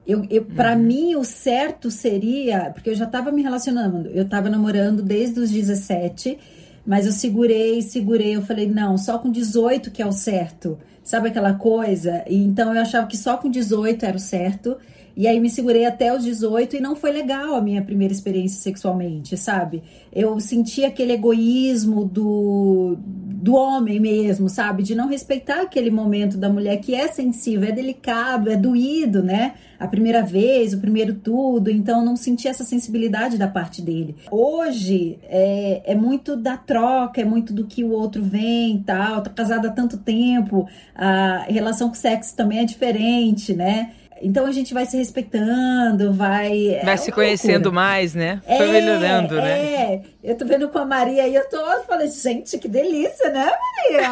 Eu, 0.07 0.27
eu, 0.29 0.45
Para 0.45 0.75
uhum. 0.75 0.83
mim, 0.83 1.15
o 1.15 1.25
certo 1.25 1.91
seria. 1.91 2.71
Porque 2.71 2.91
eu 2.91 2.95
já 2.95 3.05
estava 3.05 3.33
me 3.33 3.43
relacionando, 3.43 4.09
eu 4.09 4.25
estava 4.25 4.51
namorando 4.51 5.03
desde 5.03 5.41
os 5.41 5.51
17, 5.51 6.39
mas 6.87 7.07
eu 7.07 7.13
segurei, 7.13 7.81
segurei. 7.81 8.37
Eu 8.37 8.43
falei, 8.43 8.69
não, 8.69 8.99
só 8.99 9.19
com 9.19 9.31
18 9.31 9.91
que 9.91 10.03
é 10.03 10.07
o 10.07 10.13
certo. 10.13 10.79
Sabe 11.05 11.29
aquela 11.29 11.55
coisa? 11.55 12.25
E 12.27 12.35
então 12.43 12.75
eu 12.75 12.81
achava 12.81 13.07
que 13.07 13.17
só 13.17 13.37
com 13.37 13.51
18 13.51 14.05
era 14.07 14.17
o 14.17 14.21
certo. 14.21 14.79
E 15.17 15.29
aí 15.29 15.39
me 15.39 15.49
segurei 15.49 15.87
até 15.87 16.15
os 16.15 16.25
18 16.25 16.77
e 16.77 16.81
não 16.81 16.97
foi 16.97 17.13
legal 17.13 17.55
a 17.55 17.61
minha 17.61 17.83
primeira 17.83 18.13
experiência 18.13 18.61
sexualmente, 18.61 19.37
sabe? 19.37 19.83
Eu 20.13 20.41
senti 20.41 20.85
aquele 20.85 21.13
egoísmo 21.13 22.05
do, 22.05 22.97
do 22.99 23.55
homem 23.55 24.01
mesmo, 24.01 24.49
sabe? 24.49 24.83
De 24.83 24.95
não 24.95 25.07
respeitar 25.07 25.63
aquele 25.63 25.91
momento 25.91 26.37
da 26.37 26.49
mulher 26.49 26.79
que 26.79 26.95
é 26.95 27.07
sensível, 27.09 27.69
é 27.69 27.73
delicado, 27.73 28.51
é 28.51 28.57
doído, 28.57 29.23
né? 29.23 29.55
A 29.79 29.87
primeira 29.87 30.23
vez, 30.23 30.73
o 30.73 30.79
primeiro 30.79 31.15
tudo, 31.15 31.71
então 31.71 32.05
não 32.05 32.17
senti 32.17 32.49
essa 32.49 32.65
sensibilidade 32.65 33.37
da 33.37 33.47
parte 33.47 33.83
dele. 33.83 34.17
Hoje 34.31 35.19
é, 35.25 35.83
é 35.85 35.95
muito 35.95 36.37
da 36.37 36.57
troca, 36.57 37.21
é 37.21 37.25
muito 37.25 37.53
do 37.53 37.67
que 37.67 37.85
o 37.85 37.91
outro 37.91 38.23
vem 38.23 38.83
tal. 38.83 39.23
Tô 39.23 39.31
casada 39.31 39.69
há 39.69 39.73
tanto 39.73 39.99
tempo, 39.99 40.67
a 40.95 41.45
relação 41.49 41.89
com 41.89 41.95
o 41.95 41.99
sexo 41.99 42.35
também 42.35 42.61
é 42.61 42.65
diferente, 42.65 43.55
né? 43.55 43.93
Então 44.25 44.47
a 44.47 44.53
gente 44.53 44.73
vai 44.73 44.87
se 44.87 44.97
respeitando, 44.97 46.13
vai. 46.13 46.69
É 46.69 46.85
vai 46.85 46.95
é 46.95 46.97
se 46.97 47.13
conhecendo 47.13 47.67
loucura. 47.67 47.75
mais, 47.75 48.15
né? 48.15 48.41
É, 48.47 48.57
Foi 48.57 48.69
melhorando, 48.69 49.35
né? 49.35 49.51
É, 49.51 50.01
eu 50.23 50.35
tô 50.37 50.47
vendo 50.47 50.69
com 50.71 50.79
a 50.79 50.87
Maria 50.87 51.29
e 51.29 51.35
eu 51.35 51.49
tô 51.49 51.57
eu 51.57 51.85
falei, 51.85 52.09
gente, 52.09 52.57
que 52.59 52.67
delícia, 52.67 53.31
né, 53.31 53.53
Maria? 53.77 54.11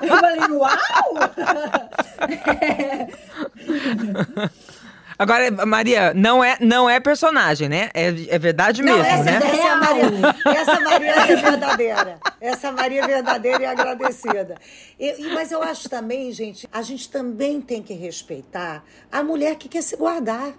eu 0.06 0.16
falei, 0.16 0.40
uau! 0.52 1.14
Agora, 5.18 5.50
Maria, 5.66 6.12
não 6.14 6.42
é, 6.42 6.56
não 6.60 6.90
é 6.90 6.98
personagem, 6.98 7.68
né? 7.68 7.90
É, 7.94 8.06
é 8.28 8.38
verdade 8.38 8.82
não, 8.82 8.96
mesmo, 8.96 9.12
essa, 9.12 9.22
né? 9.24 9.36
Essa, 9.36 9.68
é 9.68 9.76
Maria, 9.76 10.34
essa 10.44 10.80
Maria 10.80 11.10
é 11.10 11.36
verdadeira. 11.36 12.18
Essa 12.40 12.72
Maria 12.72 13.02
é 13.02 13.06
verdadeira 13.06 13.62
e 13.62 13.66
agradecida. 13.66 14.56
E, 14.98 15.28
mas 15.32 15.52
eu 15.52 15.62
acho 15.62 15.88
também, 15.88 16.32
gente, 16.32 16.68
a 16.72 16.82
gente 16.82 17.08
também 17.08 17.60
tem 17.60 17.82
que 17.82 17.94
respeitar 17.94 18.84
a 19.10 19.22
mulher 19.22 19.54
que 19.56 19.68
quer 19.68 19.82
se 19.82 19.96
guardar. 19.96 20.52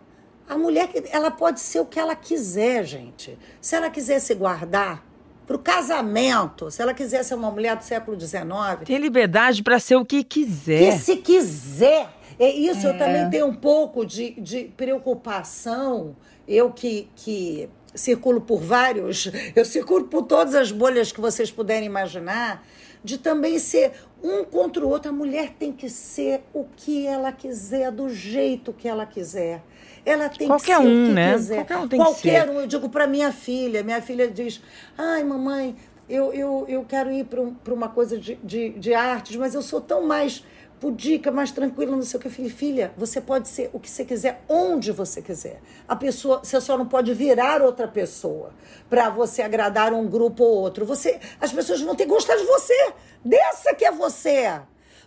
A 0.48 0.58
mulher, 0.58 0.88
que 0.88 1.04
ela 1.12 1.32
pode 1.32 1.60
ser 1.60 1.80
o 1.80 1.86
que 1.86 2.00
ela 2.00 2.16
quiser, 2.16 2.84
gente. 2.86 3.38
Se 3.60 3.76
ela 3.76 3.90
quiser 3.90 4.20
se 4.20 4.36
guardar, 4.36 5.04
para 5.46 5.56
o 5.56 5.60
casamento, 5.60 6.72
se 6.72 6.82
ela 6.82 6.94
quiser 6.94 7.24
ser 7.24 7.36
uma 7.36 7.52
mulher 7.52 7.76
do 7.76 7.84
século 7.84 8.20
XIX. 8.20 8.42
Tem 8.84 8.98
liberdade 8.98 9.62
para 9.62 9.80
ser 9.80 9.96
o 9.96 10.04
que 10.04 10.24
quiser. 10.24 10.94
Que 10.94 11.00
se 11.00 11.18
quiser. 11.18 12.10
É 12.40 12.50
isso, 12.50 12.88
é. 12.88 12.90
eu 12.90 12.98
também 12.98 13.30
tenho 13.30 13.48
um 13.48 13.56
pouco 13.56 14.06
de, 14.06 14.32
de 14.32 14.66
preocupação. 14.76 16.16
Eu 16.48 16.72
que, 16.72 17.08
que 17.16 17.70
circulo 17.94 18.42
por 18.42 18.62
vários, 18.62 19.32
eu 19.56 19.66
circulo 19.66 20.06
por 20.06 20.24
todas 20.24 20.54
as 20.56 20.72
bolhas 20.72 21.12
que 21.12 21.22
vocês 21.22 21.50
puderem 21.50 21.86
imaginar, 21.86 22.66
de 23.04 23.18
também 23.18 23.60
ser 23.60 23.94
um 24.24 24.44
contra 24.44 24.86
o 24.86 24.90
outro. 24.90 25.10
A 25.10 25.14
mulher 25.14 25.54
tem 25.58 25.72
que 25.72 25.90
ser 25.90 26.44
o 26.54 26.66
que 26.76 27.06
ela 27.06 27.32
quiser, 27.32 27.92
do 27.92 28.10
jeito 28.10 28.74
que 28.74 28.88
ela 28.88 29.06
quiser. 29.06 29.62
Ela 30.06 30.30
tem 30.30 30.48
Qualquer 30.48 30.78
que 30.78 30.84
ser 30.84 30.88
um, 30.88 31.04
o 31.04 31.08
que 31.08 31.14
né? 31.14 31.34
quiser. 31.34 31.56
Qualquer 31.56 31.78
um 31.78 31.88
tem 31.88 32.00
Qualquer 32.00 32.46
que 32.46 32.52
ser. 32.52 32.58
um. 32.58 32.62
Eu 32.62 32.68
digo 32.68 32.90
para 32.90 33.08
minha 33.08 33.32
filha, 33.32 33.84
minha 33.84 34.02
filha 34.02 34.28
diz: 34.28 34.62
ai, 34.98 35.24
mamãe, 35.24 35.76
eu, 36.08 36.32
eu, 36.34 36.66
eu 36.68 36.86
quero 36.86 37.12
ir 37.12 37.26
para 37.26 37.42
um, 37.42 37.56
uma 37.72 37.90
coisa 37.90 38.18
de, 38.18 38.36
de, 38.44 38.70
de 38.70 38.94
artes, 38.94 39.36
mas 39.36 39.56
eu 39.56 39.62
sou 39.62 39.82
tão 39.82 40.06
mais 40.06 40.44
pudica, 40.80 41.32
mais 41.32 41.52
tranquila, 41.52 41.96
não 41.96 42.04
sei 42.04 42.20
o 42.20 42.22
que. 42.22 42.30
Filho, 42.30 42.50
filha, 42.50 42.94
você 42.98 43.22
pode 43.22 43.48
ser 43.48 43.70
o 43.74 43.80
que 43.80 43.90
você 43.90 44.06
quiser, 44.06 44.42
onde 44.48 44.92
você 44.92 45.22
quiser. 45.22 45.62
A 45.88 45.96
pessoa, 45.96 46.40
você 46.44 46.60
só 46.60 46.78
não 46.78 46.86
pode 46.86 47.14
virar 47.14 47.62
outra 47.62 47.88
pessoa 47.88 48.52
para 48.90 49.10
você 49.10 49.42
agradar 49.42 49.94
um 49.94 50.08
grupo 50.08 50.44
ou 50.44 50.58
outro. 50.58 50.86
Você, 50.86 51.20
as 51.40 51.52
pessoas 51.52 51.82
vão 51.82 51.96
ter 51.96 52.06
que 52.06 52.10
gostar 52.10 52.36
de 52.36 52.46
você, 52.46 52.94
dessa 53.24 53.74
que 53.74 53.86
é 53.86 53.92
você, 53.92 54.62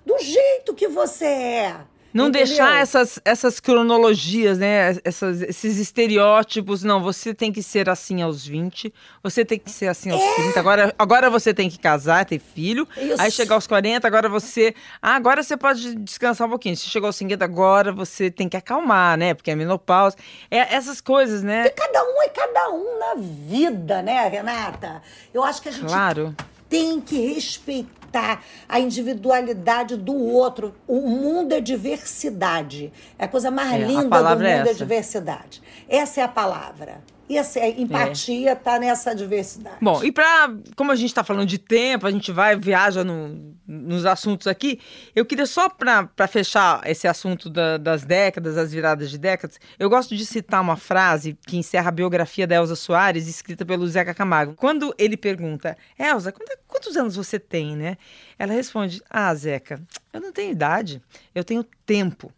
do 0.04 0.18
jeito 0.18 0.74
que 0.74 0.88
você 0.88 1.26
é. 1.26 1.80
Não 2.12 2.28
Entendeu? 2.28 2.46
deixar 2.46 2.80
essas, 2.80 3.20
essas 3.22 3.61
cronologias, 3.61 4.56
né? 4.59 4.96
Essas, 5.04 5.42
esses 5.42 5.78
estereótipos. 5.78 6.82
Não, 6.82 7.02
você 7.02 7.34
tem 7.34 7.52
que 7.52 7.62
ser 7.62 7.88
assim 7.88 8.22
aos 8.22 8.46
20, 8.46 8.92
você 9.22 9.44
tem 9.44 9.59
que 9.59 9.70
ser 9.70 9.88
assim 9.88 10.11
aos 10.11 10.20
é. 10.20 10.34
30. 10.34 10.61
Agora, 10.61 10.94
agora 10.98 11.28
você 11.30 11.52
tem 11.52 11.68
que 11.68 11.78
casar, 11.78 12.24
ter 12.24 12.38
filho. 12.38 12.88
Isso. 12.96 13.20
Aí 13.20 13.30
chegar 13.30 13.56
aos 13.56 13.66
40, 13.66 14.06
agora 14.06 14.28
você. 14.28 14.74
Ah, 15.02 15.16
agora 15.16 15.42
você 15.42 15.56
pode 15.56 15.94
descansar 15.96 16.46
um 16.46 16.50
pouquinho. 16.50 16.76
Se 16.76 16.88
chegou 16.88 17.09
aos 17.09 17.16
50, 17.16 17.44
agora 17.44 17.92
você 17.92 18.30
tem 18.30 18.48
que 18.48 18.56
acalmar, 18.56 19.18
né? 19.18 19.34
Porque 19.34 19.50
é 19.50 19.54
menopausa. 19.54 20.16
É 20.50 20.74
essas 20.74 21.02
coisas, 21.02 21.42
né? 21.42 21.66
E 21.66 21.70
cada 21.70 22.02
um 22.02 22.22
é 22.22 22.28
cada 22.28 22.70
um 22.70 22.98
na 22.98 23.14
vida, 23.16 24.00
né, 24.00 24.28
Renata? 24.28 25.02
Eu 25.32 25.44
acho 25.44 25.61
que 25.61 25.68
a 25.68 25.72
gente 25.72 25.86
claro. 25.86 26.34
tem 26.70 27.00
que 27.00 27.34
respeitar 27.34 27.97
respeitar 28.09 28.42
a 28.68 28.80
individualidade 28.80 29.96
do 29.96 30.14
outro. 30.14 30.74
O 30.86 31.00
mundo 31.00 31.52
é 31.52 31.61
diversidade. 31.61 32.92
É 33.18 33.24
a 33.24 33.28
coisa 33.28 33.50
mais 33.50 33.72
é, 33.72 33.86
linda 33.86 34.18
do 34.22 34.28
mundo 34.28 34.44
é, 34.44 34.68
é 34.68 34.74
diversidade. 34.74 35.62
Essa 35.88 36.20
é 36.20 36.24
a 36.24 36.28
palavra. 36.28 37.00
E 37.29 37.37
essa 37.37 37.61
empatia 37.66 38.53
está 38.53 38.79
nessa 38.79 39.14
diversidade. 39.14 39.76
Bom, 39.81 40.03
e 40.03 40.11
para 40.11 40.51
como 40.74 40.91
a 40.91 40.97
gente 40.97 41.11
está 41.11 41.22
falando 41.22 41.47
de 41.47 41.59
tempo, 41.59 42.07
a 42.07 42.11
gente 42.11 42.33
vai 42.33 42.57
viaja 42.57 43.05
no, 43.05 43.55
nos 43.66 44.07
assuntos 44.07 44.47
aqui. 44.47 44.81
Eu 45.14 45.26
queria 45.26 45.45
só 45.45 45.68
para 45.68 46.26
fechar 46.26 46.81
esse 46.89 47.07
assunto 47.07 47.51
da, 47.51 47.76
das 47.76 48.03
décadas, 48.03 48.57
as 48.57 48.72
viradas 48.72 49.11
de 49.11 49.18
décadas, 49.18 49.59
eu 49.79 49.91
gosto 49.91 50.16
de 50.16 50.24
citar 50.24 50.62
uma 50.62 50.76
frase 50.76 51.37
que 51.47 51.57
encerra 51.57 51.89
a 51.89 51.93
biografia 51.93 52.47
da 52.47 52.57
Elza 52.57 52.74
Soares, 52.74 53.29
escrita 53.29 53.66
pelo 53.66 53.87
Zeca 53.87 54.14
Camargo. 54.14 54.55
Quando 54.55 54.95
ele 54.97 55.16
pergunta, 55.16 55.76
Elza, 55.99 56.33
quantos 56.66 56.97
anos 56.97 57.16
você 57.16 57.39
tem, 57.39 57.76
né? 57.76 57.99
Ela 58.39 58.55
responde, 58.55 59.03
ah, 59.11 59.35
Zeca, 59.35 59.83
eu 60.12 60.20
não 60.20 60.33
tenho 60.33 60.53
idade, 60.53 61.03
eu 61.35 61.45
tenho 61.45 61.62
tempo. 61.85 62.33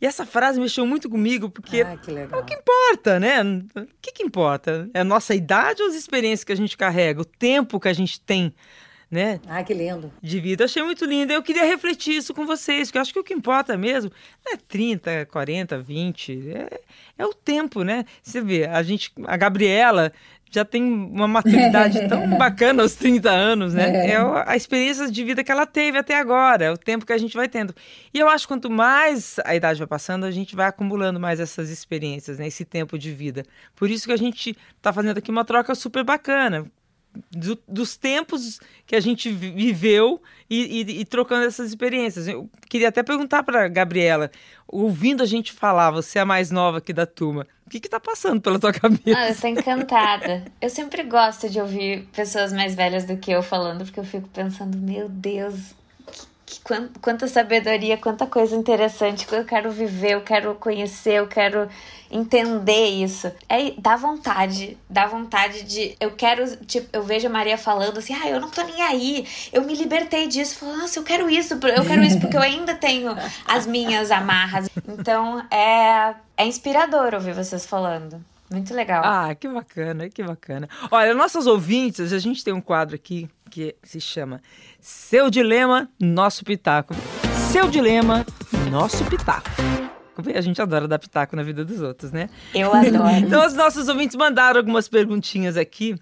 E 0.00 0.06
essa 0.06 0.24
frase 0.24 0.58
mexeu 0.58 0.86
muito 0.86 1.10
comigo, 1.10 1.50
porque 1.50 1.82
ah, 1.82 1.90
é 1.92 2.36
o 2.36 2.44
que 2.44 2.54
importa, 2.54 3.20
né? 3.20 3.42
O 3.42 3.86
que, 4.00 4.12
que 4.12 4.22
importa? 4.22 4.88
É 4.94 5.00
a 5.00 5.04
nossa 5.04 5.34
idade 5.34 5.82
ou 5.82 5.88
as 5.88 5.94
experiências 5.94 6.44
que 6.44 6.52
a 6.52 6.56
gente 6.56 6.76
carrega? 6.76 7.20
O 7.20 7.24
tempo 7.24 7.78
que 7.78 7.88
a 7.88 7.92
gente 7.92 8.18
tem, 8.20 8.54
né? 9.10 9.40
Ah, 9.46 9.62
que 9.62 9.74
lindo. 9.74 10.10
De 10.22 10.40
vida. 10.40 10.64
Achei 10.64 10.82
muito 10.82 11.04
lindo. 11.04 11.32
Eu 11.32 11.42
queria 11.42 11.64
refletir 11.64 12.16
isso 12.16 12.32
com 12.32 12.46
vocês, 12.46 12.88
porque 12.88 12.98
eu 12.98 13.02
acho 13.02 13.12
que 13.12 13.18
o 13.18 13.24
que 13.24 13.34
importa 13.34 13.76
mesmo 13.76 14.10
não 14.44 14.54
é 14.54 14.56
30, 14.56 15.26
40, 15.26 15.78
20. 15.78 16.50
É, 16.50 16.80
é 17.18 17.26
o 17.26 17.34
tempo, 17.34 17.82
né? 17.82 18.06
Você 18.22 18.40
vê, 18.40 18.64
a 18.64 18.82
gente, 18.82 19.12
a 19.26 19.36
Gabriela 19.36 20.12
já 20.50 20.64
tem 20.64 20.82
uma 20.82 21.28
maturidade 21.28 22.06
tão 22.08 22.36
bacana 22.36 22.82
aos 22.82 22.94
30 22.94 23.30
anos, 23.30 23.74
né? 23.74 24.08
É. 24.08 24.10
é 24.12 24.44
a 24.46 24.56
experiência 24.56 25.10
de 25.10 25.24
vida 25.24 25.44
que 25.44 25.52
ela 25.52 25.64
teve 25.64 25.96
até 25.96 26.16
agora, 26.18 26.64
é 26.64 26.70
o 26.70 26.76
tempo 26.76 27.06
que 27.06 27.12
a 27.12 27.18
gente 27.18 27.36
vai 27.36 27.48
tendo. 27.48 27.74
E 28.12 28.18
eu 28.18 28.28
acho 28.28 28.46
que 28.46 28.52
quanto 28.52 28.68
mais 28.68 29.36
a 29.44 29.54
idade 29.54 29.78
vai 29.78 29.86
passando, 29.86 30.24
a 30.24 30.30
gente 30.30 30.56
vai 30.56 30.66
acumulando 30.66 31.20
mais 31.20 31.38
essas 31.40 31.70
experiências, 31.70 32.38
né? 32.38 32.46
Esse 32.46 32.64
tempo 32.64 32.98
de 32.98 33.12
vida. 33.12 33.44
Por 33.76 33.88
isso 33.88 34.06
que 34.06 34.12
a 34.12 34.18
gente 34.18 34.56
está 34.76 34.92
fazendo 34.92 35.18
aqui 35.18 35.30
uma 35.30 35.44
troca 35.44 35.74
super 35.74 36.02
bacana 36.02 36.70
do, 37.30 37.58
dos 37.66 37.96
tempos 37.96 38.60
que 38.86 38.94
a 38.94 39.00
gente 39.00 39.30
viveu 39.30 40.20
e, 40.48 40.80
e, 40.80 41.00
e, 41.00 41.04
trocando 41.04 41.46
essas 41.46 41.68
experiências. 41.68 42.28
Eu 42.28 42.48
queria 42.68 42.88
até 42.88 43.02
perguntar 43.02 43.42
para 43.42 43.68
Gabriela, 43.68 44.30
ouvindo 44.66 45.22
a 45.22 45.26
gente 45.26 45.52
falar, 45.52 45.90
você 45.90 46.18
é 46.18 46.22
a 46.22 46.26
mais 46.26 46.50
nova 46.50 46.78
aqui 46.78 46.92
da 46.92 47.06
turma, 47.06 47.46
o 47.66 47.70
que 47.70 47.78
está 47.78 48.00
passando 48.00 48.40
pela 48.40 48.58
tua 48.58 48.72
cabeça? 48.74 49.16
Ah, 49.16 49.26
eu 49.26 49.32
estou 49.32 49.50
encantada. 49.50 50.44
eu 50.60 50.68
sempre 50.68 51.02
gosto 51.02 51.48
de 51.48 51.60
ouvir 51.60 52.06
pessoas 52.12 52.52
mais 52.52 52.74
velhas 52.74 53.04
do 53.04 53.16
que 53.16 53.30
eu 53.30 53.42
falando, 53.42 53.84
porque 53.84 54.00
eu 54.00 54.04
fico 54.04 54.28
pensando, 54.28 54.76
meu 54.76 55.08
Deus, 55.08 55.74
quanta 57.00 57.28
sabedoria, 57.28 57.96
quanta 57.96 58.26
coisa 58.26 58.56
interessante 58.56 59.26
que 59.26 59.34
eu 59.34 59.44
quero 59.44 59.70
viver, 59.70 60.12
eu 60.12 60.22
quero 60.22 60.54
conhecer, 60.54 61.14
eu 61.14 61.26
quero 61.26 61.68
entender 62.10 62.86
isso. 62.86 63.30
É, 63.48 63.72
dá 63.78 63.96
vontade, 63.96 64.76
dá 64.88 65.06
vontade 65.06 65.62
de. 65.62 65.96
Eu 66.00 66.12
quero, 66.12 66.56
tipo, 66.66 66.88
eu 66.92 67.02
vejo 67.02 67.26
a 67.26 67.30
Maria 67.30 67.56
falando 67.56 67.98
assim, 67.98 68.14
ah, 68.14 68.28
eu 68.28 68.40
não 68.40 68.50
tô 68.50 68.62
nem 68.62 68.82
aí, 68.82 69.26
eu 69.52 69.62
me 69.62 69.74
libertei 69.74 70.26
disso. 70.26 70.64
Nossa, 70.64 70.98
eu 70.98 71.04
quero 71.04 71.30
isso, 71.30 71.54
eu 71.54 71.84
quero 71.84 72.02
isso, 72.02 72.18
porque 72.20 72.36
eu 72.36 72.42
ainda 72.42 72.74
tenho 72.74 73.14
as 73.46 73.66
minhas 73.66 74.10
amarras. 74.10 74.68
Então 74.88 75.40
é, 75.50 76.14
é 76.36 76.46
inspirador 76.46 77.14
ouvir 77.14 77.34
vocês 77.34 77.64
falando. 77.66 78.24
Muito 78.50 78.74
legal. 78.74 79.02
Ah, 79.04 79.32
que 79.32 79.48
bacana, 79.48 80.08
que 80.08 80.24
bacana. 80.24 80.68
Olha, 80.90 81.14
nossos 81.14 81.46
ouvintes, 81.46 82.12
a 82.12 82.18
gente 82.18 82.42
tem 82.42 82.52
um 82.52 82.60
quadro 82.60 82.96
aqui 82.96 83.28
que 83.48 83.76
se 83.82 84.00
chama 84.00 84.40
Seu 84.80 85.28
Dilema, 85.28 85.90
Nosso 86.00 86.42
Pitaco. 86.42 86.94
Seu 87.52 87.68
Dilema, 87.68 88.24
Nosso 88.70 89.04
Pitaco. 89.04 89.50
A 90.34 90.40
gente 90.40 90.60
adora 90.60 90.88
dar 90.88 90.98
pitaco 90.98 91.36
na 91.36 91.42
vida 91.42 91.64
dos 91.64 91.80
outros, 91.82 92.12
né? 92.12 92.28
Eu 92.54 92.72
adoro. 92.72 93.08
então, 93.24 93.46
os 93.46 93.54
nossos 93.54 93.88
ouvintes 93.88 94.16
mandaram 94.16 94.58
algumas 94.58 94.88
perguntinhas 94.88 95.56
aqui 95.56 95.96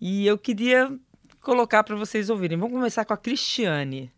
e 0.00 0.26
eu 0.26 0.38
queria 0.38 0.92
colocar 1.40 1.82
para 1.82 1.96
vocês 1.96 2.30
ouvirem. 2.30 2.56
Vamos 2.56 2.74
começar 2.74 3.04
com 3.04 3.12
a 3.12 3.16
Cristiane. 3.16 4.10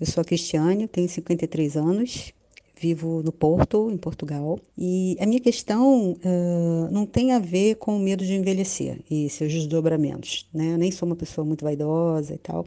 Eu 0.00 0.06
sou 0.06 0.22
a 0.22 0.24
Cristiane, 0.24 0.88
tenho 0.88 1.08
53 1.08 1.76
anos, 1.76 2.32
vivo 2.78 3.22
no 3.22 3.30
Porto, 3.30 3.90
em 3.90 3.96
Portugal, 3.96 4.58
e 4.76 5.16
a 5.20 5.26
minha 5.26 5.40
questão 5.40 6.12
uh, 6.12 6.88
não 6.90 7.06
tem 7.06 7.32
a 7.32 7.38
ver 7.38 7.76
com 7.76 7.96
o 7.96 8.00
medo 8.00 8.24
de 8.24 8.34
envelhecer 8.34 8.98
e 9.10 9.28
seus 9.30 9.52
desdobramentos, 9.52 10.46
né? 10.52 10.72
Eu 10.72 10.78
nem 10.78 10.90
sou 10.90 11.06
uma 11.06 11.16
pessoa 11.16 11.44
muito 11.44 11.64
vaidosa 11.64 12.34
e 12.34 12.38
tal, 12.38 12.66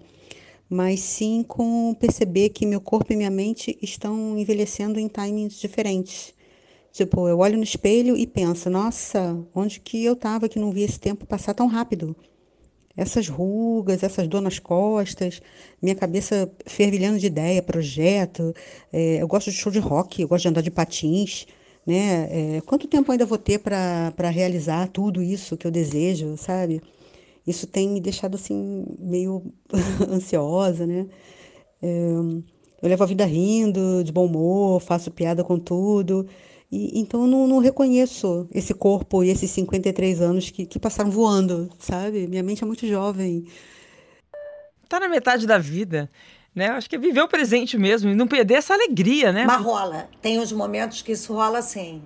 mas 0.69 0.99
sim 0.99 1.43
com 1.47 1.93
perceber 1.99 2.49
que 2.49 2.65
meu 2.65 2.81
corpo 2.81 3.13
e 3.13 3.15
minha 3.15 3.29
mente 3.29 3.77
estão 3.81 4.37
envelhecendo 4.37 4.99
em 4.99 5.07
timings 5.07 5.55
diferentes. 5.59 6.33
Tipo, 6.91 7.27
eu 7.27 7.39
olho 7.39 7.57
no 7.57 7.63
espelho 7.63 8.15
e 8.17 8.25
penso, 8.25 8.69
nossa, 8.69 9.37
onde 9.53 9.79
que 9.79 10.03
eu 10.03 10.13
estava 10.13 10.47
que 10.47 10.59
não 10.59 10.71
vi 10.71 10.83
esse 10.83 10.99
tempo 10.99 11.25
passar 11.25 11.53
tão 11.53 11.67
rápido? 11.67 12.15
essas 12.97 13.27
rugas, 13.27 14.03
essas 14.03 14.27
dor 14.27 14.41
nas 14.41 14.59
costas, 14.59 15.41
minha 15.81 15.95
cabeça 15.95 16.49
fervilhando 16.65 17.19
de 17.19 17.27
ideia, 17.27 17.61
projeto. 17.61 18.53
É, 18.91 19.21
eu 19.21 19.27
gosto 19.27 19.51
de 19.51 19.57
show 19.57 19.71
de 19.71 19.79
rock, 19.79 20.21
eu 20.21 20.27
gosto 20.27 20.43
de 20.43 20.47
andar 20.49 20.61
de 20.61 20.71
patins. 20.71 21.45
Né? 21.85 22.57
É, 22.57 22.61
quanto 22.61 22.87
tempo 22.87 23.11
ainda 23.11 23.25
vou 23.25 23.37
ter 23.37 23.59
para 23.59 24.29
realizar 24.29 24.87
tudo 24.87 25.21
isso 25.21 25.57
que 25.57 25.67
eu 25.67 25.71
desejo, 25.71 26.35
sabe? 26.37 26.81
Isso 27.45 27.67
tem 27.67 27.89
me 27.89 28.01
deixado 28.01 28.35
assim 28.35 28.85
meio 28.99 29.53
ansiosa, 30.09 30.85
né? 30.85 31.07
É, 31.81 31.87
eu 32.81 32.89
levo 32.89 33.03
a 33.03 33.07
vida 33.07 33.25
rindo, 33.25 34.03
de 34.03 34.11
bom 34.11 34.25
humor, 34.25 34.81
faço 34.81 35.11
piada 35.11 35.43
com 35.43 35.59
tudo. 35.59 36.27
E, 36.71 36.99
então 36.99 37.21
eu 37.21 37.27
não, 37.27 37.47
não, 37.47 37.59
reconheço 37.59 38.47
esse 38.53 38.73
corpo 38.73 39.23
e 39.23 39.29
esses 39.29 39.49
53 39.51 40.21
anos 40.21 40.49
que, 40.49 40.65
que 40.65 40.79
passaram 40.79 41.11
voando, 41.11 41.69
sabe? 41.79 42.27
Minha 42.27 42.43
mente 42.43 42.63
é 42.63 42.67
muito 42.67 42.87
jovem. 42.87 43.45
Tá 44.89 44.99
na 44.99 45.07
metade 45.07 45.45
da 45.45 45.57
vida 45.57 46.09
né? 46.55 46.69
Acho 46.69 46.89
que 46.89 46.95
é 46.95 46.99
viver 46.99 47.21
o 47.21 47.27
presente 47.27 47.77
mesmo 47.77 48.09
e 48.09 48.15
não 48.15 48.27
perder 48.27 48.55
essa 48.55 48.73
alegria, 48.73 49.31
né? 49.33 49.45
Mas 49.45 49.61
rola. 49.61 50.09
Tem 50.21 50.39
uns 50.39 50.53
momentos 50.53 51.01
que 51.01 51.11
isso 51.11 51.33
rola 51.33 51.59
assim. 51.59 52.01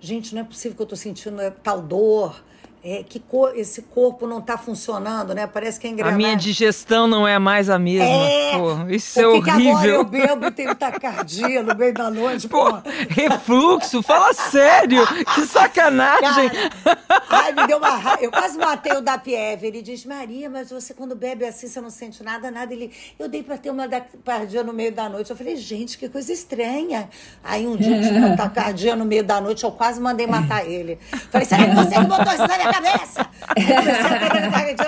Gente, 0.00 0.32
não 0.32 0.42
é 0.42 0.44
possível 0.44 0.76
que 0.76 0.82
eu 0.82 0.86
tô 0.86 0.94
sentindo 0.94 1.38
tal 1.62 1.82
dor, 1.82 2.44
é, 2.90 3.02
que 3.02 3.20
cor, 3.20 3.56
esse 3.56 3.82
corpo 3.82 4.26
não 4.26 4.38
está 4.38 4.56
funcionando, 4.56 5.34
né? 5.34 5.46
Parece 5.46 5.78
que 5.78 5.86
é 5.86 5.90
engrenagem. 5.90 6.14
A 6.14 6.16
minha 6.16 6.36
digestão 6.36 7.06
não 7.06 7.26
é 7.26 7.38
mais 7.38 7.68
a 7.68 7.78
mesma. 7.78 8.06
É, 8.06 8.56
pô, 8.56 8.88
isso 8.88 9.20
é 9.20 9.26
horrível. 9.26 9.54
Que 9.54 9.60
agora 9.60 9.88
eu 9.88 10.04
bebo 10.04 10.46
e 10.46 10.50
tenho 10.50 10.74
tacardia 10.74 11.62
no 11.62 11.74
meio 11.74 11.92
da 11.92 12.10
noite. 12.10 12.48
Pô, 12.48 12.64
pô. 12.64 12.82
refluxo, 13.10 14.02
fala 14.02 14.32
sério. 14.32 15.06
Que 15.34 15.46
sacanagem. 15.46 16.50
Cara, 16.50 16.98
ai, 17.28 17.52
me 17.52 17.66
deu 17.66 17.78
uma 17.78 17.90
raiva. 17.90 18.22
Eu 18.22 18.30
quase 18.30 18.56
matei 18.56 18.92
o 18.92 19.00
da 19.00 19.18
Pieve. 19.18 19.66
Ele 19.66 19.82
diz, 19.82 20.04
Maria, 20.04 20.48
mas 20.48 20.70
você 20.70 20.94
quando 20.94 21.14
bebe 21.14 21.44
assim, 21.44 21.68
você 21.68 21.80
não 21.80 21.90
sente 21.90 22.22
nada, 22.22 22.50
nada. 22.50 22.72
Ele, 22.72 22.90
eu 23.18 23.28
dei 23.28 23.42
para 23.42 23.58
ter 23.58 23.70
uma 23.70 23.88
tacardia 23.88 24.64
no 24.64 24.72
meio 24.72 24.92
da 24.92 25.08
noite. 25.08 25.30
Eu 25.30 25.36
falei, 25.36 25.56
gente, 25.56 25.98
que 25.98 26.08
coisa 26.08 26.32
estranha. 26.32 27.08
Aí 27.44 27.66
um 27.66 27.76
dia 27.76 27.96
eu 27.96 28.02
tive 28.02 28.18
uma 28.18 28.34
tacardia 28.36 28.96
no 28.96 29.04
meio 29.04 29.24
da 29.24 29.40
noite, 29.40 29.64
eu 29.64 29.72
quase 29.72 30.00
mandei 30.00 30.26
matar 30.26 30.64
ele. 30.68 30.98
Falei, 31.30 31.46
será 31.46 31.66
que 31.66 31.74
você 31.74 31.94
que 31.94 32.06
botou 32.06 32.32
isso 32.32 32.46
na 32.46 32.56
minha 32.56 32.72
cabeça. 32.82 33.30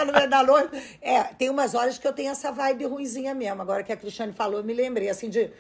no 0.05 0.13
meio 0.13 0.29
da 0.29 0.43
noite. 0.43 0.99
É, 1.01 1.23
tem 1.25 1.51
umas 1.51 1.75
horas 1.75 1.99
que 1.99 2.07
eu 2.07 2.13
tenho 2.13 2.31
essa 2.31 2.51
vibe 2.51 2.87
ruimzinha 2.87 3.35
mesmo. 3.35 3.63
Agora 3.63 3.83
que 3.83 3.93
a 3.93 3.97
Cristiane 3.97 4.33
falou, 4.33 4.61
eu 4.61 4.65
me 4.65 4.75
lembrei, 4.75 5.09
assim, 5.09 5.29
de 5.29 5.51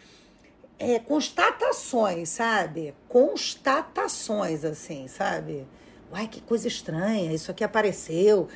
é, 0.78 0.99
constatações, 0.99 2.31
sabe? 2.31 2.95
Constatações, 3.09 4.64
assim, 4.64 5.09
sabe? 5.09 5.66
Uai, 6.12 6.26
que 6.26 6.41
coisa 6.41 6.66
estranha, 6.66 7.33
isso 7.33 7.51
aqui 7.51 7.62
apareceu. 7.62 8.49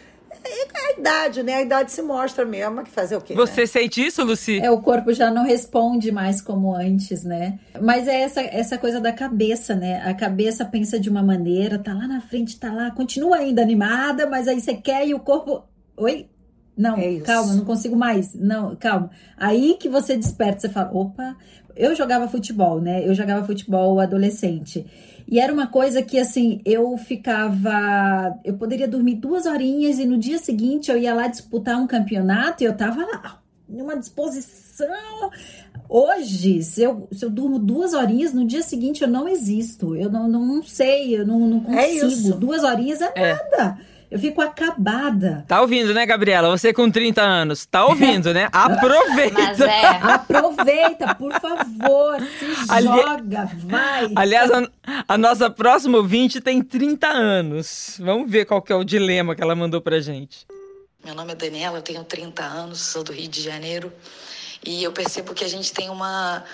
É 0.43 0.89
a 0.89 0.99
idade, 0.99 1.43
né? 1.43 1.55
A 1.55 1.63
idade 1.63 1.93
se 1.93 2.03
mostra 2.03 2.45
mesmo, 2.45 2.83
que 2.83 2.91
fazer 2.91 3.17
o 3.17 3.21
quê? 3.21 3.35
Você 3.35 3.63
né? 3.63 3.67
sente 3.67 4.05
isso, 4.05 4.25
Luci? 4.25 4.59
É, 4.59 4.71
o 4.71 4.81
corpo 4.81 5.13
já 5.13 5.31
não 5.31 5.45
responde 5.45 6.11
mais 6.11 6.41
como 6.41 6.75
antes, 6.75 7.25
né? 7.25 7.59
Mas 7.81 8.09
é 8.09 8.21
essa, 8.23 8.41
essa 8.41 8.79
coisa 8.79 9.01
da 9.01 9.13
cabeça, 9.13 9.75
né? 9.75 10.03
A 10.05 10.15
cabeça 10.15 10.65
pensa 10.65 10.99
de 10.99 11.09
uma 11.09 11.23
maneira, 11.23 11.79
tá 11.79 11.93
lá 11.93 12.07
na 12.07 12.21
frente, 12.21 12.59
tá 12.59 12.73
lá, 12.73 12.91
continua 12.91 13.37
ainda 13.37 13.63
animada, 13.63 14.27
mas 14.27 14.49
aí 14.49 14.61
você 14.61 14.75
quer 14.75 15.07
e 15.07 15.15
o 15.15 15.21
corpo. 15.21 15.65
Oi? 15.97 16.29
Não, 16.77 16.97
é 16.97 17.21
calma, 17.21 17.55
não 17.55 17.65
consigo 17.65 17.97
mais. 17.97 18.35
Não, 18.35 18.75
calma. 18.75 19.11
Aí 19.37 19.77
que 19.79 19.89
você 19.89 20.17
desperta, 20.17 20.61
você 20.61 20.69
fala, 20.69 20.91
opa, 20.93 21.37
eu 21.77 21.95
jogava 21.95 22.29
futebol, 22.29 22.81
né? 22.81 23.07
Eu 23.07 23.15
jogava 23.15 23.47
futebol 23.47 24.01
adolescente. 24.01 24.85
E 25.27 25.41
era 25.41 25.53
uma 25.53 25.67
coisa 25.67 26.03
que, 26.03 26.19
assim, 26.19 26.61
eu 26.65 26.97
ficava. 26.99 28.39
Eu 28.45 28.55
poderia 28.55 28.87
dormir 28.87 29.17
duas 29.17 29.47
horinhas 29.47 29.99
e 29.99 30.05
no 30.05 30.19
dia 30.19 30.39
seguinte 30.39 30.91
eu 30.91 30.99
ia 30.99 31.15
lá 31.15 31.27
disputar 31.27 31.81
um 31.81 31.87
campeonato 31.87 32.63
e 32.63 32.67
eu 32.67 32.77
tava 32.77 33.05
lá, 33.05 33.41
numa 33.69 33.97
disposição. 33.97 34.87
Hoje, 35.89 36.63
se 36.63 36.83
eu, 36.83 37.09
se 37.11 37.25
eu 37.25 37.31
durmo 37.31 37.59
duas 37.59 37.95
horinhas, 37.95 38.33
no 38.33 38.45
dia 38.45 38.63
seguinte 38.63 39.03
eu 39.03 39.09
não 39.09 39.29
existo. 39.29 39.97
Eu 39.97 40.11
não, 40.11 40.29
não, 40.29 40.45
não 40.45 40.63
sei, 40.63 41.17
eu 41.19 41.27
não, 41.27 41.41
não 41.41 41.75
é 41.75 42.01
consigo. 42.01 42.35
É 42.35 42.39
duas 42.39 42.63
horinhas 42.63 43.01
é, 43.01 43.13
é. 43.15 43.35
nada. 43.35 43.79
Eu 44.15 44.21
fico 44.21 44.41
acabada. 44.41 45.45
Tá 45.49 45.61
ouvindo, 45.61 45.93
né, 45.93 46.07
Gabriela? 46.07 46.49
Você 46.57 46.73
com 46.73 46.89
30 46.89 47.21
anos. 47.21 47.67
Tá 47.67 47.85
ouvindo, 47.85 48.33
né? 48.33 48.49
Aproveita. 48.55 49.65
É. 49.65 49.87
Aproveita, 49.89 51.17
por 51.17 51.33
favor. 51.33 52.21
Se 52.39 52.71
Ali... 52.71 52.87
joga, 52.87 53.51
vai. 53.65 54.13
Aliás, 54.15 54.53
a, 54.53 54.69
a, 55.09 55.19
nossa 55.19 55.51
próxima 55.51 55.99
ouvinte 55.99 56.41
tem 56.41 56.63
30 56.63 57.09
anos. 57.09 57.97
Vamos 57.99 58.31
ver 58.31 58.45
qual 58.45 58.63
que 58.63 58.73
é 58.73 58.77
o 58.77 58.85
dilema 58.85 59.35
que 59.35 59.43
ela 59.43 59.57
mandou 59.57 59.81
pra 59.81 59.99
gente. 59.99 60.47
Meu 61.05 61.17
nome 61.17 61.33
é 61.33 61.35
Daniela, 61.35 61.79
eu 61.79 61.83
tenho 61.83 62.05
30 62.05 62.41
anos, 62.41 62.83
sou 62.83 63.03
do 63.03 63.13
Rio 63.13 63.27
de 63.27 63.43
Janeiro. 63.43 63.93
E 64.65 64.85
eu 64.85 64.93
percebo 64.93 65.35
que 65.35 65.43
a 65.43 65.49
gente 65.49 65.73
tem 65.73 65.91
uma, 65.91 66.45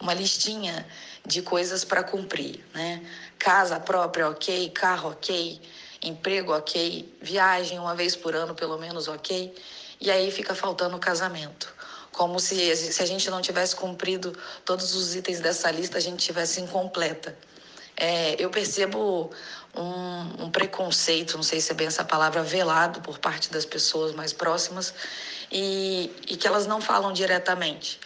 uma 0.00 0.14
listinha 0.14 0.84
de 1.24 1.42
coisas 1.42 1.84
para 1.84 2.02
cumprir, 2.02 2.58
né? 2.74 3.00
Casa 3.38 3.78
própria, 3.78 4.28
ok. 4.28 4.68
Carro, 4.70 5.10
ok 5.10 5.60
emprego, 6.04 6.52
ok, 6.52 7.16
viagem 7.20 7.78
uma 7.78 7.94
vez 7.94 8.14
por 8.14 8.34
ano, 8.34 8.54
pelo 8.54 8.78
menos, 8.78 9.08
ok, 9.08 9.54
e 10.00 10.10
aí 10.10 10.30
fica 10.30 10.54
faltando 10.54 10.96
o 10.96 11.00
casamento. 11.00 11.72
Como 12.12 12.38
se, 12.38 12.76
se 12.76 13.02
a 13.02 13.06
gente 13.06 13.28
não 13.30 13.40
tivesse 13.40 13.74
cumprido 13.74 14.36
todos 14.64 14.94
os 14.94 15.16
itens 15.16 15.40
dessa 15.40 15.70
lista, 15.70 15.98
a 15.98 16.00
gente 16.00 16.24
tivesse 16.24 16.60
incompleta. 16.60 17.36
É, 17.96 18.36
eu 18.38 18.50
percebo 18.50 19.30
um, 19.74 20.44
um, 20.44 20.50
preconceito, 20.50 21.36
não 21.36 21.42
sei 21.42 21.60
se 21.60 21.72
é 21.72 21.74
bem 21.74 21.86
essa 21.86 22.04
palavra, 22.04 22.42
velado 22.42 23.00
por 23.00 23.18
parte 23.18 23.50
das 23.50 23.64
pessoas 23.64 24.12
mais 24.12 24.32
próximas 24.32 24.94
e, 25.50 26.10
e 26.28 26.36
que 26.36 26.46
elas 26.46 26.66
não 26.66 26.80
falam 26.80 27.12
diretamente. 27.12 28.00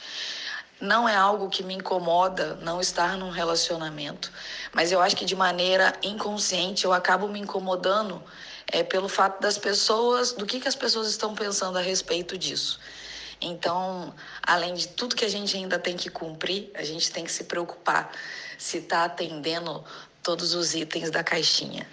Não 0.80 1.08
é 1.08 1.16
algo 1.16 1.48
que 1.48 1.62
me 1.62 1.74
incomoda 1.74 2.54
não 2.62 2.80
estar 2.80 3.16
num 3.16 3.30
relacionamento, 3.30 4.30
mas 4.72 4.92
eu 4.92 5.00
acho 5.00 5.16
que 5.16 5.24
de 5.24 5.34
maneira 5.34 5.92
inconsciente 6.02 6.84
eu 6.84 6.92
acabo 6.92 7.26
me 7.28 7.40
incomodando 7.40 8.22
é, 8.66 8.84
pelo 8.84 9.08
fato 9.08 9.40
das 9.40 9.58
pessoas, 9.58 10.32
do 10.32 10.46
que, 10.46 10.60
que 10.60 10.68
as 10.68 10.76
pessoas 10.76 11.08
estão 11.08 11.34
pensando 11.34 11.78
a 11.78 11.80
respeito 11.80 12.38
disso. 12.38 12.78
Então, 13.40 14.14
além 14.42 14.74
de 14.74 14.88
tudo 14.88 15.16
que 15.16 15.24
a 15.24 15.28
gente 15.28 15.56
ainda 15.56 15.78
tem 15.78 15.96
que 15.96 16.10
cumprir, 16.10 16.70
a 16.74 16.82
gente 16.84 17.10
tem 17.10 17.24
que 17.24 17.32
se 17.32 17.44
preocupar 17.44 18.12
se 18.56 18.78
está 18.78 19.04
atendendo 19.04 19.84
todos 20.22 20.54
os 20.54 20.74
itens 20.74 21.10
da 21.10 21.22
caixinha. 21.22 21.86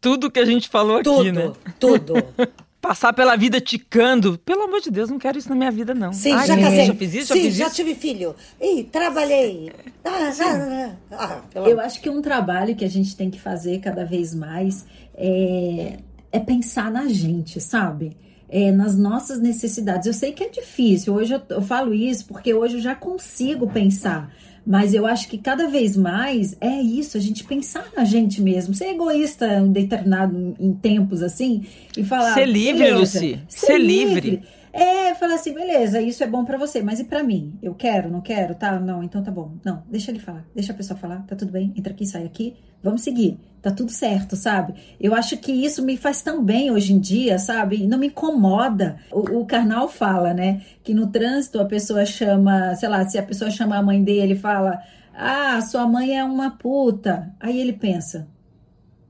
Tudo 0.00 0.30
que 0.30 0.38
a 0.38 0.44
gente 0.44 0.68
falou 0.68 1.02
tudo, 1.02 1.20
aqui, 1.20 1.32
né? 1.32 1.52
Tudo. 1.78 2.14
passar 2.88 3.12
pela 3.12 3.36
vida 3.36 3.60
ticando. 3.60 4.38
Pelo 4.38 4.62
amor 4.62 4.80
de 4.80 4.90
Deus, 4.90 5.10
não 5.10 5.18
quero 5.18 5.36
isso 5.36 5.50
na 5.50 5.54
minha 5.54 5.70
vida, 5.70 5.94
não. 5.94 6.10
Sim, 6.10 6.32
Ai, 6.32 6.46
já 6.46 6.56
casei. 6.56 6.86
Já 6.86 6.94
fiz 6.94 7.14
isso, 7.14 7.32
Sim, 7.34 7.40
já 7.40 7.44
fiz 7.44 7.54
já 7.54 7.66
isso. 7.66 7.76
tive 7.76 7.94
filho. 7.94 8.34
Ih, 8.58 8.84
trabalhei. 8.84 9.70
Ah, 10.02 10.32
ah, 10.40 10.92
ah, 11.12 11.42
Eu 11.54 11.78
acho 11.80 12.00
que 12.00 12.08
um 12.08 12.22
trabalho 12.22 12.74
que 12.74 12.86
a 12.86 12.88
gente 12.88 13.14
tem 13.14 13.30
que 13.30 13.38
fazer 13.38 13.80
cada 13.80 14.06
vez 14.06 14.34
mais 14.34 14.86
é, 15.14 15.98
é 16.32 16.40
pensar 16.40 16.90
na 16.90 17.06
gente, 17.08 17.60
sabe? 17.60 18.16
É, 18.48 18.72
nas 18.72 18.96
nossas 18.96 19.38
necessidades. 19.38 20.06
Eu 20.06 20.14
sei 20.14 20.32
que 20.32 20.42
é 20.42 20.48
difícil, 20.48 21.12
hoje 21.14 21.34
eu, 21.34 21.42
eu 21.50 21.60
falo 21.60 21.92
isso 21.92 22.24
porque 22.24 22.54
hoje 22.54 22.76
eu 22.76 22.80
já 22.80 22.94
consigo 22.94 23.68
pensar. 23.68 24.32
Mas 24.68 24.92
eu 24.92 25.06
acho 25.06 25.28
que 25.28 25.38
cada 25.38 25.66
vez 25.66 25.96
mais 25.96 26.54
é 26.60 26.82
isso, 26.82 27.16
a 27.16 27.20
gente 27.20 27.42
pensar 27.42 27.86
na 27.96 28.04
gente 28.04 28.42
mesmo, 28.42 28.74
ser 28.74 28.90
egoísta 28.90 29.62
determinado 29.62 30.54
em 30.60 30.74
tempos 30.74 31.22
assim 31.22 31.64
e 31.96 32.04
falar. 32.04 32.34
Ser 32.34 32.44
livre, 32.44 32.90
Luci. 32.90 33.40
Ser, 33.48 33.66
ser 33.66 33.78
livre. 33.78 34.30
livre. 34.30 34.57
É, 34.78 35.12
falar 35.16 35.34
assim, 35.34 35.52
beleza, 35.52 36.00
isso 36.00 36.22
é 36.22 36.26
bom 36.28 36.44
para 36.44 36.56
você, 36.56 36.80
mas 36.80 37.00
e 37.00 37.04
para 37.04 37.24
mim? 37.24 37.58
Eu 37.60 37.74
quero, 37.74 38.08
não 38.08 38.20
quero? 38.20 38.54
Tá, 38.54 38.78
não, 38.78 39.02
então 39.02 39.20
tá 39.20 39.30
bom. 39.30 39.56
Não, 39.64 39.82
deixa 39.90 40.12
ele 40.12 40.20
falar, 40.20 40.44
deixa 40.54 40.72
a 40.72 40.76
pessoa 40.76 40.96
falar, 40.96 41.24
tá 41.26 41.34
tudo 41.34 41.50
bem, 41.50 41.72
entra 41.76 41.92
aqui, 41.92 42.06
sai 42.06 42.24
aqui, 42.24 42.54
vamos 42.80 43.00
seguir, 43.00 43.40
tá 43.60 43.72
tudo 43.72 43.90
certo, 43.90 44.36
sabe? 44.36 44.74
Eu 45.00 45.16
acho 45.16 45.36
que 45.38 45.50
isso 45.50 45.84
me 45.84 45.96
faz 45.96 46.22
tão 46.22 46.44
bem 46.44 46.70
hoje 46.70 46.92
em 46.92 47.00
dia, 47.00 47.40
sabe? 47.40 47.88
Não 47.88 47.98
me 47.98 48.06
incomoda. 48.06 49.00
O, 49.10 49.44
carnal 49.44 49.88
fala, 49.88 50.32
né, 50.32 50.62
que 50.84 50.94
no 50.94 51.08
trânsito 51.08 51.60
a 51.60 51.64
pessoa 51.64 52.06
chama, 52.06 52.76
sei 52.76 52.88
lá, 52.88 53.04
se 53.04 53.18
a 53.18 53.22
pessoa 53.24 53.50
chama 53.50 53.76
a 53.76 53.82
mãe 53.82 54.04
dele 54.04 54.36
fala, 54.36 54.80
ah, 55.12 55.60
sua 55.60 55.88
mãe 55.88 56.16
é 56.16 56.22
uma 56.22 56.52
puta. 56.52 57.34
Aí 57.40 57.58
ele 57.58 57.72
pensa, 57.72 58.28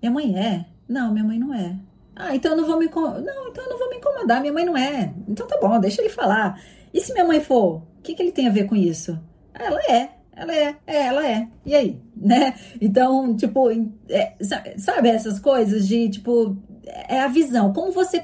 minha 0.01 0.11
mãe 0.11 0.35
é? 0.35 0.65
Não, 0.89 1.13
minha 1.13 1.25
mãe 1.25 1.39
não 1.39 1.53
é. 1.53 1.77
Ah, 2.19 2.35
então 2.35 2.51
eu 2.51 2.57
não 2.57 2.67
vou 2.67 2.79
me 2.79 2.87
incomodar. 2.87 3.23
Não, 3.23 3.49
então 3.49 3.65
eu 3.65 3.71
não 3.71 3.79
vou 3.79 3.89
me 3.89 3.97
incomodar. 3.97 4.41
Minha 4.41 4.53
mãe 4.53 4.65
não 4.65 4.77
é. 4.77 5.15
Então 5.29 5.47
tá 5.47 5.57
bom, 5.61 5.79
deixa 5.79 6.03
ele 6.03 6.11
falar. 6.11 6.61
E 6.93 7.01
se 7.01 7.13
minha 7.13 7.25
mãe 7.25 7.41
for? 7.41 7.77
O 7.77 8.03
que, 8.03 8.15
que 8.15 8.21
ele 8.21 8.33
tem 8.33 8.49
a 8.49 8.53
ver 8.53 8.67
com 8.67 8.75
isso? 8.75 9.19
Ela 9.55 9.81
é. 9.89 10.11
Ela 10.35 10.55
é, 10.55 10.77
é, 10.87 11.07
ela 11.07 11.27
é. 11.27 11.49
E 11.65 11.75
aí? 11.75 12.01
Né? 12.19 12.53
Então, 12.81 13.37
tipo, 13.37 13.71
é, 14.09 14.35
sabe 14.77 15.09
essas 15.09 15.39
coisas 15.39 15.87
de, 15.87 16.09
tipo, 16.09 16.57
é 16.85 17.21
a 17.21 17.29
visão. 17.29 17.73
Como 17.73 17.93
você, 17.93 18.21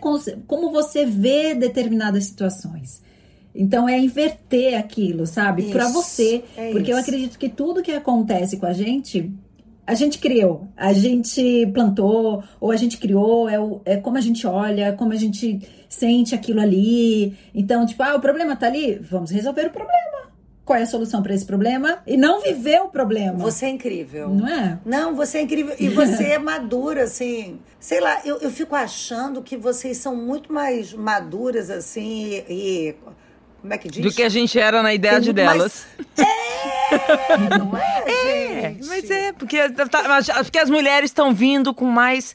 como 0.49 0.72
você 0.72 1.07
vê 1.07 1.55
determinadas 1.55 2.24
situações. 2.24 3.01
Então, 3.55 3.88
é 3.88 3.97
inverter 3.97 4.76
aquilo, 4.76 5.28
sabe? 5.28 5.70
Para 5.70 5.86
você. 5.86 6.42
É 6.57 6.72
porque 6.72 6.90
isso. 6.90 6.90
eu 6.90 6.97
acredito 6.97 7.38
que 7.38 7.49
tudo 7.49 7.84
que 7.84 7.92
acontece 7.92 8.57
com 8.57 8.66
a 8.66 8.72
gente 8.72 9.32
a 9.87 9.95
gente 9.95 10.18
criou, 10.18 10.68
a 10.76 10.93
gente 10.93 11.66
plantou, 11.72 12.43
ou 12.59 12.70
a 12.70 12.76
gente 12.76 12.97
criou, 12.97 13.49
é, 13.49 13.61
o, 13.61 13.80
é 13.85 13.97
como 13.97 14.16
a 14.16 14.20
gente 14.20 14.47
olha, 14.47 14.93
como 14.95 15.12
a 15.12 15.16
gente 15.16 15.61
sente 15.89 16.35
aquilo 16.35 16.61
ali. 16.61 17.37
Então, 17.55 17.85
tipo, 17.85 18.03
ah, 18.03 18.14
o 18.14 18.20
problema 18.20 18.57
tá 18.57 18.66
ali, 18.66 18.95
vamos 18.95 19.30
resolver 19.30 19.66
o 19.66 19.70
problema. 19.70 20.14
Qual 20.64 20.78
é 20.78 20.82
a 20.82 20.87
solução 20.87 21.22
para 21.22 21.35
esse 21.35 21.45
problema? 21.45 21.99
E 22.07 22.16
não 22.16 22.41
viver 22.41 22.80
o 22.80 22.89
problema. 22.89 23.37
Você 23.39 23.66
é 23.66 23.68
incrível. 23.68 24.30
Não 24.30 24.49
é? 24.49 24.78
Não, 24.87 25.14
você 25.14 25.39
é 25.39 25.43
incrível. 25.43 25.74
E 25.78 25.91
você 25.91 26.28
é 26.28 26.39
madura, 26.39 27.03
assim. 27.03 27.59
Sei 27.78 28.01
lá, 28.01 28.22
eu, 28.24 28.39
eu 28.39 28.51
fico 28.51 28.74
achando 28.74 29.43
que 29.43 29.59
vocês 29.59 29.99
são 29.99 30.16
muito 30.16 30.51
mais 30.51 30.95
maduras, 30.95 31.68
assim, 31.68 32.43
e 32.49 32.95
Como 33.61 33.74
é 33.74 33.76
que 33.76 33.89
diz? 33.91 34.03
Do 34.03 34.11
que 34.11 34.22
a 34.22 34.28
gente 34.30 34.59
era 34.59 34.82
na 34.82 34.95
idade 34.95 35.35
Tem 35.35 35.45
muito 35.45 35.59
delas. 35.59 35.87
É, 36.95 37.59
não 37.59 37.76
é, 37.76 38.05
É, 38.07 38.76
mas 38.86 39.11
é, 39.11 39.32
porque, 39.32 39.68
tá- 39.70 40.22
porque 40.42 40.59
as 40.59 40.70
mulheres 40.70 41.11
estão 41.11 41.32
vindo 41.34 41.72
com 41.74 41.86
mais. 41.86 42.34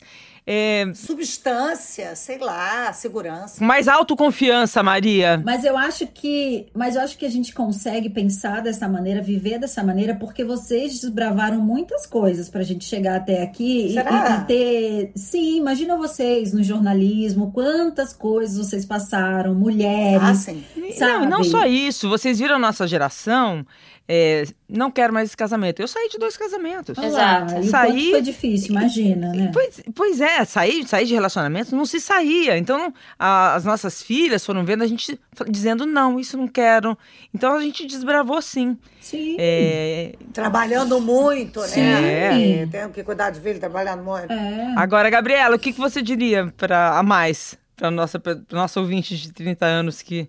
é, 0.51 0.85
Substância, 0.95 2.15
sei 2.15 2.39
lá, 2.39 2.91
segurança. 2.91 3.63
mais 3.63 3.87
autoconfiança, 3.87 4.81
Maria. 4.81 5.39
Mas 5.45 5.63
eu 5.63 5.77
acho 5.77 6.07
que, 6.07 6.65
mas 6.75 6.95
eu 6.95 7.01
acho 7.03 7.15
que 7.17 7.25
a 7.25 7.29
gente 7.29 7.53
consegue 7.53 8.09
pensar 8.09 8.61
dessa 8.61 8.87
maneira, 8.89 9.21
viver 9.21 9.59
dessa 9.59 9.83
maneira, 9.83 10.15
porque 10.15 10.43
vocês 10.43 10.99
desbravaram 10.99 11.61
muitas 11.61 12.07
coisas 12.07 12.49
pra 12.49 12.63
gente 12.63 12.83
chegar 12.85 13.17
até 13.17 13.43
aqui 13.43 13.87
e- 13.87 13.93
Será? 13.93 14.37
e, 14.39 14.41
e 14.41 14.45
ter. 14.45 15.11
Sim, 15.15 15.57
imagina 15.57 15.95
vocês 15.95 16.51
no 16.51 16.63
jornalismo, 16.63 17.51
quantas 17.51 18.11
coisas 18.11 18.57
vocês 18.57 18.85
passaram, 18.85 19.53
mulheres. 19.53 20.19
Ah, 20.23 20.33
sim. 20.33 20.63
Sabe? 20.97 21.11
Não, 21.11 21.25
não 21.29 21.43
só 21.43 21.65
isso. 21.67 22.09
Vocês 22.09 22.39
viram 22.39 22.55
a 22.55 22.59
nossa 22.59 22.87
geração. 22.87 23.63
É, 24.11 24.43
não 24.67 24.89
quero 24.89 25.13
mais 25.13 25.29
esse 25.29 25.37
casamento. 25.37 25.79
Eu 25.79 25.87
saí 25.87 26.09
de 26.09 26.17
dois 26.17 26.35
casamentos. 26.35 26.97
Exato. 26.97 27.53
E 27.57 27.59
o 27.59 27.63
Saí- 27.69 28.09
foi 28.09 28.21
difícil, 28.23 28.71
imagina, 28.71 29.31
né? 29.31 29.51
Pois, 29.53 29.79
pois 29.93 30.19
é, 30.19 30.43
sair, 30.45 30.87
sair 30.87 31.05
de 31.05 31.13
relacionamentos 31.13 31.71
não 31.71 31.85
se 31.85 31.99
saía. 31.99 32.57
Então, 32.57 32.91
a- 33.19 33.53
as 33.53 33.63
nossas 33.65 34.01
filhas 34.01 34.43
foram 34.43 34.65
vendo 34.65 34.83
a 34.83 34.87
gente 34.87 35.19
dizendo, 35.47 35.85
não, 35.85 36.19
isso 36.19 36.35
não 36.35 36.47
quero. 36.47 36.97
Então, 37.31 37.53
a 37.55 37.61
gente 37.61 37.85
desbravou 37.85 38.41
sim. 38.41 38.75
Sim. 38.99 39.35
É, 39.39 40.15
Trabalhando 40.33 40.99
muito, 40.99 41.61
Sim. 41.61 41.81
né? 41.81 42.61
É, 42.63 42.65
Tem 42.65 42.89
que 42.89 43.03
cuidar 43.03 43.29
de 43.29 43.39
filho, 43.39 43.59
trabalhando 43.59 44.03
muito. 44.03 44.31
É. 44.33 44.73
Agora, 44.75 45.07
Gabriela, 45.11 45.55
o 45.55 45.59
que, 45.59 45.71
que 45.71 45.79
você 45.79 46.01
diria 46.01 46.51
para 46.57 46.97
a 46.97 47.03
mais, 47.03 47.55
para 47.75 47.91
nossa 47.91 48.19
pra 48.19 48.35
nossa 48.51 48.79
ouvinte 48.79 49.15
de 49.15 49.31
30 49.31 49.65
anos 49.67 50.01
que 50.01 50.27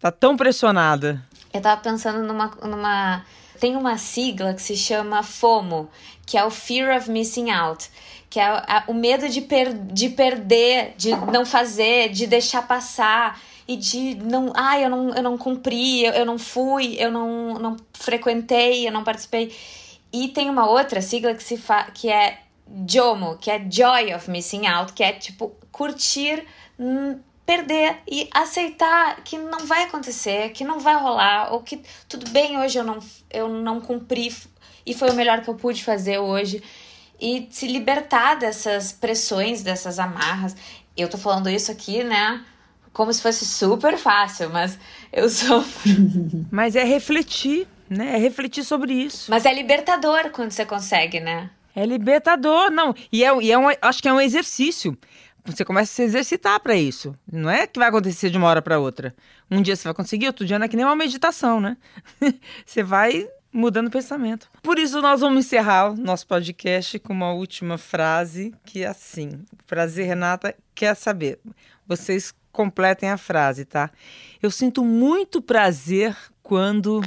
tá 0.00 0.10
tão 0.10 0.36
pressionada? 0.36 1.22
Eu 1.52 1.60
tava 1.60 1.80
pensando 1.80 2.22
numa, 2.22 2.46
numa. 2.62 3.24
Tem 3.58 3.76
uma 3.76 3.98
sigla 3.98 4.54
que 4.54 4.62
se 4.62 4.76
chama 4.76 5.22
FOMO, 5.22 5.90
que 6.24 6.38
é 6.38 6.44
o 6.44 6.50
Fear 6.50 6.96
of 6.96 7.10
Missing 7.10 7.50
Out. 7.50 7.90
Que 8.28 8.38
é 8.38 8.84
o 8.86 8.94
medo 8.94 9.28
de, 9.28 9.40
per, 9.40 9.74
de 9.74 10.08
perder, 10.10 10.94
de 10.96 11.10
não 11.10 11.44
fazer, 11.44 12.10
de 12.10 12.26
deixar 12.26 12.66
passar. 12.66 13.40
E 13.66 13.76
de 13.76 14.14
não. 14.14 14.52
Ai, 14.54 14.84
eu 14.84 14.90
não, 14.90 15.10
eu 15.10 15.22
não 15.22 15.36
cumpri, 15.36 16.04
eu, 16.04 16.12
eu 16.12 16.24
não 16.24 16.38
fui, 16.38 16.96
eu 16.98 17.10
não, 17.10 17.54
não 17.54 17.76
frequentei, 17.92 18.86
eu 18.86 18.92
não 18.92 19.04
participei. 19.04 19.54
E 20.12 20.28
tem 20.28 20.48
uma 20.48 20.68
outra 20.68 21.00
sigla 21.00 21.34
que, 21.34 21.42
se 21.42 21.56
fa, 21.56 21.84
que 21.92 22.08
é 22.08 22.38
JOMO, 22.86 23.36
que 23.38 23.50
é 23.50 23.64
Joy 23.68 24.14
of 24.14 24.30
Missing 24.30 24.66
Out, 24.66 24.92
que 24.92 25.02
é 25.02 25.12
tipo 25.12 25.52
curtir 25.70 26.46
perder 27.50 27.96
e 28.06 28.28
aceitar 28.32 29.24
que 29.24 29.36
não 29.36 29.66
vai 29.66 29.82
acontecer, 29.82 30.50
que 30.50 30.62
não 30.62 30.78
vai 30.78 30.94
rolar, 30.94 31.52
ou 31.52 31.60
que 31.60 31.82
tudo 32.08 32.30
bem, 32.30 32.56
hoje 32.56 32.78
eu 32.78 32.84
não, 32.84 33.00
eu 33.28 33.48
não 33.48 33.80
cumpri 33.80 34.32
e 34.86 34.94
foi 34.94 35.10
o 35.10 35.14
melhor 35.14 35.40
que 35.40 35.50
eu 35.50 35.56
pude 35.56 35.82
fazer 35.82 36.18
hoje. 36.18 36.62
E 37.20 37.48
se 37.50 37.66
libertar 37.66 38.36
dessas 38.36 38.92
pressões, 38.92 39.64
dessas 39.64 39.98
amarras. 39.98 40.54
Eu 40.96 41.08
tô 41.08 41.18
falando 41.18 41.50
isso 41.50 41.72
aqui, 41.72 42.04
né? 42.04 42.40
Como 42.92 43.12
se 43.12 43.20
fosse 43.20 43.44
super 43.44 43.98
fácil, 43.98 44.48
mas 44.50 44.78
eu 45.12 45.28
sou. 45.28 45.64
Mas 46.52 46.76
é 46.76 46.84
refletir, 46.84 47.66
né? 47.88 48.14
É 48.14 48.16
refletir 48.16 48.62
sobre 48.62 48.92
isso. 48.92 49.28
Mas 49.28 49.44
é 49.44 49.52
libertador 49.52 50.30
quando 50.30 50.52
você 50.52 50.64
consegue, 50.64 51.18
né? 51.18 51.50
É 51.74 51.84
libertador, 51.84 52.70
não. 52.70 52.94
E 53.12 53.24
é, 53.24 53.42
e 53.42 53.52
é 53.52 53.58
um, 53.58 53.66
acho 53.82 54.02
que 54.02 54.08
é 54.08 54.12
um 54.12 54.20
exercício. 54.20 54.96
Você 55.44 55.64
começa 55.64 55.92
a 55.92 55.94
se 55.94 56.02
exercitar 56.02 56.60
para 56.60 56.74
isso. 56.74 57.14
Não 57.30 57.50
é 57.50 57.66
que 57.66 57.78
vai 57.78 57.88
acontecer 57.88 58.30
de 58.30 58.36
uma 58.36 58.48
hora 58.48 58.62
para 58.62 58.78
outra. 58.78 59.14
Um 59.50 59.62
dia 59.62 59.74
você 59.74 59.84
vai 59.84 59.94
conseguir, 59.94 60.26
outro 60.26 60.44
dia 60.44 60.58
não 60.58 60.66
é 60.66 60.68
que 60.68 60.76
nem 60.76 60.84
uma 60.84 60.96
meditação, 60.96 61.60
né? 61.60 61.76
você 62.64 62.82
vai 62.82 63.28
mudando 63.52 63.88
o 63.88 63.90
pensamento. 63.90 64.48
Por 64.62 64.78
isso, 64.78 65.00
nós 65.00 65.20
vamos 65.20 65.46
encerrar 65.46 65.90
o 65.90 65.96
nosso 65.96 66.26
podcast 66.26 66.98
com 67.00 67.12
uma 67.12 67.32
última 67.32 67.78
frase 67.78 68.54
que 68.64 68.84
é 68.84 68.86
assim. 68.86 69.44
Prazer, 69.66 70.06
Renata, 70.06 70.54
quer 70.74 70.94
saber. 70.94 71.40
Vocês 71.86 72.32
completem 72.52 73.10
a 73.10 73.16
frase, 73.16 73.64
tá? 73.64 73.90
Eu 74.42 74.50
sinto 74.50 74.84
muito 74.84 75.42
prazer 75.42 76.16
quando. 76.42 77.00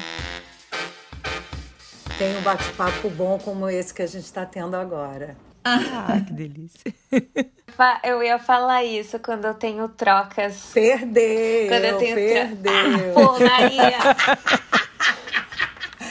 Tem 2.17 2.37
um 2.37 2.41
bate-papo 2.41 3.09
bom 3.09 3.39
como 3.39 3.69
esse 3.69 3.93
que 3.93 4.01
a 4.01 4.07
gente 4.07 4.25
está 4.25 4.45
tendo 4.45 4.75
agora. 4.75 5.37
Ah, 5.63 6.21
que 6.25 6.33
delícia. 6.33 6.93
Fa- 7.77 8.01
Eu 8.03 8.23
ia 8.23 8.39
falar 8.39 8.83
isso 8.85 9.19
quando 9.19 9.45
eu 9.45 9.55
tenho 9.55 9.89
trocas. 9.89 10.73
Perdeu, 10.73 11.21
Quando 11.67 11.85
eu 11.85 11.95
tenho 11.97 12.19
perdeu. 12.23 12.61
Ah, 12.65 13.09
pô, 13.13 13.39
Maria! 13.41 14.15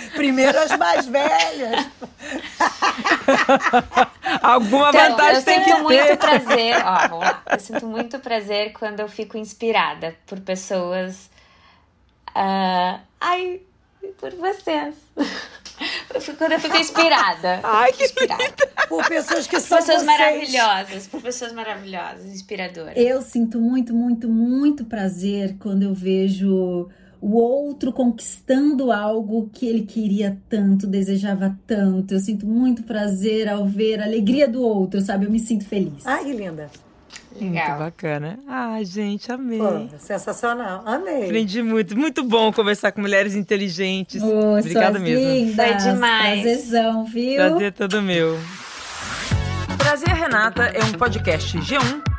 Primeiro 0.15 0.59
as 0.61 0.75
mais 0.75 1.07
velhas. 1.07 1.91
Alguma 4.43 4.93
Então, 4.93 5.27
vantagem 5.27 5.41
eu 5.41 5.43
tem 5.43 5.61
sinto 5.61 5.63
que 5.63 5.75
muito 5.81 6.17
ter. 6.17 6.19
prazer, 6.19 6.81
ó, 6.85 7.05
vamos 7.09 7.27
lá. 7.27 7.45
Eu 7.51 7.61
sinto 7.61 7.87
muito 7.87 8.21
prazer 8.21 8.73
quando 8.75 9.01
eu 9.01 9.09
fico 9.09 9.39
inspirada 9.39 10.17
por 10.27 10.41
pessoas. 10.41 11.31
ah, 12.35 13.01
ai, 13.21 13.63
por 14.19 14.35
vocês. 14.37 14.97
Eu 16.15 16.21
fico- 16.21 16.39
Quando 16.39 16.53
eu 16.53 16.61
fico 16.61 16.77
inspirada. 16.77 17.61
Ai, 17.65 17.93
que 17.93 18.05
inspirada. 18.05 18.45
Por 18.89 19.07
pessoas 19.09 19.47
que 19.47 19.57
Por 19.57 19.63
são 19.63 19.79
pessoas 19.79 20.03
vocês. 20.03 20.19
maravilhosas, 20.19 21.07
por 21.07 21.23
pessoas 21.23 21.53
maravilhosas, 21.53 22.27
inspiradoras. 22.27 22.95
Eu 22.97 23.23
sinto 23.23 23.61
muito, 23.61 23.95
muito, 23.95 24.29
muito 24.29 24.85
prazer 24.85 25.57
quando 25.59 25.83
eu 25.85 25.95
vejo 25.95 26.89
o 27.21 27.37
outro 27.37 27.93
conquistando 27.93 28.91
algo 28.91 29.49
que 29.53 29.67
ele 29.67 29.83
queria 29.87 30.37
tanto, 30.49 30.87
desejava 30.89 31.57
tanto. 31.67 32.13
Eu 32.15 32.21
sinto 32.21 32.45
muito 32.47 32.83
prazer 32.83 33.49
ao 33.49 33.65
ver 33.65 34.01
a 34.01 34.05
alegria 34.05 34.49
do 34.49 34.61
outro, 34.61 35.01
sabe? 35.01 35.27
Eu 35.27 35.31
me 35.31 35.39
sinto 35.39 35.65
feliz. 35.65 36.05
Ai, 36.05 36.25
que 36.25 36.33
linda. 36.33 36.69
Muito 37.41 37.55
Legal. 37.55 37.78
bacana. 37.78 38.39
Ai, 38.49 38.85
gente, 38.85 39.30
amei. 39.33 39.59
Pô, 39.59 39.99
sensacional. 39.99 40.83
Amei. 40.87 41.24
Aprendi 41.24 41.62
muito. 41.62 41.97
Muito 41.97 42.22
bom 42.24 42.53
conversar 42.53 42.93
com 42.93 43.01
mulheres 43.01 43.35
inteligentes. 43.35 44.22
Ô, 44.22 44.59
Obrigada 44.59 44.99
mesmo. 44.99 45.24
lindas. 45.24 45.83
Foi 45.83 45.93
demais. 45.93 46.43
Prazerzão, 46.43 47.05
viu? 47.05 47.37
Prazer 47.37 47.62
é 47.66 47.70
todo 47.70 48.03
meu. 48.03 48.39
Prazer 49.78 50.09
Renata 50.09 50.64
é 50.64 50.85
um 50.85 50.93
podcast 50.93 51.59
G1 51.59 52.12